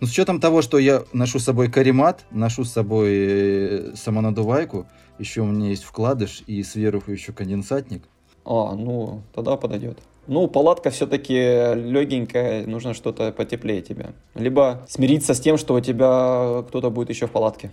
Но 0.00 0.06
с 0.06 0.10
учетом 0.10 0.40
того, 0.40 0.62
что 0.62 0.78
я 0.78 1.04
ношу 1.12 1.38
с 1.38 1.44
собой 1.44 1.70
каремат, 1.70 2.24
ношу 2.30 2.64
с 2.64 2.72
собой 2.72 3.10
э, 3.10 3.92
самонадувайку, 3.94 4.86
еще 5.18 5.42
у 5.42 5.46
меня 5.46 5.68
есть 5.68 5.84
вкладыш 5.84 6.42
и 6.46 6.62
сверху 6.62 7.10
еще 7.10 7.32
конденсатник. 7.32 8.04
А, 8.44 8.74
ну, 8.74 9.22
тогда 9.34 9.56
подойдет. 9.56 9.98
Ну, 10.28 10.46
палатка 10.46 10.90
все-таки 10.90 11.34
легенькая, 11.34 12.66
нужно 12.66 12.92
что-то 12.92 13.32
потеплее 13.32 13.80
тебе. 13.80 14.10
Либо 14.34 14.86
смириться 14.86 15.32
с 15.32 15.40
тем, 15.40 15.56
что 15.56 15.74
у 15.74 15.80
тебя 15.80 16.62
кто-то 16.68 16.90
будет 16.90 17.08
еще 17.08 17.26
в 17.26 17.30
палатке. 17.30 17.70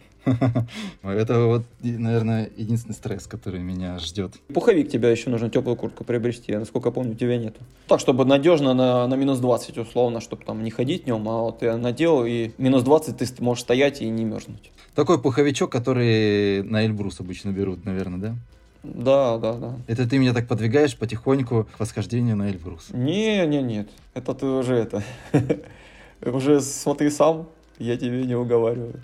Это 1.04 1.46
вот, 1.46 1.64
наверное, 1.84 2.50
единственный 2.56 2.94
стресс, 2.94 3.28
который 3.28 3.60
меня 3.60 4.00
ждет. 4.00 4.36
Пуховик 4.54 4.90
тебе 4.90 5.12
еще 5.12 5.30
нужно 5.30 5.50
теплую 5.50 5.76
куртку 5.76 6.06
приобрести, 6.06 6.56
насколько 6.56 6.92
помню, 6.92 7.12
у 7.12 7.16
тебя 7.16 7.38
нету. 7.38 7.60
Так, 7.88 8.00
чтобы 8.00 8.24
надежно 8.24 8.74
на, 8.74 9.06
на 9.06 9.16
минус 9.16 9.40
20 9.40 9.78
условно, 9.78 10.22
чтобы 10.22 10.46
там 10.46 10.64
не 10.64 10.72
ходить 10.72 11.04
днем, 11.04 11.28
а 11.28 11.42
вот 11.42 11.62
я 11.62 11.76
надел, 11.76 12.26
и 12.26 12.52
минус 12.58 12.84
20 12.84 13.18
ты 13.18 13.44
можешь 13.44 13.64
стоять 13.64 14.02
и 14.02 14.08
не 14.08 14.24
мерзнуть. 14.24 14.72
Такой 14.96 15.22
пуховичок, 15.22 15.70
который 15.70 16.64
на 16.64 16.86
Эльбрус 16.86 17.20
обычно 17.20 17.50
берут, 17.50 17.84
наверное, 17.84 18.20
да? 18.20 18.36
Да, 18.94 19.38
да, 19.38 19.54
да. 19.54 19.76
Это 19.88 20.08
ты 20.08 20.18
меня 20.18 20.34
так 20.34 20.48
подвигаешь 20.48 20.96
потихоньку 20.98 21.68
к 21.76 21.80
восхождению 21.80 22.36
на 22.36 22.50
Эльбрус? 22.50 22.90
Не, 22.92 23.46
не, 23.48 23.62
нет. 23.62 23.90
Это 24.14 24.34
ты 24.34 24.46
уже 24.46 24.76
это... 24.76 25.04
Уже 26.22 26.62
смотри 26.62 27.10
сам, 27.10 27.48
я 27.78 27.98
тебе 27.98 28.26
не 28.26 28.36
уговариваю. 28.36 29.02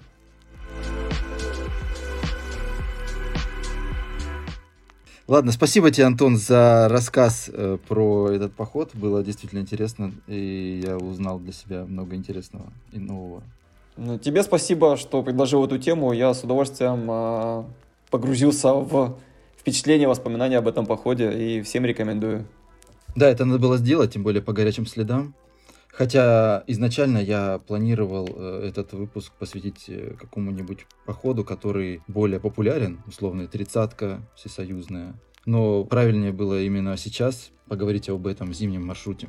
Ладно, 5.27 5.51
спасибо 5.51 5.91
тебе, 5.91 6.07
Антон, 6.07 6.35
за 6.35 6.87
рассказ 6.89 7.49
э, 7.53 7.77
про 7.87 8.31
этот 8.31 8.53
поход. 8.53 8.91
Было 8.93 9.23
действительно 9.23 9.59
интересно, 9.59 10.11
и 10.27 10.81
я 10.85 10.97
узнал 10.97 11.39
для 11.39 11.53
себя 11.53 11.85
много 11.85 12.15
интересного 12.15 12.65
и 12.91 12.99
нового. 12.99 13.41
Ну, 13.97 14.17
тебе 14.17 14.43
спасибо, 14.43 14.97
что 14.97 15.21
предложил 15.23 15.63
эту 15.63 15.77
тему. 15.77 16.11
Я 16.11 16.33
с 16.33 16.43
удовольствием 16.43 17.05
э, 17.09 17.63
погрузился 18.09 18.73
в 18.73 19.17
впечатления, 19.61 20.07
воспоминания 20.07 20.57
об 20.57 20.67
этом 20.67 20.85
походе 20.87 21.31
и 21.31 21.61
всем 21.61 21.85
рекомендую. 21.85 22.47
Да, 23.15 23.29
это 23.29 23.45
надо 23.45 23.59
было 23.59 23.77
сделать, 23.77 24.13
тем 24.13 24.23
более 24.23 24.41
по 24.41 24.53
горячим 24.53 24.87
следам. 24.87 25.35
Хотя 25.87 26.63
изначально 26.67 27.19
я 27.19 27.59
планировал 27.59 28.27
э, 28.33 28.67
этот 28.69 28.93
выпуск 28.93 29.33
посвятить 29.37 29.85
э, 29.89 30.15
какому-нибудь 30.19 30.87
походу, 31.05 31.43
который 31.43 32.01
более 32.07 32.39
популярен, 32.39 33.01
условно, 33.05 33.47
тридцатка 33.47 34.21
всесоюзная. 34.35 35.13
Но 35.45 35.83
правильнее 35.83 36.31
было 36.31 36.61
именно 36.61 36.97
сейчас 36.97 37.51
поговорить 37.67 38.09
об 38.09 38.25
этом 38.25 38.53
зимнем 38.53 38.85
маршруте. 38.87 39.27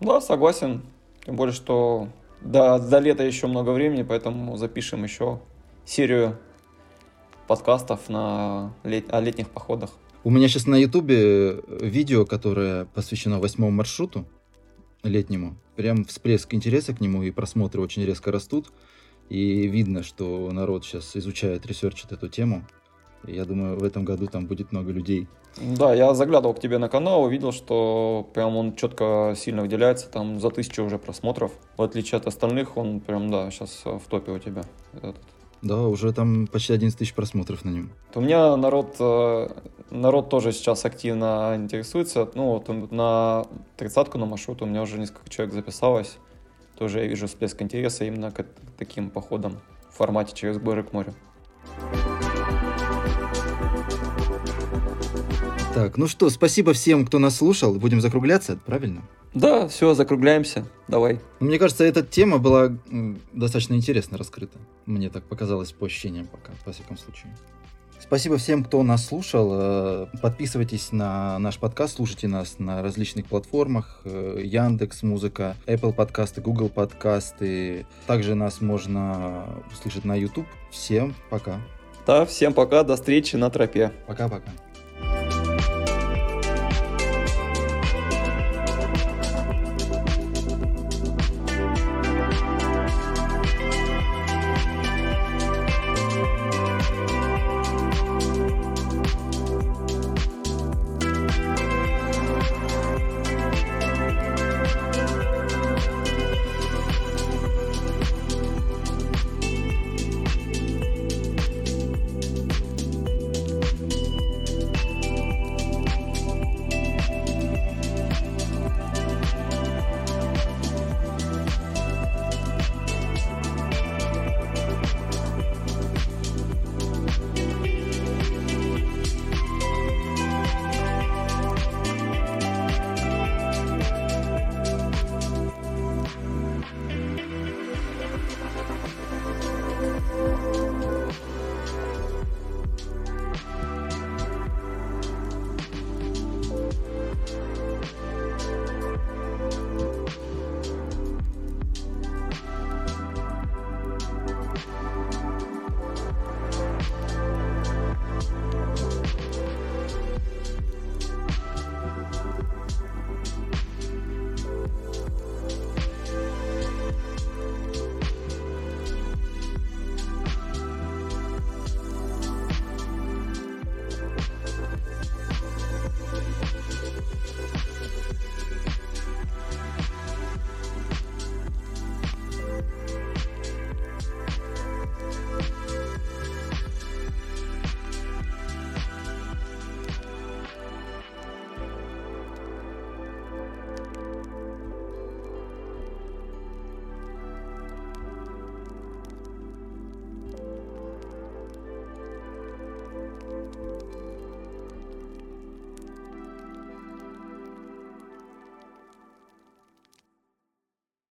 Да, 0.00 0.20
согласен. 0.20 0.82
Тем 1.26 1.36
более, 1.36 1.52
что 1.52 2.08
до, 2.40 2.78
до 2.78 2.98
лета 3.00 3.24
еще 3.24 3.46
много 3.46 3.70
времени, 3.70 4.02
поэтому 4.02 4.56
запишем 4.56 5.02
еще 5.02 5.40
серию 5.84 6.38
подкастов 7.50 8.08
на 8.08 8.72
лет, 8.84 9.12
о 9.12 9.20
летних 9.20 9.50
походах. 9.50 9.90
У 10.22 10.30
меня 10.30 10.46
сейчас 10.46 10.68
на 10.68 10.76
ютубе 10.76 11.60
видео, 11.80 12.24
которое 12.24 12.84
посвящено 12.84 13.40
восьмому 13.40 13.72
маршруту 13.72 14.24
летнему. 15.02 15.56
Прям 15.74 16.04
всплеск 16.04 16.54
интереса 16.54 16.94
к 16.94 17.00
нему 17.00 17.24
и 17.24 17.32
просмотры 17.32 17.82
очень 17.82 18.04
резко 18.04 18.30
растут. 18.30 18.68
И 19.30 19.66
видно, 19.66 20.04
что 20.04 20.48
народ 20.52 20.84
сейчас 20.84 21.16
изучает, 21.16 21.66
ресерчит 21.66 22.12
эту 22.12 22.28
тему. 22.28 22.64
И 23.26 23.32
я 23.32 23.44
думаю, 23.44 23.76
в 23.80 23.82
этом 23.82 24.04
году 24.04 24.28
там 24.28 24.46
будет 24.46 24.70
много 24.70 24.92
людей. 24.92 25.26
Да, 25.60 25.92
я 25.92 26.14
заглядывал 26.14 26.54
к 26.54 26.60
тебе 26.60 26.78
на 26.78 26.88
канал, 26.88 27.24
увидел, 27.24 27.50
что 27.50 28.30
прям 28.32 28.54
он 28.56 28.76
четко 28.76 29.34
сильно 29.36 29.62
выделяется, 29.62 30.08
там 30.08 30.38
за 30.38 30.50
тысячу 30.50 30.84
уже 30.84 30.98
просмотров. 31.00 31.50
В 31.76 31.82
отличие 31.82 32.18
от 32.18 32.28
остальных, 32.28 32.76
он 32.76 33.00
прям, 33.00 33.28
да, 33.28 33.50
сейчас 33.50 33.82
в 33.84 34.02
топе 34.08 34.30
у 34.30 34.38
тебя. 34.38 34.62
Этот. 34.92 35.16
Да, 35.62 35.82
уже 35.82 36.12
там 36.12 36.46
почти 36.46 36.72
11 36.72 36.98
тысяч 36.98 37.14
просмотров 37.14 37.64
на 37.64 37.70
нем. 37.70 37.90
У 38.14 38.20
меня 38.20 38.56
народ, 38.56 38.96
э, 38.98 39.48
народ 39.90 40.30
тоже 40.30 40.52
сейчас 40.52 40.84
активно 40.84 41.54
интересуется. 41.56 42.30
Ну, 42.34 42.52
вот 42.52 42.90
на 42.90 43.44
тридцатку 43.76 44.18
на 44.18 44.26
маршрут 44.26 44.62
у 44.62 44.66
меня 44.66 44.82
уже 44.82 44.98
несколько 44.98 45.28
человек 45.28 45.54
записалось. 45.54 46.16
Тоже 46.78 47.00
я 47.00 47.06
вижу 47.06 47.26
всплеск 47.26 47.60
интереса 47.60 48.04
именно 48.04 48.30
к 48.30 48.46
таким 48.78 49.10
походам 49.10 49.60
в 49.90 49.96
формате 49.96 50.34
через 50.34 50.56
горы 50.56 50.82
к 50.82 50.94
морю. 50.94 51.14
Так, 55.74 55.96
ну 55.96 56.08
что, 56.08 56.28
спасибо 56.30 56.72
всем, 56.72 57.06
кто 57.06 57.20
нас 57.20 57.36
слушал. 57.36 57.74
Будем 57.74 58.00
закругляться, 58.00 58.58
правильно? 58.66 59.02
Да, 59.34 59.68
все, 59.68 59.94
закругляемся. 59.94 60.66
Давай. 60.88 61.20
Мне 61.38 61.60
кажется, 61.60 61.84
эта 61.84 62.02
тема 62.02 62.38
была 62.38 62.76
достаточно 63.32 63.74
интересно 63.74 64.18
раскрыта. 64.18 64.58
Мне 64.86 65.10
так 65.10 65.22
показалось 65.22 65.70
по 65.70 65.86
ощущениям 65.86 66.26
пока, 66.26 66.52
во 66.66 66.72
всяком 66.72 66.98
случае. 66.98 67.36
Спасибо 68.00 68.38
всем, 68.38 68.64
кто 68.64 68.82
нас 68.82 69.06
слушал. 69.06 69.50
Э, 69.52 70.06
подписывайтесь 70.20 70.90
на 70.90 71.38
наш 71.38 71.58
подкаст, 71.58 71.96
слушайте 71.96 72.26
нас 72.26 72.58
на 72.58 72.82
различных 72.82 73.26
платформах. 73.26 74.00
Э, 74.04 74.40
Яндекс 74.42 75.04
Музыка, 75.04 75.54
Apple 75.66 75.92
подкасты, 75.92 76.40
Google 76.40 76.68
подкасты. 76.70 77.86
Также 78.08 78.34
нас 78.34 78.60
можно 78.60 79.46
слышать 79.80 80.04
на 80.04 80.16
YouTube. 80.16 80.46
Всем 80.72 81.14
пока. 81.28 81.60
Да, 82.06 82.26
всем 82.26 82.54
пока, 82.54 82.82
до 82.82 82.96
встречи 82.96 83.36
на 83.36 83.50
тропе. 83.50 83.92
Пока-пока. 84.08 84.50